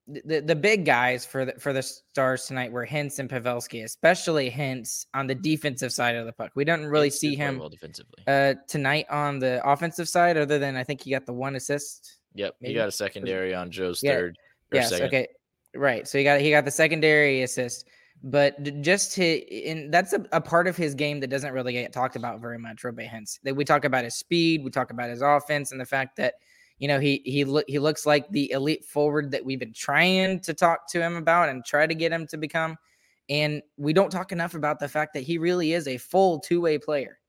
the, 0.07 0.41
the 0.41 0.55
big 0.55 0.85
guys 0.85 1.25
for 1.25 1.45
the 1.45 1.53
for 1.59 1.71
the 1.71 1.81
stars 1.81 2.45
tonight 2.45 2.71
were 2.71 2.85
Hintz 2.85 3.19
and 3.19 3.29
Pavelski, 3.29 3.83
especially 3.83 4.49
Hintz 4.51 5.05
on 5.13 5.27
the 5.27 5.35
defensive 5.35 5.93
side 5.93 6.15
of 6.15 6.25
the 6.25 6.33
puck. 6.33 6.51
We 6.55 6.65
didn't 6.65 6.87
really 6.87 7.09
did 7.09 7.17
see 7.17 7.35
him 7.35 7.57
well 7.59 7.69
defensively. 7.69 8.23
uh 8.27 8.55
tonight 8.67 9.05
on 9.09 9.39
the 9.39 9.61
offensive 9.67 10.09
side, 10.09 10.35
other 10.37 10.59
than 10.59 10.75
I 10.75 10.83
think 10.83 11.01
he 11.01 11.11
got 11.11 11.25
the 11.25 11.33
one 11.33 11.55
assist. 11.55 12.19
yep, 12.33 12.55
maybe- 12.59 12.73
he 12.73 12.77
got 12.77 12.89
a 12.89 12.91
secondary 12.91 13.53
on 13.55 13.71
Joe's 13.71 14.01
Yeah, 14.03 14.13
third 14.15 14.37
Yes, 14.73 14.89
second. 14.89 15.07
okay. 15.07 15.27
Right. 15.75 16.07
So 16.07 16.17
he 16.17 16.23
got 16.23 16.41
he 16.41 16.49
got 16.51 16.65
the 16.65 16.71
secondary 16.71 17.43
assist. 17.43 17.87
But 18.25 18.81
just 18.81 19.13
to 19.15 19.65
and 19.69 19.93
that's 19.93 20.13
a, 20.13 20.25
a 20.31 20.39
part 20.39 20.67
of 20.67 20.77
his 20.77 20.95
game 20.95 21.19
that 21.21 21.29
doesn't 21.29 21.51
really 21.53 21.73
get 21.73 21.91
talked 21.91 22.15
about 22.15 22.39
very 22.41 22.57
much, 22.59 22.83
Roope 22.83 23.09
Hintz. 23.09 23.39
That 23.43 23.55
we 23.55 23.65
talk 23.65 23.85
about 23.85 24.03
his 24.03 24.15
speed, 24.15 24.63
we 24.63 24.69
talk 24.69 24.91
about 24.91 25.09
his 25.09 25.21
offense, 25.21 25.71
and 25.71 25.79
the 25.81 25.85
fact 25.85 26.15
that 26.17 26.35
you 26.83 26.89
know 26.89 26.99
he 26.99 27.21
he 27.23 27.45
look 27.45 27.63
he 27.65 27.79
looks 27.79 28.05
like 28.05 28.29
the 28.31 28.51
elite 28.51 28.83
forward 28.83 29.31
that 29.31 29.45
we've 29.45 29.57
been 29.57 29.71
trying 29.71 30.41
to 30.41 30.53
talk 30.53 30.85
to 30.89 31.01
him 31.01 31.15
about 31.15 31.47
and 31.47 31.63
try 31.63 31.87
to 31.87 31.95
get 31.95 32.11
him 32.11 32.27
to 32.27 32.35
become. 32.35 32.75
And 33.29 33.61
we 33.77 33.93
don't 33.93 34.09
talk 34.09 34.33
enough 34.33 34.53
about 34.53 34.81
the 34.81 34.89
fact 34.89 35.13
that 35.13 35.23
he 35.23 35.37
really 35.37 35.71
is 35.71 35.87
a 35.87 35.95
full 35.95 36.41
two 36.41 36.59
way 36.59 36.77
player. 36.77 37.19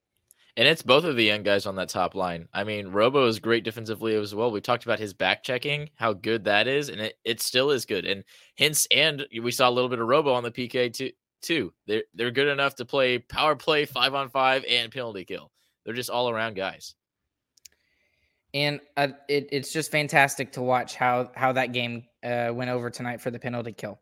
And 0.56 0.66
it's 0.66 0.82
both 0.82 1.04
of 1.04 1.14
the 1.14 1.22
young 1.22 1.44
guys 1.44 1.66
on 1.66 1.76
that 1.76 1.88
top 1.88 2.16
line. 2.16 2.48
I 2.52 2.64
mean, 2.64 2.88
Robo 2.88 3.28
is 3.28 3.38
great 3.38 3.62
defensively 3.62 4.16
as 4.16 4.34
well. 4.34 4.50
We 4.50 4.60
talked 4.60 4.86
about 4.86 4.98
his 4.98 5.14
back 5.14 5.44
checking, 5.44 5.88
how 5.94 6.14
good 6.14 6.42
that 6.44 6.66
is, 6.66 6.88
and 6.88 7.00
it, 7.00 7.14
it 7.24 7.40
still 7.40 7.70
is 7.70 7.86
good. 7.86 8.04
And 8.04 8.24
Hintz, 8.58 8.88
and 8.90 9.24
we 9.40 9.52
saw 9.52 9.68
a 9.68 9.70
little 9.70 9.88
bit 9.88 10.00
of 10.00 10.08
Robo 10.08 10.32
on 10.32 10.42
the 10.42 10.50
PK 10.50 10.92
too. 10.92 11.12
Too, 11.42 11.72
they're 11.86 12.02
they're 12.12 12.32
good 12.32 12.48
enough 12.48 12.74
to 12.76 12.84
play 12.84 13.20
power 13.20 13.54
play, 13.54 13.84
five 13.84 14.14
on 14.14 14.30
five, 14.30 14.64
and 14.68 14.90
penalty 14.90 15.24
kill. 15.24 15.52
They're 15.84 15.94
just 15.94 16.10
all 16.10 16.28
around 16.28 16.56
guys. 16.56 16.96
And 18.54 18.80
uh, 18.96 19.08
it, 19.28 19.48
it's 19.52 19.72
just 19.72 19.90
fantastic 19.90 20.52
to 20.52 20.62
watch 20.62 20.94
how 20.94 21.30
how 21.34 21.52
that 21.52 21.72
game 21.72 22.04
uh, 22.22 22.50
went 22.54 22.70
over 22.70 22.88
tonight 22.88 23.20
for 23.20 23.30
the 23.30 23.38
penalty 23.38 23.72
kill. 23.72 24.00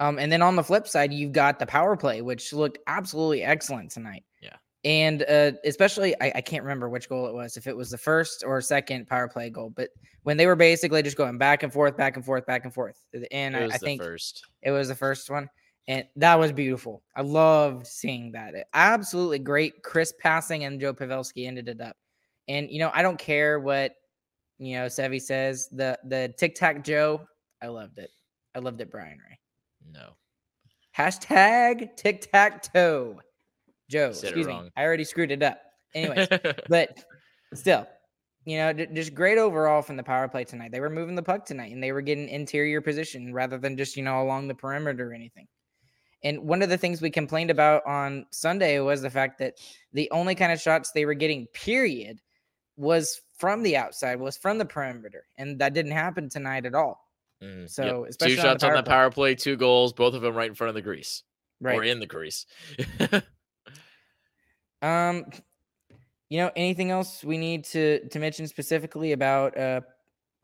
Um, 0.00 0.20
and 0.20 0.30
then 0.30 0.42
on 0.42 0.54
the 0.54 0.62
flip 0.62 0.86
side, 0.86 1.12
you've 1.12 1.32
got 1.32 1.58
the 1.58 1.66
power 1.66 1.96
play, 1.96 2.22
which 2.22 2.52
looked 2.52 2.78
absolutely 2.86 3.42
excellent 3.42 3.90
tonight. 3.90 4.22
Yeah. 4.40 4.54
And 4.84 5.22
uh, 5.22 5.52
especially, 5.64 6.14
I, 6.20 6.32
I 6.36 6.40
can't 6.40 6.62
remember 6.62 6.88
which 6.88 7.08
goal 7.08 7.26
it 7.26 7.34
was, 7.34 7.56
if 7.56 7.66
it 7.66 7.76
was 7.76 7.90
the 7.90 7.98
first 7.98 8.44
or 8.46 8.60
second 8.60 9.08
power 9.08 9.26
play 9.26 9.50
goal, 9.50 9.72
but 9.74 9.88
when 10.22 10.36
they 10.36 10.46
were 10.46 10.54
basically 10.54 11.02
just 11.02 11.16
going 11.16 11.36
back 11.36 11.64
and 11.64 11.72
forth, 11.72 11.96
back 11.96 12.14
and 12.14 12.24
forth, 12.24 12.46
back 12.46 12.64
and 12.64 12.72
forth. 12.72 13.04
And 13.32 13.56
It 13.56 13.62
I, 13.62 13.64
was 13.64 13.74
I 13.74 13.78
the 13.78 13.86
think 13.86 14.02
first. 14.02 14.46
it 14.62 14.70
was 14.70 14.86
the 14.86 14.94
first 14.94 15.30
one. 15.30 15.50
And 15.88 16.04
that 16.16 16.38
was 16.38 16.52
beautiful. 16.52 17.02
I 17.16 17.22
loved 17.22 17.86
seeing 17.86 18.30
that. 18.32 18.54
Absolutely 18.74 19.38
great, 19.40 19.82
crisp 19.82 20.16
passing, 20.20 20.62
and 20.64 20.78
Joe 20.80 20.92
Pavelski 20.94 21.46
ended 21.46 21.66
it 21.68 21.80
up. 21.80 21.96
And 22.48 22.70
you 22.70 22.78
know, 22.78 22.90
I 22.94 23.02
don't 23.02 23.18
care 23.18 23.60
what 23.60 23.94
you 24.58 24.76
know 24.76 24.86
Sevi 24.86 25.20
says. 25.20 25.68
The 25.70 25.98
the 26.04 26.34
tic 26.38 26.54
tac 26.54 26.84
Joe, 26.84 27.26
I 27.62 27.68
loved 27.68 27.98
it. 27.98 28.10
I 28.54 28.60
loved 28.60 28.80
it, 28.80 28.90
Brian 28.90 29.18
Ray. 29.18 29.38
No, 29.92 30.10
Hashtag 30.96 31.96
tic 31.96 32.30
tac 32.32 32.72
toe. 32.72 33.20
Joe, 33.88 34.08
excuse 34.08 34.46
me. 34.46 34.70
I 34.76 34.84
already 34.84 35.04
screwed 35.04 35.30
it 35.30 35.42
up. 35.42 35.60
Anyways, 35.94 36.28
but 36.68 37.04
still, 37.54 37.86
you 38.44 38.58
know, 38.58 38.72
d- 38.72 38.88
just 38.92 39.14
great 39.14 39.38
overall 39.38 39.80
from 39.80 39.96
the 39.96 40.02
power 40.02 40.28
play 40.28 40.44
tonight. 40.44 40.72
They 40.72 40.80
were 40.80 40.90
moving 40.90 41.14
the 41.14 41.22
puck 41.22 41.46
tonight 41.46 41.72
and 41.72 41.82
they 41.82 41.92
were 41.92 42.02
getting 42.02 42.28
interior 42.28 42.80
position 42.80 43.32
rather 43.32 43.58
than 43.58 43.76
just, 43.76 43.96
you 43.96 44.02
know, 44.02 44.20
along 44.22 44.48
the 44.48 44.54
perimeter 44.54 45.10
or 45.10 45.14
anything. 45.14 45.46
And 46.24 46.40
one 46.40 46.62
of 46.62 46.68
the 46.68 46.76
things 46.76 47.00
we 47.00 47.10
complained 47.10 47.50
about 47.50 47.86
on 47.86 48.26
Sunday 48.30 48.80
was 48.80 49.00
the 49.00 49.10
fact 49.10 49.38
that 49.38 49.54
the 49.92 50.10
only 50.10 50.34
kind 50.34 50.50
of 50.50 50.60
shots 50.60 50.90
they 50.90 51.06
were 51.06 51.14
getting, 51.14 51.46
period, 51.54 52.20
was 52.78 53.20
from 53.36 53.62
the 53.62 53.76
outside, 53.76 54.18
was 54.18 54.36
from 54.38 54.56
the 54.56 54.64
perimeter. 54.64 55.24
And 55.36 55.58
that 55.58 55.74
didn't 55.74 55.92
happen 55.92 56.28
tonight 56.30 56.64
at 56.64 56.74
all. 56.74 57.04
Yep. 57.40 57.68
So, 57.68 57.82
two 57.84 58.04
especially 58.08 58.38
on 58.38 58.44
the 58.44 58.48
shots 58.50 58.64
on 58.64 58.70
power 58.70 58.76
the 58.78 58.82
play. 58.82 58.90
power 58.92 59.10
play, 59.10 59.34
two 59.34 59.56
goals, 59.56 59.92
both 59.92 60.14
of 60.14 60.22
them 60.22 60.34
right 60.34 60.48
in 60.48 60.54
front 60.54 60.70
of 60.70 60.74
the 60.74 60.82
grease 60.82 61.22
or 61.62 61.70
Right. 61.70 61.86
in 61.88 62.00
the 62.00 62.06
grease. 62.06 62.46
Um, 64.80 65.26
you 66.30 66.38
know, 66.38 66.50
anything 66.54 66.90
else 66.90 67.24
we 67.24 67.36
need 67.36 67.64
to 67.64 68.06
to 68.10 68.18
mention 68.20 68.46
specifically 68.46 69.10
about 69.12 69.56
uh 69.58 69.80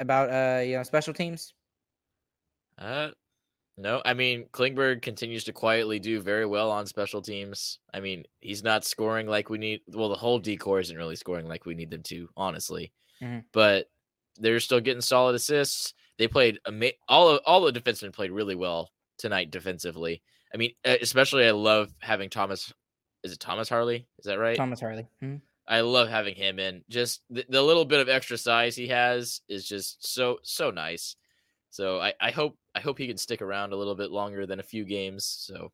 about 0.00 0.28
uh 0.30 0.60
you 0.62 0.76
know 0.76 0.82
special 0.82 1.14
teams? 1.14 1.54
Uh, 2.78 3.10
no, 3.76 4.00
I 4.04 4.14
mean 4.14 4.46
Klingberg 4.52 5.02
continues 5.02 5.44
to 5.44 5.52
quietly 5.52 5.98
do 5.98 6.20
very 6.20 6.46
well 6.46 6.70
on 6.70 6.86
special 6.86 7.20
teams. 7.22 7.78
I 7.92 8.00
mean, 8.00 8.24
he's 8.40 8.62
not 8.62 8.84
scoring 8.84 9.26
like 9.26 9.50
we 9.50 9.58
need. 9.58 9.80
Well, 9.88 10.08
the 10.08 10.14
whole 10.14 10.38
D-core 10.38 10.80
isn't 10.80 10.96
really 10.96 11.16
scoring 11.16 11.46
like 11.48 11.66
we 11.66 11.74
need 11.74 11.90
them 11.90 12.02
to, 12.04 12.28
honestly. 12.36 12.92
Mhm. 13.22 13.44
But 13.52 13.90
they're 14.36 14.60
still 14.60 14.80
getting 14.80 15.00
solid 15.00 15.34
assists. 15.34 15.94
They 16.18 16.28
played 16.28 16.58
ama- 16.66 16.92
all 17.08 17.28
of, 17.30 17.40
all 17.46 17.60
the 17.62 17.72
defensemen 17.72 18.12
played 18.12 18.30
really 18.30 18.54
well 18.54 18.90
tonight 19.18 19.50
defensively. 19.50 20.22
I 20.52 20.56
mean, 20.56 20.72
especially 20.84 21.46
I 21.46 21.50
love 21.50 21.92
having 22.00 22.30
Thomas. 22.30 22.72
Is 23.24 23.32
it 23.32 23.40
Thomas 23.40 23.68
Harley? 23.68 24.06
Is 24.18 24.26
that 24.26 24.38
right? 24.38 24.56
Thomas 24.56 24.80
Harley. 24.80 25.06
Mhm. 25.22 25.40
I 25.66 25.80
love 25.80 26.08
having 26.08 26.34
him 26.34 26.58
in. 26.58 26.84
Just 26.90 27.22
the, 27.30 27.44
the 27.48 27.62
little 27.62 27.84
bit 27.86 28.00
of 28.00 28.08
extra 28.08 28.36
size 28.36 28.76
he 28.76 28.88
has 28.88 29.40
is 29.48 29.66
just 29.66 30.06
so 30.06 30.38
so 30.42 30.70
nice. 30.70 31.16
So 31.74 31.98
I, 32.00 32.14
I 32.20 32.30
hope 32.30 32.56
I 32.76 32.80
hope 32.80 32.98
he 32.98 33.08
can 33.08 33.16
stick 33.16 33.42
around 33.42 33.72
a 33.72 33.76
little 33.76 33.96
bit 33.96 34.12
longer 34.12 34.46
than 34.46 34.60
a 34.60 34.62
few 34.62 34.84
games. 34.84 35.26
So 35.26 35.72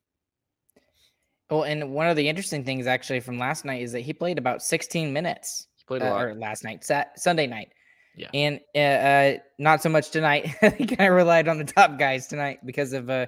Well, 1.51 1.61
and 1.61 1.93
one 1.93 2.07
of 2.07 2.15
the 2.15 2.27
interesting 2.27 2.65
things 2.65 2.87
actually 2.87 3.19
from 3.19 3.37
last 3.37 3.65
night 3.65 3.83
is 3.83 3.91
that 3.91 3.99
he 3.99 4.11
played 4.11 4.39
about 4.39 4.63
16 4.63 5.13
minutes. 5.13 5.67
he 5.75 5.83
played 5.85 6.01
a 6.01 6.07
uh, 6.07 6.09
lot. 6.09 6.23
or 6.23 6.33
last 6.33 6.63
night, 6.63 6.83
sat, 6.83 7.19
Sunday 7.19 7.45
night. 7.45 7.67
Yeah. 8.15 8.29
And 8.33 8.59
uh, 8.75 8.79
uh 8.79 9.37
not 9.59 9.83
so 9.83 9.89
much 9.89 10.09
tonight. 10.09 10.47
he 10.75 10.87
kind 10.87 11.07
of 11.07 11.15
relied 11.15 11.47
on 11.47 11.59
the 11.59 11.65
top 11.65 11.99
guys 11.99 12.25
tonight 12.25 12.65
because 12.65 12.93
of 12.93 13.11
uh 13.11 13.27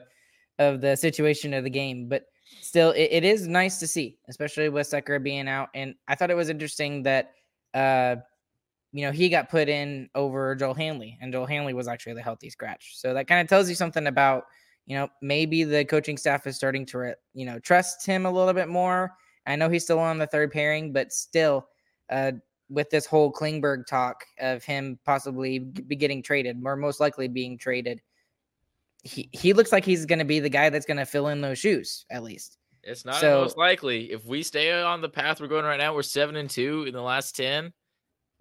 of 0.58 0.82
the 0.82 0.96
situation 0.96 1.54
of 1.54 1.64
the 1.64 1.70
game, 1.70 2.10
but 2.10 2.24
still 2.62 2.90
it, 2.90 3.10
it 3.12 3.24
is 3.24 3.48
nice 3.48 3.78
to 3.82 3.88
see, 3.88 4.18
especially 4.30 4.70
with 4.70 4.90
Sekera 4.90 5.22
being 5.22 5.48
out. 5.48 5.70
And 5.76 5.94
I 6.08 6.16
thought 6.16 6.32
it 6.32 6.38
was 6.38 6.50
interesting 6.50 7.04
that 7.04 7.34
uh 7.76 8.16
you 8.94 9.04
know 9.04 9.12
he 9.12 9.28
got 9.28 9.50
put 9.50 9.68
in 9.68 10.08
over 10.16 10.56
Joel 10.56 10.76
Hanley, 10.76 11.18
and 11.20 11.34
Joel 11.34 11.48
Hanley 11.48 11.74
was 11.74 11.88
actually 11.88 12.14
the 12.14 12.22
healthy 12.22 12.50
scratch. 12.50 12.94
So 12.96 13.14
that 13.16 13.28
kind 13.28 13.42
of 13.42 13.48
tells 13.48 13.68
you 13.68 13.76
something 13.76 14.08
about 14.08 14.46
you 14.86 14.96
know 14.96 15.10
maybe 15.22 15.64
the 15.64 15.84
coaching 15.84 16.16
staff 16.16 16.46
is 16.48 16.56
starting 16.56 16.86
to 16.88 17.16
you 17.34 17.46
know 17.46 17.60
trust 17.60 18.06
him 18.06 18.26
a 18.26 18.32
little 18.32 18.54
bit 18.54 18.70
more. 18.70 19.12
I 19.46 19.56
know 19.56 19.68
he's 19.68 19.84
still 19.84 20.00
on 20.00 20.20
the 20.20 20.28
third 20.28 20.52
pairing, 20.52 20.94
but 20.94 21.12
still, 21.12 21.68
uh, 22.10 22.34
with 22.70 22.90
this 22.92 23.06
whole 23.06 23.34
Klingberg 23.34 23.86
talk 23.88 24.24
of 24.40 24.64
him 24.64 25.00
possibly 25.04 25.60
be 25.60 25.96
getting 25.96 26.22
traded, 26.22 26.62
or 26.64 26.76
most 26.76 27.00
likely 27.00 27.28
being 27.28 27.58
traded, 27.58 28.00
he 29.04 29.28
he 29.32 29.54
looks 29.54 29.72
like 29.72 29.84
he's 29.84 30.06
going 30.06 30.20
to 30.20 30.26
be 30.26 30.40
the 30.40 30.50
guy 30.50 30.70
that's 30.70 30.86
going 30.86 30.98
to 30.98 31.06
fill 31.06 31.30
in 31.30 31.42
those 31.42 31.58
shoes 31.58 32.06
at 32.12 32.24
least. 32.24 32.58
It's 32.84 33.06
not 33.06 33.16
so- 33.16 33.42
most 33.42 33.58
likely. 33.58 34.12
If 34.12 34.26
we 34.26 34.44
stay 34.44 34.72
on 34.84 35.02
the 35.02 35.10
path 35.10 35.42
we're 35.42 35.48
going 35.48 35.66
right 35.66 35.80
now, 35.80 35.96
we're 35.96 36.04
seven 36.04 36.36
and 36.36 36.50
two 36.50 36.84
in 36.84 36.94
the 36.94 37.02
last 37.02 37.36
ten. 37.36 37.74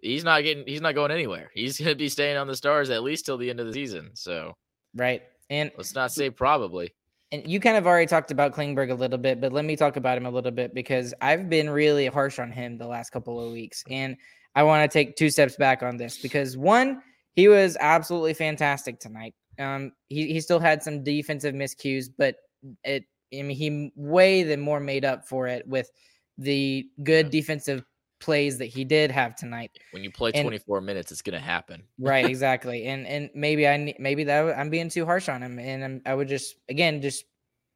He's 0.03 0.25
not 0.25 0.43
getting. 0.43 0.67
He's 0.67 0.81
not 0.83 0.95
going 0.95 1.11
anywhere. 1.13 1.51
He's 1.55 1.79
going 1.79 1.89
to 1.91 1.95
be 1.95 2.11
staying 2.11 2.37
on 2.37 2.47
the 2.49 2.57
stars 2.57 2.91
at 2.91 3.03
least 3.03 3.25
till 3.25 3.39
the 3.39 3.49
end 3.49 3.61
of 3.61 3.67
the 3.67 3.73
season. 3.73 4.11
So 4.15 4.53
Right. 4.95 5.23
And 5.49 5.71
let's 5.77 5.95
not 5.95 6.13
say 6.13 6.31
probably. 6.31 6.93
and 7.31 7.47
you 7.47 7.61
kind 7.61 7.77
of 7.77 7.87
already 7.87 8.07
talked 8.07 8.31
about 8.31 8.53
Klingberg 8.55 8.91
a 8.91 8.95
little 8.95 9.19
bit, 9.19 9.41
but 9.41 9.53
let 9.53 9.65
me 9.65 9.77
talk 9.77 9.97
about 9.97 10.19
him 10.19 10.27
a 10.27 10.31
little 10.31 10.51
bit 10.51 10.75
because 10.75 11.15
I've 11.21 11.49
been 11.49 11.71
really 11.71 12.07
harsh 12.07 12.39
on 12.39 12.53
him 12.53 12.77
the 12.77 12.87
last 12.87 13.11
couple 13.11 13.45
of 13.45 13.53
weeks. 13.53 13.83
And 13.89 14.17
I 14.55 14.65
want 14.65 14.91
to 14.91 14.93
take 14.93 15.17
two 15.17 15.31
steps 15.31 15.57
back 15.57 15.83
on 15.83 15.97
this 15.97 16.19
because 16.19 16.57
one, 16.57 17.03
he 17.35 17.49
was 17.49 17.77
absolutely 17.81 18.35
fantastic 18.35 19.01
tonight. 19.01 19.35
Um, 19.59 19.93
he, 20.09 20.33
he 20.33 20.41
still 20.41 20.59
had 20.59 20.83
some 20.83 21.03
defensive 21.03 21.55
miscues, 21.55 22.07
but 22.17 22.37
it, 22.85 23.05
I 23.33 23.43
mean, 23.43 23.57
he 23.57 23.93
way 23.97 24.43
than 24.43 24.61
more 24.61 24.81
made 24.81 25.07
up 25.07 25.27
for 25.27 25.47
it 25.47 25.67
with 25.67 25.91
the 26.37 26.87
good 27.03 27.31
defensive 27.31 27.83
plays 28.23 28.57
that 28.59 28.67
he 28.67 28.85
did 28.85 29.11
have 29.11 29.35
tonight. 29.35 29.73
When 29.91 30.05
you 30.05 30.11
play 30.11 30.31
And- 30.35 30.45
24 30.45 30.81
minutes, 30.81 31.11
it's 31.11 31.23
going 31.23 31.35
to 31.39 31.45
happen. 31.45 31.83
Right, 31.99 32.25
exactly. 32.35 32.87
and 32.87 33.07
and 33.07 33.29
maybe 33.35 33.69
I 33.69 33.95
maybe 33.99 34.25
that 34.25 34.57
I'm 34.57 34.71
being 34.71 34.89
too 34.89 35.05
harsh 35.05 35.29
on 35.29 35.43
him, 35.43 35.59
and 35.59 35.85
I'm, 35.85 36.03
I 36.07 36.15
would 36.15 36.29
just 36.29 36.57
again 36.69 37.03
just 37.03 37.25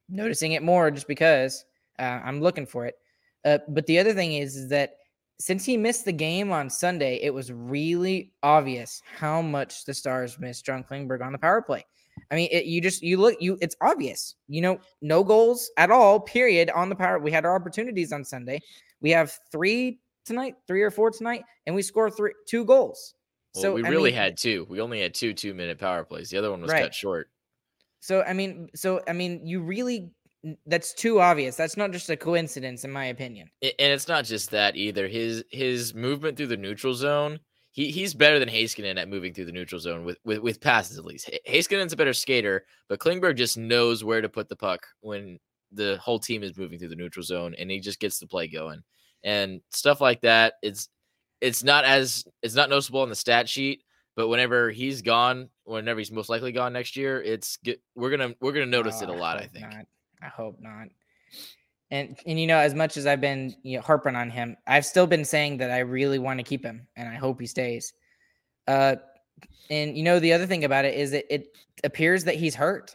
noticing 0.09 0.53
it 0.53 0.63
more 0.63 0.91
just 0.91 1.09
because 1.09 1.65
uh, 1.99 2.21
I'm 2.25 2.41
looking 2.41 2.67
for 2.67 2.87
it. 2.87 2.95
Uh, 3.45 3.59
but 3.69 3.87
the 3.87 3.99
other 3.99 4.13
thing 4.15 4.35
is, 4.35 4.57
is 4.57 4.69
that 4.71 4.95
since 5.39 5.65
he 5.65 5.77
missed 5.77 6.05
the 6.05 6.13
game 6.13 6.53
on 6.53 6.71
Sunday, 6.71 7.21
it 7.23 7.35
was 7.35 7.53
really 7.53 8.33
obvious 8.43 9.03
how 9.19 9.43
much 9.43 9.85
the 9.85 9.93
Stars 9.93 10.39
missed 10.39 10.65
John 10.65 10.83
Klingberg 10.83 11.23
on 11.23 11.33
the 11.33 11.39
power 11.39 11.61
play. 11.61 11.85
I 12.31 12.37
mean, 12.37 12.49
it, 12.51 12.65
you 12.65 12.81
just 12.81 13.03
you 13.03 13.19
look 13.19 13.37
you 13.41 13.59
it's 13.61 13.77
obvious. 13.81 14.37
You 14.49 14.63
know, 14.63 14.79
no 15.03 15.25
goals 15.25 15.71
at 15.77 15.91
all. 15.91 16.21
Period. 16.21 16.71
On 16.71 16.89
the 16.89 16.95
power, 16.97 17.19
we 17.19 17.31
had 17.31 17.45
our 17.45 17.55
opportunities 17.55 18.13
on 18.13 18.25
Sunday. 18.25 18.61
We 19.01 19.11
have 19.11 19.39
three 19.53 19.99
tonight, 20.27 20.57
three 20.67 20.83
or 20.83 20.91
four 20.91 21.11
tonight, 21.11 21.45
and 21.67 21.75
we 21.75 21.83
score 21.83 22.11
three 22.11 22.33
two 22.49 22.65
goals. 22.65 23.15
Well, 23.55 23.63
so 23.63 23.75
we 23.75 23.85
I 23.85 23.89
really 23.89 24.11
mean, 24.11 24.19
had 24.21 24.37
two. 24.37 24.67
We 24.69 24.81
only 24.81 25.01
had 25.01 25.15
two 25.15 25.33
two 25.33 25.55
minute 25.55 25.79
power 25.79 26.05
plays. 26.05 26.29
The 26.31 26.37
other 26.39 26.51
one 26.51 26.61
was 26.61 26.71
Right. 26.71 26.83
cut 26.83 26.95
short. 26.95 27.31
So 28.01 28.23
I 28.23 28.33
mean, 28.35 28.69
so 28.75 29.03
I 29.09 29.13
mean, 29.13 29.47
you 29.47 29.61
really 29.63 30.11
that's 30.67 30.93
too 30.95 31.21
obvious. 31.21 31.57
That's 31.57 31.77
not 31.77 31.91
just 31.91 32.11
a 32.11 32.17
coincidence, 32.17 32.85
in 32.85 32.93
my 32.93 33.07
opinion. 33.07 33.51
And 33.63 33.75
it's 33.79 34.07
not 34.07 34.25
just 34.25 34.51
that 34.51 34.77
either. 34.77 35.09
His 35.09 35.43
his 35.51 35.95
movement 35.95 36.37
through 36.37 36.47
the 36.49 36.57
neutral 36.57 36.95
zone, 36.95 37.41
he 37.73 37.91
he's 37.91 38.15
better 38.15 38.39
than 38.39 38.49
Heiskanen 38.49 38.97
at 38.99 39.09
moving 39.09 39.33
through 39.35 39.47
the 39.47 39.53
neutral 39.53 39.81
zone 39.81 40.05
with 40.05 40.19
with, 40.25 40.39
with 40.41 40.61
passes 40.61 40.99
at 40.99 41.05
least. 41.05 41.31
Ha- 41.31 41.39
Heiskanen's 41.53 41.93
a 41.93 41.97
better 41.97 42.13
skater, 42.13 42.65
but 42.89 43.01
Klingberg 43.01 43.37
just 43.37 43.57
knows 43.59 44.05
where 44.05 44.21
to 44.21 44.29
put 44.29 44.49
the 44.49 44.57
puck 44.57 44.87
when 45.01 45.39
the 45.73 45.99
whole 46.01 46.19
team 46.21 46.43
is 46.45 46.57
moving 46.57 46.79
through 46.79 46.89
the 46.91 46.97
neutral 46.97 47.25
zone, 47.25 47.55
and 47.59 47.71
he 47.71 47.81
just 47.81 47.99
gets 47.99 48.21
the 48.21 48.27
play 48.27 48.47
going. 48.47 48.83
And 49.27 49.61
stuff 49.71 50.01
like 50.01 50.21
that, 50.21 50.55
it's 50.63 50.89
it's 51.41 51.65
not 51.65 51.85
as 51.85 52.25
it's 52.43 52.55
not 52.55 52.71
noticeable 52.71 53.01
on 53.01 53.09
the 53.09 53.17
stat 53.17 53.49
sheet, 53.49 53.83
but 54.15 54.29
whenever 54.29 54.71
he's 54.71 55.03
gone, 55.03 55.51
whenever 55.65 55.99
he's 55.99 56.13
most 56.13 56.29
likely 56.29 56.53
gone 56.53 56.73
next 56.73 56.97
year, 56.97 57.21
it's 57.21 57.57
get, 57.59 57.83
we're 57.97 58.11
gonna 58.11 58.35
we're 58.41 58.53
gonna 58.53 58.67
notice 58.67 59.03
it 59.03 59.09
Oh, 59.09 59.15
a 59.15 59.19
lot. 59.19 59.39
I 59.39 59.47
think. 59.47 59.69
Not. 59.69 59.87
I 60.23 60.29
hope 60.29 60.61
not. 60.61 60.89
And 61.91 62.17
and 62.25 62.39
you 62.39 62.47
know, 62.47 62.59
as 62.59 62.73
much 62.73 62.97
as 62.97 63.05
I've 63.05 63.21
been 63.21 63.53
you 63.65 63.77
know, 63.77 63.83
harping 63.83 64.15
on 64.15 64.31
him, 64.31 64.57
I've 64.65 64.87
still 64.87 65.09
been 65.09 65.25
saying 65.25 65.57
that 65.57 65.73
I 65.73 65.81
really 65.81 66.21
want 66.21 66.39
to 66.39 66.45
keep 66.45 66.65
him, 66.65 66.87
and 66.95 67.09
I 67.09 67.17
hope 67.17 67.41
he 67.41 67.49
stays. 67.49 67.95
Uh, 68.69 68.95
and 69.71 69.97
you 69.97 70.05
know, 70.05 70.21
the 70.21 70.33
other 70.35 70.47
thing 70.47 70.65
about 70.65 70.85
it 70.85 70.95
is 70.95 71.11
that 71.11 71.33
it 71.35 71.49
appears 71.83 72.23
that 72.25 72.37
he's 72.37 72.55
hurt. 72.55 72.95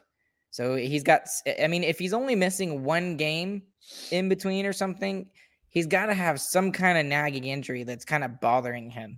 So 0.49 0.75
he's 0.75 1.03
got. 1.03 1.27
I 1.61 1.67
mean, 1.67 1.83
if 1.83 1.99
he's 1.99 2.13
only 2.13 2.35
missing 2.35 2.85
one 2.85 3.17
game 3.17 3.63
in 4.11 4.29
between 4.29 4.65
or 4.65 4.73
something, 4.73 5.27
he's 5.71 5.87
got 5.87 6.05
to 6.05 6.13
have 6.13 6.39
some 6.39 6.71
kind 6.71 6.97
of 6.97 7.05
nagging 7.05 7.45
injury 7.45 7.83
that's 7.83 8.05
kind 8.05 8.23
of 8.23 8.39
bothering 8.39 8.91
him, 8.91 9.17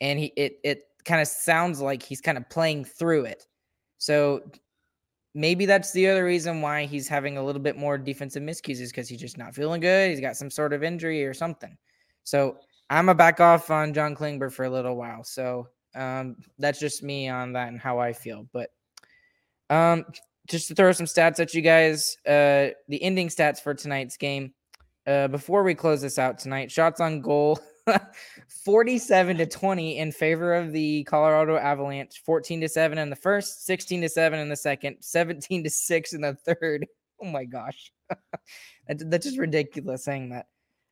and 0.00 0.18
he 0.18 0.26
it 0.36 0.58
it 0.62 0.82
kind 1.04 1.22
of 1.22 1.26
sounds 1.26 1.80
like 1.80 2.02
he's 2.02 2.20
kind 2.20 2.36
of 2.36 2.48
playing 2.50 2.84
through 2.84 3.24
it. 3.24 3.46
So 3.98 4.42
maybe 5.34 5.64
that's 5.64 5.92
the 5.92 6.08
other 6.08 6.24
reason 6.24 6.60
why 6.60 6.84
he's 6.84 7.08
having 7.08 7.38
a 7.38 7.44
little 7.44 7.62
bit 7.62 7.76
more 7.76 7.96
defensive 7.96 8.42
miscues 8.42 8.80
is 8.80 8.90
because 8.90 9.08
he's 9.08 9.20
just 9.20 9.38
not 9.38 9.54
feeling 9.54 9.80
good. 9.80 10.10
He's 10.10 10.20
got 10.20 10.36
some 10.36 10.50
sort 10.50 10.72
of 10.72 10.82
injury 10.82 11.24
or 11.24 11.32
something. 11.34 11.76
So 12.24 12.58
I'm 12.90 13.08
a 13.08 13.14
back 13.14 13.40
off 13.40 13.70
on 13.70 13.94
John 13.94 14.14
Klingberg 14.14 14.52
for 14.52 14.64
a 14.64 14.70
little 14.70 14.96
while. 14.96 15.24
So 15.24 15.68
um, 15.94 16.36
that's 16.58 16.78
just 16.78 17.02
me 17.02 17.28
on 17.28 17.52
that 17.54 17.68
and 17.68 17.80
how 17.80 17.98
I 17.98 18.12
feel. 18.12 18.46
But 18.52 18.70
um, 19.70 20.04
just 20.48 20.68
to 20.68 20.74
throw 20.74 20.92
some 20.92 21.06
stats 21.06 21.40
at 21.40 21.54
you 21.54 21.62
guys, 21.62 22.16
uh, 22.26 22.74
the 22.88 23.02
ending 23.02 23.28
stats 23.28 23.60
for 23.60 23.74
tonight's 23.74 24.16
game. 24.16 24.52
Uh, 25.06 25.28
before 25.28 25.62
we 25.64 25.74
close 25.74 26.00
this 26.00 26.18
out 26.18 26.38
tonight, 26.38 26.70
shots 26.70 27.00
on 27.00 27.20
goal 27.20 27.58
47 28.64 29.38
to 29.38 29.46
20 29.46 29.98
in 29.98 30.12
favor 30.12 30.54
of 30.54 30.72
the 30.72 31.02
Colorado 31.04 31.56
Avalanche, 31.56 32.22
14 32.24 32.60
to 32.60 32.68
7 32.68 32.98
in 32.98 33.10
the 33.10 33.16
first, 33.16 33.64
16 33.66 34.02
to 34.02 34.08
7 34.08 34.38
in 34.38 34.48
the 34.48 34.56
second, 34.56 34.96
17 35.00 35.64
to 35.64 35.70
6 35.70 36.12
in 36.12 36.20
the 36.20 36.34
third. 36.34 36.86
Oh 37.24 37.28
my 37.28 37.44
gosh. 37.44 37.92
That- 38.88 39.08
That's 39.08 39.24
just 39.26 39.38
ridiculous 39.38 40.02
saying 40.04 40.30
that. 40.30 40.46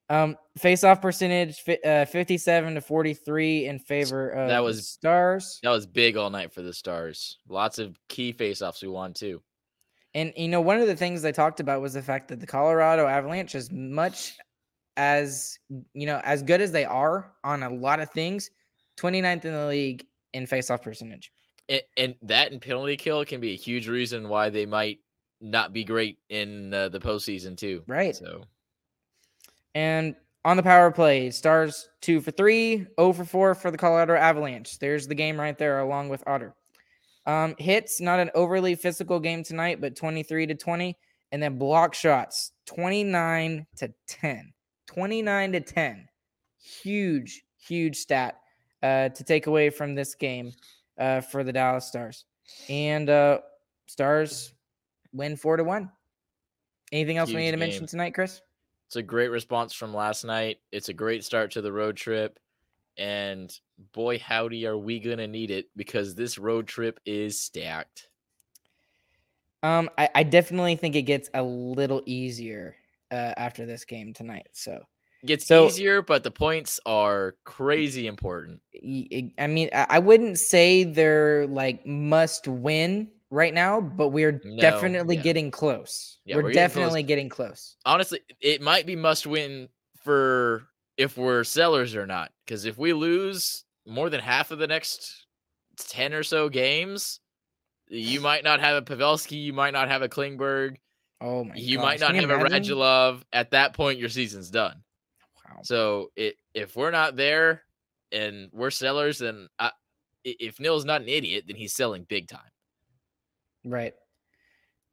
Um, 0.09 0.37
face 0.59 0.85
off 0.85 1.03
percentage 1.03 1.61
uh, 1.85 2.05
57 2.05 2.75
to 2.77 2.81
43 2.81 3.67
in 3.67 3.79
favor 3.81 4.31
of 4.31 4.49
That 4.49 4.59
the 4.59 4.63
was- 4.63 4.89
Stars. 4.89 5.59
That 5.65 5.71
was 5.71 5.87
big 5.87 6.17
all 6.17 6.31
night 6.31 6.53
for 6.53 6.63
the 6.63 6.73
Stars. 6.73 7.39
Lots 7.49 7.81
of 7.81 7.99
key 8.09 8.31
face 8.31 8.63
offs 8.63 8.81
we 8.81 8.87
won 8.89 9.13
too. 9.13 9.43
And 10.15 10.33
you 10.37 10.49
know, 10.49 10.61
one 10.61 10.81
of 10.81 10.87
the 10.87 10.97
things 10.97 11.23
they 11.23 11.33
talked 11.33 11.61
about 11.61 11.81
was 11.81 11.93
the 11.95 12.03
fact 12.03 12.29
that 12.29 12.41
the 12.41 12.47
Colorado 12.47 13.07
Avalanche, 13.07 13.55
as 13.55 13.71
much 13.71 14.37
as 14.97 15.59
you 15.95 16.07
know, 16.07 16.21
as 16.25 16.43
good 16.43 16.61
as 16.61 16.73
they 16.73 16.85
are 16.85 17.33
on 17.45 17.63
a 17.63 17.71
lot 17.71 18.01
of 18.01 18.11
things, 18.11 18.51
29th 18.99 19.45
in 19.45 19.53
the 19.53 19.67
league 19.67 20.05
in 20.33 20.47
faceoff 20.47 20.83
percentage. 20.83 21.33
And, 21.69 21.83
and 21.97 22.15
that 22.23 22.53
and 22.53 22.61
penalty 22.61 22.97
kill 22.97 23.25
can 23.25 23.41
be 23.41 23.53
a 23.53 23.57
huge 23.57 23.89
reason 23.89 24.29
why 24.29 24.51
they 24.51 24.67
might 24.67 24.99
not 25.41 25.73
be 25.73 25.85
great 25.85 26.19
in 26.29 26.75
uh, 26.75 26.89
the 26.89 27.01
postseason 27.01 27.57
too. 27.57 27.83
Right. 27.87 28.15
So 28.15 28.45
And 29.75 30.17
on 30.45 30.57
the 30.57 30.63
power 30.63 30.91
play, 30.91 31.31
Stars 31.31 31.89
two 32.01 32.21
for 32.21 32.31
three, 32.31 32.87
0 32.99 33.13
for 33.13 33.25
four 33.25 33.55
for 33.55 33.71
the 33.71 33.79
Colorado 33.79 34.15
Avalanche. 34.15 34.79
There's 34.79 35.07
the 35.07 35.15
game 35.15 35.39
right 35.39 35.57
there, 35.57 35.81
along 35.81 36.09
with 36.09 36.25
Otter. 36.27 36.55
Um, 37.27 37.55
hits, 37.59 38.01
not 38.01 38.19
an 38.19 38.31
overly 38.35 38.75
physical 38.75 39.21
game 39.21 39.45
tonight, 39.45 39.81
but 39.81 39.97
23 39.97 40.47
to 40.47 40.55
20. 40.55 40.97
And 41.33 41.43
then 41.43 41.59
block 41.59 41.95
shots, 41.95 42.53
29 42.67 43.67
to 43.77 43.93
10. 44.09 44.53
29 44.87 45.53
to 45.53 45.61
10. 45.61 46.09
Huge, 46.59 47.43
huge 47.59 47.97
stat 47.97 48.41
uh, 48.83 49.11
to 49.11 49.25
take 49.25 49.47
away 49.47 49.71
from 49.71 49.95
this 49.95 50.15
game 50.15 50.53
uh, 50.99 51.21
for 51.21 51.45
the 51.45 51.53
Dallas 51.53 51.87
Stars. 51.87 52.25
And 52.69 53.09
uh, 53.09 53.41
Stars 53.87 54.55
win 55.13 55.37
four 55.37 55.57
to 55.57 55.65
one. 55.65 55.91
Anything 56.91 57.19
else 57.19 57.29
we 57.29 57.37
need 57.37 57.53
to 57.53 57.57
mention 57.57 57.87
tonight, 57.87 58.15
Chris? 58.15 58.41
it's 58.91 58.97
a 58.97 59.03
great 59.05 59.29
response 59.29 59.73
from 59.73 59.95
last 59.95 60.25
night. 60.25 60.59
It's 60.73 60.89
a 60.89 60.93
great 60.93 61.23
start 61.23 61.53
to 61.53 61.63
the 61.63 61.73
road 61.73 61.97
trip. 61.97 62.41
And 62.99 63.53
boy, 63.93 64.19
howdy, 64.19 64.67
are 64.67 64.77
we 64.79 65.01
gonna 65.01 65.27
need 65.27 65.51
it 65.51 65.67
because 65.77 66.15
this 66.15 66.39
road 66.39 66.67
trip 66.67 67.01
is 67.07 67.41
stacked. 67.41 68.09
Um, 69.63 69.91
I, 69.99 70.09
I 70.15 70.23
definitely 70.23 70.77
think 70.77 70.97
it 70.97 71.03
gets 71.03 71.29
a 71.35 71.43
little 71.43 72.03
easier 72.07 72.77
uh, 73.11 73.35
after 73.37 73.67
this 73.67 73.85
game 73.85 74.13
tonight. 74.15 74.47
So, 74.53 74.81
Gets 75.27 75.47
So- 75.47 75.67
easier, 75.67 76.01
but 76.01 76.25
the 76.25 76.31
points 76.31 76.81
are 76.87 77.37
crazy 77.45 78.07
important. 78.07 78.61
I 79.39 79.47
mean, 79.49 79.69
I 79.75 79.99
wouldn't 79.99 80.39
say 80.39 80.85
they're 80.85 81.47
like 81.47 81.85
must 81.85 82.49
win 82.49 83.11
right 83.29 83.53
now, 83.53 83.83
but 83.83 84.09
we're 84.09 84.41
No, 84.43 84.59
definitely 84.63 85.17
yeah. 85.17 85.23
getting 85.23 85.51
close. 85.51 86.17
Yeah, 86.25 86.37
we're, 86.37 86.45
we're 86.45 86.53
getting 86.53 86.63
close. 86.63 86.75
definitely 86.75 87.03
getting 87.03 87.29
close. 87.29 87.77
honestly, 87.85 88.21
it 88.41 88.63
might 88.63 88.87
be 88.87 88.97
must 88.97 89.27
win 89.27 89.69
for 90.03 90.63
if 91.01 91.17
we're 91.17 91.45
sellers 91.45 91.95
or 91.97 92.07
not. 92.07 92.31
Because 92.45 92.65
if 92.65 92.77
we 92.79 92.93
lose 92.93 93.65
more 93.87 94.11
than 94.11 94.21
half 94.21 94.51
of 94.51 94.59
the 94.59 94.67
next 94.67 95.27
10 95.79 96.13
or 96.15 96.23
so 96.23 96.49
games, 96.49 97.21
you 97.89 98.21
might 98.29 98.45
not 98.45 98.61
have 98.61 98.77
a 98.77 98.83
Pavelski, 98.83 99.43
you 99.43 99.53
might 99.53 99.73
not 99.73 99.89
have 99.89 100.03
a 100.03 100.09
Klingberg, 100.09 100.77
Oh 101.23 101.45
my 101.45 101.55
you 101.55 101.77
gosh, 101.77 101.85
might 101.85 102.01
not 102.01 102.15
have 102.15 102.31
a 102.31 102.35
imagine? 102.47 102.77
Radulov. 102.77 103.23
At 103.33 103.51
that 103.51 103.75
point, 103.75 103.99
your 103.99 104.09
season's 104.09 104.51
done. 104.51 104.83
Wow. 105.49 105.59
So 105.63 106.11
it, 106.17 106.37
if 106.55 106.77
we're 106.77 106.91
not 106.91 107.17
there 107.17 107.63
and 108.13 108.49
we're 108.53 108.71
sellers, 108.71 109.19
then 109.19 109.49
I, 109.59 109.67
i- 110.27 110.37
if 110.41 110.59
Nill's 110.61 110.85
not 110.87 111.03
an 111.03 111.09
idiot, 111.09 111.45
then 111.47 111.57
he's 111.57 111.75
selling 111.75 112.05
big 112.05 112.29
time. 112.29 112.41
Right. 113.65 113.93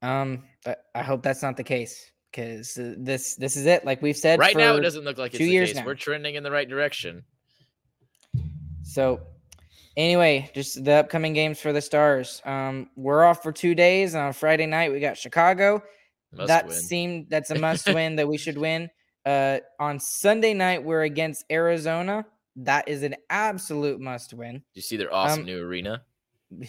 Um, 0.02 0.44
I, 0.66 0.76
I 0.96 1.04
hope 1.04 1.24
that's 1.24 1.42
not 1.42 1.56
the 1.58 1.64
case 1.64 2.12
because 2.32 2.74
this 2.76 3.36
this 3.36 3.56
is 3.56 3.66
it. 3.66 3.86
Like 3.86 4.02
we've 4.02 4.18
said, 4.18 4.40
Right 4.40 4.56
now, 4.56 4.76
it 4.76 4.82
doesn't 4.82 5.04
look 5.04 5.18
like 5.18 5.32
it's 5.32 5.40
two 5.40 5.46
the 5.46 5.52
years 5.52 5.70
case. 5.70 5.78
now. 5.78 5.86
We're 5.86 5.96
trending 5.96 6.36
in 6.36 6.44
the 6.44 6.52
right 6.52 6.68
direction. 6.68 7.24
So, 8.84 9.22
anyway, 9.96 10.50
just 10.54 10.84
the 10.84 10.94
upcoming 10.94 11.34
games 11.34 11.60
for 11.60 11.74
the 11.74 11.82
Stars. 11.82 12.42
Um, 12.46 12.90
we're 12.96 13.24
off 13.24 13.44
for 13.44 13.52
two 13.52 13.76
days. 13.76 14.16
On 14.16 14.34
Friday 14.34 14.66
night, 14.66 14.92
we 14.92 15.00
got 15.00 15.18
Chicago. 15.18 15.84
Must 16.34 16.48
that 16.48 16.68
win. 16.68 16.76
seemed 16.76 17.30
that's 17.30 17.50
a 17.52 17.56
must 17.60 17.88
win 17.94 18.16
that 18.18 18.28
we 18.28 18.38
should 18.38 18.58
win. 18.58 18.90
Uh, 19.26 19.60
on 19.80 20.00
Sunday 20.00 20.54
night, 20.54 20.84
we're 20.84 21.04
against 21.04 21.44
Arizona. 21.52 22.26
That 22.58 22.88
is 22.88 23.04
an 23.04 23.16
absolute 23.30 24.00
must 24.00 24.34
win. 24.34 24.64
you 24.74 24.82
see 24.82 24.98
their 24.98 25.14
awesome 25.14 25.42
um, 25.42 25.46
new 25.46 25.62
arena? 25.64 26.04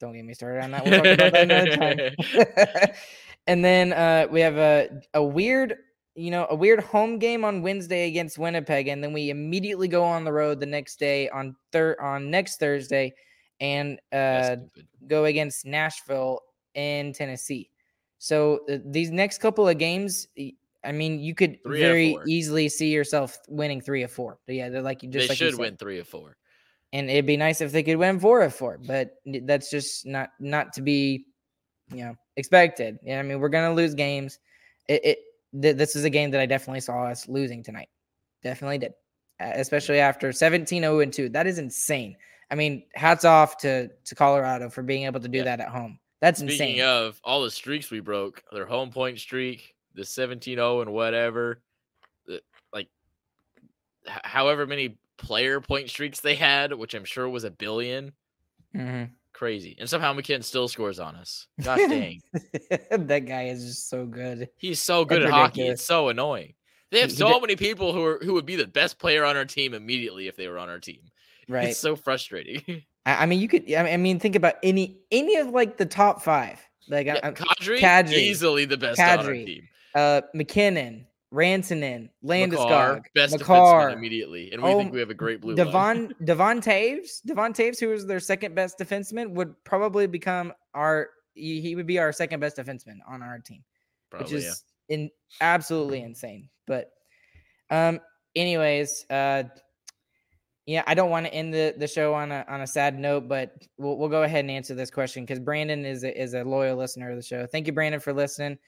Don't 0.00 0.12
get 0.12 0.24
me 0.24 0.34
started 0.34 0.62
on 0.62 0.72
that. 0.72 0.84
We'll 0.84 0.92
talk 0.98 1.06
about 1.06 1.32
that 1.32 1.50
another 1.50 1.76
time. 1.76 2.90
and 3.46 3.64
then 3.64 3.92
uh, 3.92 4.26
we 4.30 4.40
have 4.40 4.56
a 4.56 4.88
a 5.14 5.22
weird, 5.22 5.76
you 6.14 6.30
know, 6.30 6.46
a 6.50 6.54
weird 6.54 6.80
home 6.80 7.18
game 7.18 7.44
on 7.44 7.62
Wednesday 7.62 8.08
against 8.08 8.38
Winnipeg, 8.38 8.88
and 8.88 9.02
then 9.02 9.12
we 9.12 9.30
immediately 9.30 9.88
go 9.88 10.02
on 10.04 10.24
the 10.24 10.32
road 10.32 10.60
the 10.60 10.66
next 10.66 10.98
day 10.98 11.28
on 11.28 11.54
thir- 11.72 11.96
on 12.00 12.30
next 12.30 12.58
Thursday, 12.58 13.14
and 13.60 14.00
uh, 14.12 14.56
go 15.06 15.24
against 15.26 15.64
Nashville 15.66 16.40
in 16.74 17.12
Tennessee. 17.12 17.70
So 18.18 18.60
uh, 18.70 18.78
these 18.84 19.10
next 19.10 19.38
couple 19.38 19.68
of 19.68 19.76
games, 19.78 20.26
I 20.84 20.92
mean, 20.92 21.20
you 21.20 21.34
could 21.34 21.62
Three 21.62 21.80
very 21.80 22.18
easily 22.26 22.68
see 22.68 22.90
yourself 22.92 23.38
winning 23.48 23.80
three 23.80 24.02
of 24.02 24.10
four. 24.10 24.38
But 24.46 24.54
yeah, 24.54 24.68
they're 24.68 24.82
like 24.82 25.02
you 25.02 25.10
just 25.10 25.28
they 25.28 25.32
like 25.32 25.38
should 25.38 25.58
win 25.58 25.76
three 25.76 25.98
of 25.98 26.08
four. 26.08 26.36
and 26.92 27.10
it'd 27.10 27.26
be 27.26 27.36
nice 27.36 27.60
if 27.60 27.72
they 27.72 27.82
could 27.82 27.96
win 27.96 28.18
four 28.18 28.40
of 28.42 28.54
four, 28.54 28.78
but 28.86 29.16
that's 29.42 29.70
just 29.70 30.06
not 30.06 30.30
not 30.40 30.72
to 30.74 30.82
be, 30.82 31.26
you 31.92 32.04
know, 32.04 32.16
expected. 32.36 32.98
Yeah, 33.02 33.18
I 33.20 33.22
mean, 33.22 33.40
we're 33.40 33.48
gonna 33.48 33.72
lose 33.74 33.94
games. 33.94 34.38
It, 34.88 35.04
it 35.04 35.18
th- 35.62 35.76
this 35.76 35.96
is 35.96 36.04
a 36.04 36.10
game 36.10 36.30
that 36.32 36.40
I 36.40 36.46
definitely 36.46 36.80
saw 36.80 37.04
us 37.04 37.28
losing 37.28 37.62
tonight. 37.62 37.88
Definitely 38.42 38.78
did, 38.78 38.92
uh, 39.40 39.52
especially 39.54 40.00
after 40.00 40.30
17-0 40.30 41.02
and 41.02 41.12
two. 41.12 41.28
That 41.28 41.46
is 41.46 41.58
insane. 41.58 42.16
I 42.50 42.54
mean, 42.54 42.84
hats 42.94 43.24
off 43.24 43.56
to 43.58 43.88
to 43.88 44.14
Colorado 44.14 44.68
for 44.70 44.82
being 44.82 45.04
able 45.04 45.20
to 45.20 45.28
do 45.28 45.38
Yeah. 45.38 45.44
that 45.44 45.60
at 45.60 45.68
home. 45.68 45.98
That's 46.20 46.40
Speaking 46.40 46.76
insane. 46.76 46.80
of 46.82 47.20
all 47.24 47.42
the 47.42 47.50
streaks 47.50 47.90
we 47.90 48.00
broke, 48.00 48.42
their 48.52 48.66
home 48.66 48.90
point 48.90 49.18
streak, 49.18 49.74
the 49.94 50.02
17-0 50.02 50.82
and 50.82 50.92
whatever, 50.92 51.60
the- 52.26 52.42
like 52.72 52.88
h- 54.08 54.12
however 54.24 54.66
many 54.66 54.96
player 55.18 55.60
point 55.60 55.88
streaks 55.90 56.20
they 56.20 56.34
had, 56.34 56.72
which 56.72 56.94
I'm 56.94 57.04
sure 57.04 57.28
was 57.28 57.44
a 57.44 57.50
billion. 57.50 58.12
Mhm. 58.74 59.10
Crazy. 59.36 59.76
And 59.78 59.86
somehow 59.86 60.14
MacKinnon 60.14 60.40
still 60.40 60.66
scores 60.66 60.98
on 60.98 61.14
us. 61.14 61.46
Gosh 61.62 61.80
dang. 61.80 62.22
that 62.90 63.26
guy 63.26 63.48
is 63.48 63.66
just 63.66 63.90
so 63.90 64.06
good. 64.06 64.48
He's 64.56 64.80
so 64.80 65.04
good 65.04 65.20
That's 65.20 65.30
at 65.30 65.36
hockey. 65.36 65.68
It's 65.68 65.84
so 65.84 66.08
annoying. 66.08 66.54
They 66.90 67.00
have 67.02 67.12
so 67.12 67.38
many 67.38 67.54
people 67.54 67.92
who 67.92 68.02
are 68.02 68.18
who 68.22 68.32
would 68.32 68.46
be 68.46 68.56
the 68.56 68.66
best 68.66 68.98
player 68.98 69.26
on 69.26 69.36
our 69.36 69.44
team 69.44 69.74
immediately 69.74 70.26
if 70.26 70.36
they 70.36 70.48
were 70.48 70.58
on 70.58 70.70
our 70.70 70.78
team. 70.78 71.00
Right. 71.50 71.68
It's 71.68 71.78
so 71.78 71.96
frustrating. 71.96 72.82
I, 73.06 73.26
mean, 73.26 73.38
you 73.38 73.46
could. 73.46 73.70
I 73.74 73.98
mean- 73.98 74.18
think 74.18 74.36
about 74.36 74.54
any 74.62 75.00
any 75.10 75.36
of 75.36 75.50
like 75.50 75.76
the 75.76 75.86
top 75.86 76.22
five. 76.22 76.58
Like 76.88 77.06
Yeah, 77.06 77.32
Kadri, 77.32 77.78
Kadri. 77.78 78.14
easily 78.14 78.64
the 78.64 78.78
best 78.78 78.98
on 78.98 79.18
our 79.18 79.32
team. 79.34 79.68
uh, 79.94 80.22
MacKinnon, 80.32 81.05
Rantanen, 81.34 82.08
Landeskog, 82.24 83.02
best 83.14 83.34
defenseman 83.34 83.40
Makar, 83.40 83.90
immediately, 83.90 84.52
and 84.52 84.62
we 84.62 84.70
Oh, 84.70 84.78
think 84.78 84.92
we 84.92 85.00
have 85.00 85.10
a 85.10 85.14
great 85.14 85.40
blue 85.40 85.54
line. 85.54 85.66
Devon 85.66 86.14
Devon 86.24 86.60
Toews, 86.60 87.22
Devon 87.26 87.52
Toews, 87.52 87.80
who 87.80 87.92
is 87.92 88.06
their 88.06 88.20
second 88.20 88.54
best 88.54 88.78
defenseman, 88.78 89.30
would 89.32 89.52
probably 89.64 90.06
become 90.06 90.52
our. 90.74 91.10
He 91.34 91.74
would 91.74 91.86
be 91.86 91.98
our 91.98 92.12
second 92.12 92.40
best 92.40 92.56
defenseman 92.56 92.98
on 93.06 93.22
our 93.22 93.38
team, 93.38 93.62
Probably, 94.08 94.32
which 94.32 94.42
yeah. 94.44 94.50
is 94.50 94.64
in 94.88 95.10
absolutely 95.40 96.00
insane. 96.00 96.48
But, 96.66 96.92
um, 97.70 98.00
anyways, 98.34 99.04
uh, 99.10 99.42
yeah, 100.64 100.82
I 100.86 100.94
don't 100.94 101.10
want 101.10 101.26
to 101.26 101.34
end 101.34 101.52
the, 101.52 101.74
the 101.76 101.86
show 101.86 102.14
on 102.14 102.32
a 102.32 102.44
on 102.48 102.62
a 102.62 102.66
sad 102.66 102.98
note, 102.98 103.28
but 103.28 103.52
we'll 103.78 103.98
we'll 103.98 104.08
go 104.08 104.22
ahead 104.22 104.40
and 104.40 104.50
answer 104.50 104.74
this 104.74 104.90
question 104.90 105.24
because 105.24 105.40
Brandon 105.40 105.84
is 105.84 106.04
a, 106.04 106.20
is 106.20 106.34
a 106.34 106.44
loyal 106.44 106.76
listener 106.76 107.10
of 107.10 107.16
the 107.16 107.22
show. 107.22 107.46
Thank 107.46 107.66
you, 107.66 107.72
Brandon, 107.72 108.00
for 108.00 108.12
listening. 108.12 108.58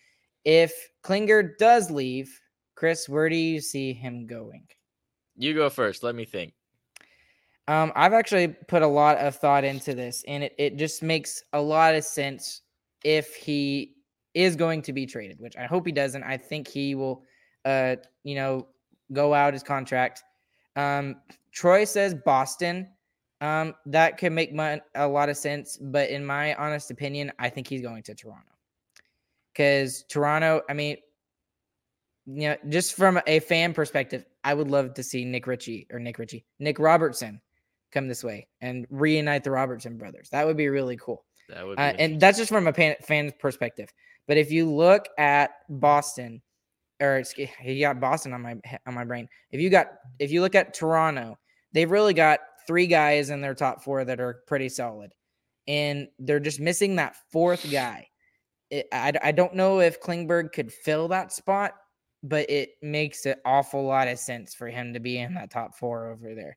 If 0.44 0.72
Klinger 1.02 1.54
does 1.58 1.90
leave, 1.90 2.40
Chris, 2.78 3.08
where 3.08 3.28
do 3.28 3.34
you 3.34 3.60
see 3.60 3.92
him 3.92 4.24
going? 4.24 4.62
You 5.36 5.52
go 5.52 5.68
first. 5.68 6.04
Let 6.04 6.14
me 6.14 6.24
think. 6.24 6.54
Um, 7.66 7.90
I've 7.96 8.12
actually 8.12 8.46
put 8.68 8.82
a 8.82 8.86
lot 8.86 9.18
of 9.18 9.34
thought 9.34 9.64
into 9.64 9.94
this, 9.94 10.22
and 10.28 10.44
it, 10.44 10.54
it 10.58 10.76
just 10.76 11.02
makes 11.02 11.42
a 11.54 11.60
lot 11.60 11.96
of 11.96 12.04
sense 12.04 12.62
if 13.02 13.34
he 13.34 13.96
is 14.32 14.54
going 14.54 14.82
to 14.82 14.92
be 14.92 15.06
traded, 15.06 15.40
which 15.40 15.56
I 15.56 15.64
hope 15.64 15.86
he 15.86 15.92
doesn't. 15.92 16.22
I 16.22 16.36
think 16.36 16.68
he 16.68 16.94
will, 16.94 17.24
uh, 17.64 17.96
you 18.22 18.36
know, 18.36 18.68
go 19.12 19.34
out 19.34 19.54
his 19.54 19.64
contract. 19.64 20.22
Um, 20.76 21.16
Troy 21.50 21.84
says 21.84 22.14
Boston. 22.14 22.88
Um, 23.40 23.74
that 23.86 24.18
could 24.18 24.30
make 24.30 24.52
my, 24.52 24.80
a 24.94 25.08
lot 25.08 25.28
of 25.28 25.36
sense, 25.36 25.78
but 25.80 26.10
in 26.10 26.24
my 26.24 26.54
honest 26.54 26.92
opinion, 26.92 27.32
I 27.40 27.48
think 27.48 27.66
he's 27.66 27.82
going 27.82 28.04
to 28.04 28.14
Toronto. 28.14 28.52
Because 29.52 30.04
Toronto, 30.04 30.62
I 30.70 30.74
mean, 30.74 30.98
you 32.30 32.50
know, 32.50 32.56
just 32.68 32.94
from 32.94 33.20
a 33.26 33.40
fan 33.40 33.72
perspective, 33.72 34.26
I 34.44 34.52
would 34.52 34.68
love 34.68 34.92
to 34.94 35.02
see 35.02 35.24
Nick 35.24 35.46
Ritchie 35.46 35.86
or 35.90 35.98
Nick 35.98 36.18
Ritchie, 36.18 36.44
Nick 36.58 36.78
Robertson 36.78 37.40
come 37.90 38.06
this 38.06 38.22
way 38.22 38.48
and 38.60 38.86
reunite 38.90 39.44
the 39.44 39.50
Robertson 39.50 39.96
brothers. 39.96 40.28
That 40.30 40.46
would 40.46 40.56
be 40.56 40.68
really 40.68 40.98
cool. 40.98 41.24
That 41.48 41.66
would 41.66 41.76
be 41.76 41.82
Uh, 41.82 41.94
and 41.98 42.20
that's 42.20 42.36
just 42.36 42.50
from 42.50 42.66
a 42.66 42.72
fan, 42.72 42.96
fan's 43.02 43.32
perspective. 43.38 43.90
But 44.26 44.36
if 44.36 44.50
you 44.50 44.70
look 44.70 45.08
at 45.16 45.52
Boston, 45.70 46.42
or 47.00 47.16
excuse, 47.16 47.48
you 47.64 47.80
got 47.80 47.98
Boston 47.98 48.34
on 48.34 48.42
my 48.42 48.60
on 48.86 48.92
my 48.92 49.04
brain. 49.04 49.26
If 49.50 49.60
you 49.60 49.70
got 49.70 49.92
if 50.18 50.30
you 50.30 50.42
look 50.42 50.54
at 50.54 50.74
Toronto, 50.74 51.38
they've 51.72 51.90
really 51.90 52.12
got 52.12 52.40
three 52.66 52.86
guys 52.86 53.30
in 53.30 53.40
their 53.40 53.54
top 53.54 53.82
four 53.82 54.04
that 54.04 54.20
are 54.20 54.42
pretty 54.46 54.68
solid, 54.68 55.14
and 55.66 56.08
they're 56.18 56.40
just 56.40 56.60
missing 56.60 56.96
that 56.96 57.16
fourth 57.32 57.70
guy. 57.70 58.08
It, 58.70 58.86
I 58.92 59.12
I 59.22 59.32
don't 59.32 59.54
know 59.54 59.80
if 59.80 60.02
Klingberg 60.02 60.52
could 60.52 60.70
fill 60.70 61.08
that 61.08 61.32
spot, 61.32 61.72
but 62.22 62.48
it 62.50 62.70
makes 62.82 63.26
an 63.26 63.36
awful 63.44 63.84
lot 63.84 64.08
of 64.08 64.18
sense 64.18 64.54
for 64.54 64.68
him 64.68 64.92
to 64.92 65.00
be 65.00 65.18
in 65.18 65.34
that 65.34 65.50
top 65.50 65.76
four 65.76 66.10
over 66.10 66.34
there. 66.34 66.56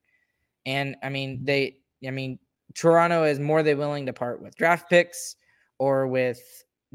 And 0.66 0.96
I 1.04 1.10
mean, 1.10 1.44
they, 1.44 1.78
I 2.06 2.12
mean, 2.12 2.40
Toronto 2.74 3.24
is 3.24 3.40
more 3.40 3.64
than 3.64 3.78
willing 3.78 4.06
to 4.06 4.14
part 4.14 4.42
with 4.42 4.56
draft 4.56 4.90
picks 4.90 5.36
or 5.78 6.08
with 6.08 6.42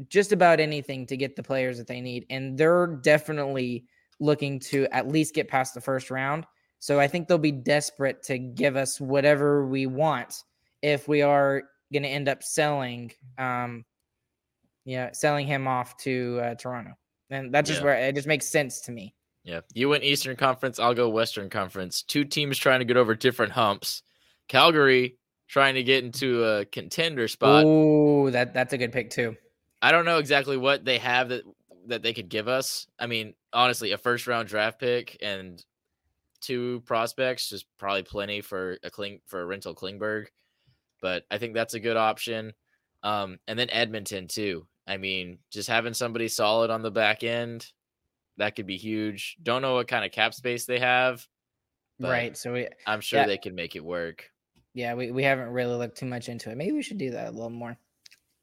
just 0.09 0.31
about 0.31 0.59
anything 0.59 1.05
to 1.07 1.17
get 1.17 1.35
the 1.35 1.43
players 1.43 1.77
that 1.77 1.87
they 1.87 2.01
need. 2.01 2.25
And 2.29 2.57
they're 2.57 2.87
definitely 2.87 3.85
looking 4.19 4.59
to 4.59 4.87
at 4.91 5.07
least 5.07 5.33
get 5.33 5.47
past 5.47 5.73
the 5.73 5.81
first 5.81 6.11
round. 6.11 6.45
So 6.79 6.99
I 6.99 7.07
think 7.07 7.27
they'll 7.27 7.37
be 7.37 7.51
desperate 7.51 8.21
to 8.23 8.37
give 8.37 8.75
us 8.75 9.01
whatever 9.01 9.65
we 9.65 9.87
want 9.87 10.43
if 10.81 11.07
we 11.07 11.21
are 11.21 11.63
going 11.91 12.03
to 12.03 12.09
end 12.09 12.29
up 12.29 12.43
selling, 12.43 13.11
um, 13.37 13.83
yeah, 14.85 15.11
selling 15.11 15.47
him 15.47 15.67
off 15.67 15.97
to 15.97 16.39
uh, 16.43 16.55
Toronto. 16.55 16.91
And 17.29 17.53
that's 17.53 17.67
just 17.67 17.81
Yeah. 17.81 17.85
where 17.85 17.95
it 17.95 18.15
just 18.15 18.27
makes 18.27 18.47
sense 18.47 18.81
to 18.81 18.91
me. 18.91 19.13
Yeah. 19.43 19.61
You 19.73 19.89
went 19.89 20.03
Eastern 20.03 20.35
Conference, 20.35 20.79
I'll 20.79 20.93
go 20.93 21.09
Western 21.09 21.49
Conference. 21.49 22.01
Two 22.03 22.25
teams 22.25 22.57
trying 22.57 22.79
to 22.79 22.85
get 22.85 22.97
over 22.97 23.15
different 23.15 23.53
humps. 23.53 24.03
Calgary 24.47 25.17
trying 25.47 25.75
to 25.75 25.83
get 25.83 26.03
into 26.03 26.43
a 26.43 26.65
contender 26.65 27.27
spot. 27.27 27.63
Oh, 27.65 28.29
that 28.31 28.53
that's 28.53 28.73
a 28.73 28.77
good 28.77 28.91
pick 28.91 29.09
too. 29.09 29.35
I 29.81 29.91
don't 29.91 30.05
know 30.05 30.17
exactly 30.17 30.57
what 30.57 30.83
they 30.85 30.97
have 30.97 31.29
that 31.29 31.43
that 31.87 32.01
they 32.03 32.13
could 32.13 32.27
give 32.27 32.47
us. 32.49 32.87
I 32.99 33.07
mean, 33.07 33.33
honestly, 33.53 33.91
a 33.93 33.97
first 33.97 34.27
round 34.27 34.49
draft 34.49 34.79
pick 34.79 35.17
and 35.21 35.63
two 36.41 36.81
prospects 36.85 37.51
is 37.51 37.63
probably 37.77 38.03
plenty 38.03 38.41
for 38.41 38.77
a 38.83 38.89
cling 38.89 39.21
for 39.25 39.41
a 39.41 39.45
rental 39.45 39.73
Klingberg. 39.73 40.25
But 41.01 41.23
I 41.31 41.37
think 41.37 41.53
that's 41.53 41.73
a 41.73 41.79
good 41.79 41.95
option. 41.97 42.53
Um, 43.03 43.39
and 43.47 43.57
then 43.57 43.69
Edmonton 43.69 44.27
too. 44.27 44.67
I 44.87 44.97
mean, 44.97 45.39
just 45.51 45.67
having 45.67 45.93
somebody 45.93 46.27
solid 46.29 46.69
on 46.71 46.81
the 46.81 46.91
back 46.91 47.23
end, 47.23 47.65
that 48.37 48.55
could 48.55 48.67
be 48.67 48.77
huge. 48.77 49.35
Don't 49.43 49.61
know 49.61 49.75
what 49.75 49.87
kind 49.87 50.05
of 50.05 50.11
cap 50.11 50.33
space 50.33 50.65
they 50.65 50.79
have. 50.79 51.25
right. 51.99 52.37
So 52.37 52.53
we 52.53 52.67
I'm 52.85 53.01
sure 53.01 53.19
Yeah. 53.21 53.27
they 53.27 53.37
can 53.37 53.55
make 53.55 53.75
it 53.75 53.83
work. 53.83 54.29
yeah, 54.73 54.93
we, 54.93 55.11
we 55.11 55.23
haven't 55.23 55.49
really 55.49 55.75
looked 55.75 55.97
too 55.97 56.05
much 56.05 56.29
into 56.29 56.51
it. 56.51 56.55
Maybe 56.57 56.71
we 56.73 56.83
should 56.83 56.99
do 56.99 57.11
that 57.11 57.29
a 57.29 57.31
little 57.31 57.49
more. 57.49 57.77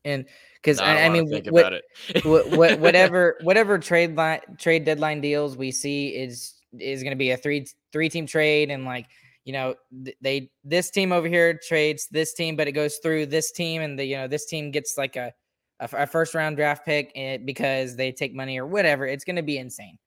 And 0.04 0.26
because 0.56 0.80
I, 0.80 0.98
I, 0.98 1.04
I 1.04 1.08
mean, 1.08 1.28
think 1.30 1.46
what, 1.46 1.60
about 1.60 1.72
it. 1.72 2.24
what, 2.24 2.50
what, 2.50 2.78
whatever 2.80 3.36
whatever 3.42 3.78
trade 3.78 4.16
line 4.16 4.40
trade 4.58 4.84
deadline 4.84 5.20
deals 5.22 5.56
we 5.56 5.70
see 5.70 6.08
is 6.08 6.54
is 6.78 7.02
going 7.02 7.12
to 7.12 7.16
be 7.16 7.30
a 7.30 7.36
three 7.38 7.66
three 7.92 8.08
team 8.10 8.26
trade 8.26 8.70
and 8.70 8.84
like 8.84 9.06
you 9.44 9.52
know 9.54 9.74
they 10.20 10.50
this 10.64 10.90
team 10.90 11.10
over 11.12 11.26
here 11.28 11.58
trades 11.66 12.08
this 12.10 12.34
team 12.34 12.54
but 12.56 12.66
it 12.68 12.72
goes 12.72 12.96
through 13.02 13.24
this 13.26 13.50
team 13.52 13.80
and 13.80 13.98
the 13.98 14.04
you 14.04 14.16
know 14.16 14.26
this 14.28 14.44
team 14.46 14.70
gets 14.70 14.98
like 14.98 15.16
a 15.16 15.32
a, 15.80 15.88
a 15.92 16.06
first 16.06 16.34
round 16.34 16.56
draft 16.56 16.84
pick 16.84 17.10
and 17.16 17.44
because 17.46 17.96
they 17.96 18.12
take 18.12 18.34
money 18.34 18.58
or 18.58 18.66
whatever 18.66 19.06
it's 19.06 19.24
going 19.24 19.36
to 19.36 19.42
be 19.42 19.58
insane 19.58 19.98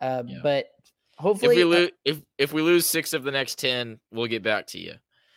uh 0.00 0.22
Yeah. 0.26 0.38
but 0.42 0.66
if 0.66 1.22
hopefully 1.22 1.64
we 1.64 1.86
uh, 1.86 1.88
if 2.04 2.20
if 2.38 2.52
we 2.52 2.60
lose 2.62 2.84
six 2.86 3.12
of 3.14 3.24
the 3.24 3.30
next 3.30 3.58
ten, 3.58 3.98
we'll 4.10 4.26
get 4.26 4.42
back 4.42 4.66
to 4.68 4.78
you. 4.78 4.94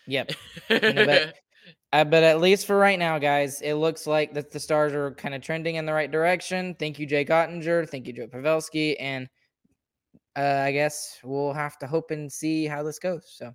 yep 0.07 0.31
but- 0.67 1.35
Uh, 1.91 2.03
but 2.03 2.21
at 2.21 2.39
least 2.39 2.67
for 2.67 2.77
right 2.77 2.99
now, 2.99 3.17
guys, 3.17 3.61
it 3.61 3.73
looks 3.73 4.05
like 4.05 4.31
that 4.35 4.51
the 4.51 4.59
stars 4.59 4.93
are 4.93 5.11
kind 5.15 5.33
of 5.33 5.41
trending 5.41 5.75
in 5.75 5.87
the 5.87 5.93
right 5.93 6.11
direction. 6.11 6.75
Thank 6.77 6.99
you, 6.99 7.07
Jake 7.07 7.29
Oettinger. 7.29 7.89
Thank 7.89 8.05
you, 8.05 8.13
Joe 8.13 8.27
Pavelski. 8.27 8.95
And 8.99 9.27
uh, 10.35 10.61
I 10.65 10.71
guess 10.71 11.17
we'll 11.23 11.53
have 11.53 11.79
to 11.79 11.87
hope 11.87 12.11
and 12.11 12.31
see 12.31 12.65
how 12.67 12.83
this 12.83 12.99
goes. 12.99 13.23
So 13.35 13.53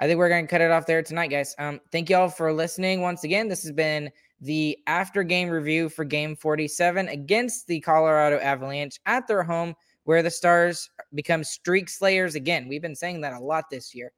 I 0.00 0.06
think 0.08 0.18
we're 0.18 0.28
going 0.28 0.44
to 0.44 0.50
cut 0.50 0.60
it 0.60 0.72
off 0.72 0.86
there 0.86 1.02
tonight, 1.04 1.28
guys. 1.28 1.54
Um, 1.58 1.80
thank 1.92 2.10
you 2.10 2.16
all 2.16 2.28
for 2.28 2.52
listening 2.52 3.00
once 3.00 3.22
again. 3.22 3.46
This 3.48 3.62
has 3.62 3.70
been 3.72 4.10
the 4.42 4.76
after 4.88 5.22
game 5.22 5.48
review 5.48 5.88
for 5.88 6.04
game 6.04 6.34
47 6.34 7.08
against 7.08 7.68
the 7.68 7.80
Colorado 7.80 8.38
Avalanche 8.40 8.98
at 9.06 9.26
their 9.28 9.44
home, 9.44 9.74
where 10.02 10.22
the 10.22 10.30
Stars 10.30 10.90
become 11.14 11.44
streak 11.44 11.88
slayers 11.88 12.34
again. 12.34 12.66
We've 12.68 12.82
been 12.82 12.96
saying 12.96 13.20
that 13.20 13.34
a 13.34 13.38
lot 13.38 13.70
this 13.70 13.94
year. 13.94 14.12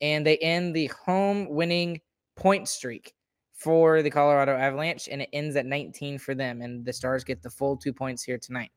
And 0.00 0.26
they 0.26 0.36
end 0.38 0.74
the 0.74 0.90
home 1.04 1.48
winning 1.48 2.00
point 2.36 2.68
streak 2.68 3.14
for 3.54 4.02
the 4.02 4.10
Colorado 4.10 4.56
Avalanche, 4.56 5.08
and 5.10 5.22
it 5.22 5.28
ends 5.32 5.56
at 5.56 5.66
19 5.66 6.18
for 6.18 6.34
them. 6.34 6.60
And 6.60 6.84
the 6.84 6.92
Stars 6.92 7.24
get 7.24 7.42
the 7.42 7.50
full 7.50 7.76
two 7.76 7.92
points 7.92 8.22
here 8.22 8.38
tonight. 8.38 8.70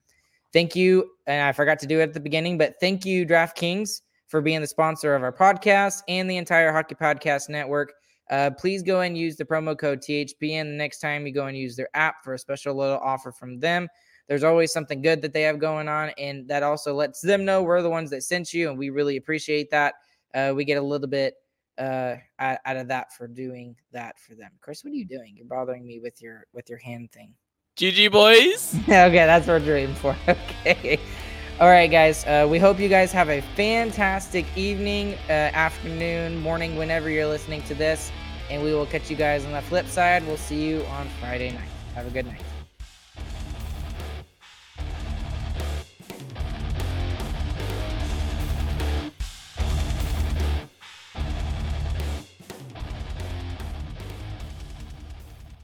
Thank 0.53 0.75
you. 0.75 1.09
And 1.25 1.47
I 1.47 1.51
forgot 1.51 1.79
to 1.79 1.87
do 1.87 1.99
it 1.99 2.03
at 2.03 2.13
the 2.13 2.19
beginning, 2.19 2.57
but 2.57 2.75
thank 2.79 3.05
you, 3.05 3.25
DraftKings, 3.25 4.01
for 4.27 4.41
being 4.41 4.61
the 4.61 4.67
sponsor 4.67 5.15
of 5.15 5.23
our 5.23 5.33
podcast 5.33 6.01
and 6.07 6.29
the 6.29 6.37
entire 6.37 6.71
Hockey 6.71 6.95
Podcast 6.95 7.49
Network. 7.49 7.93
Uh, 8.31 8.49
please 8.49 8.81
go 8.81 9.01
and 9.01 9.17
use 9.17 9.35
the 9.35 9.45
promo 9.45 9.77
code 9.77 9.99
THPN 9.99 10.63
the 10.63 10.77
next 10.77 10.99
time 10.99 11.27
you 11.27 11.33
go 11.33 11.47
and 11.47 11.57
use 11.57 11.75
their 11.75 11.89
app 11.93 12.23
for 12.23 12.33
a 12.33 12.39
special 12.39 12.73
little 12.73 12.97
offer 12.99 13.31
from 13.31 13.59
them. 13.59 13.87
There's 14.27 14.45
always 14.45 14.71
something 14.71 15.01
good 15.01 15.21
that 15.21 15.33
they 15.33 15.41
have 15.41 15.59
going 15.59 15.89
on, 15.89 16.11
and 16.17 16.47
that 16.47 16.63
also 16.63 16.93
lets 16.95 17.19
them 17.19 17.43
know 17.43 17.61
we're 17.61 17.81
the 17.81 17.89
ones 17.89 18.09
that 18.11 18.23
sent 18.23 18.53
you, 18.53 18.69
and 18.69 18.79
we 18.79 18.89
really 18.89 19.17
appreciate 19.17 19.69
that. 19.71 19.95
Uh, 20.33 20.53
we 20.55 20.63
get 20.63 20.77
a 20.77 20.81
little 20.81 21.07
bit 21.07 21.35
uh 21.77 22.15
out, 22.39 22.57
out 22.65 22.77
of 22.77 22.87
that 22.89 23.13
for 23.13 23.27
doing 23.27 23.75
that 23.91 24.17
for 24.19 24.35
them. 24.35 24.51
Chris, 24.61 24.83
what 24.83 24.91
are 24.91 24.95
you 24.95 25.05
doing? 25.05 25.33
You're 25.35 25.47
bothering 25.47 25.85
me 25.85 25.99
with 25.99 26.21
your 26.21 26.45
with 26.53 26.69
your 26.69 26.79
hand 26.79 27.11
thing. 27.11 27.33
GG 27.77 28.11
boys. 28.11 28.75
okay, 28.83 29.25
that's 29.25 29.47
what 29.47 29.63
you're 29.63 29.77
aiming 29.77 29.95
for. 29.95 30.15
Okay. 30.27 30.99
All 31.59 31.67
right, 31.67 31.91
guys. 31.91 32.25
Uh, 32.25 32.47
we 32.49 32.57
hope 32.57 32.79
you 32.79 32.89
guys 32.89 33.11
have 33.11 33.29
a 33.29 33.41
fantastic 33.55 34.45
evening, 34.55 35.15
uh, 35.29 35.31
afternoon, 35.53 36.37
morning, 36.37 36.75
whenever 36.75 37.07
you're 37.09 37.27
listening 37.27 37.61
to 37.63 37.75
this. 37.75 38.11
And 38.51 38.61
we 38.61 38.73
will 38.73 38.85
catch 38.85 39.09
you 39.09 39.15
guys 39.15 39.45
on 39.45 39.53
the 39.53 39.61
flip 39.61 39.87
side. 39.87 40.27
We'll 40.27 40.35
see 40.35 40.67
you 40.67 40.83
on 40.83 41.07
Friday 41.21 41.51
night. 41.51 41.69
Have 41.95 42.05
a 42.05 42.09
good 42.09 42.25
night. 42.25 42.43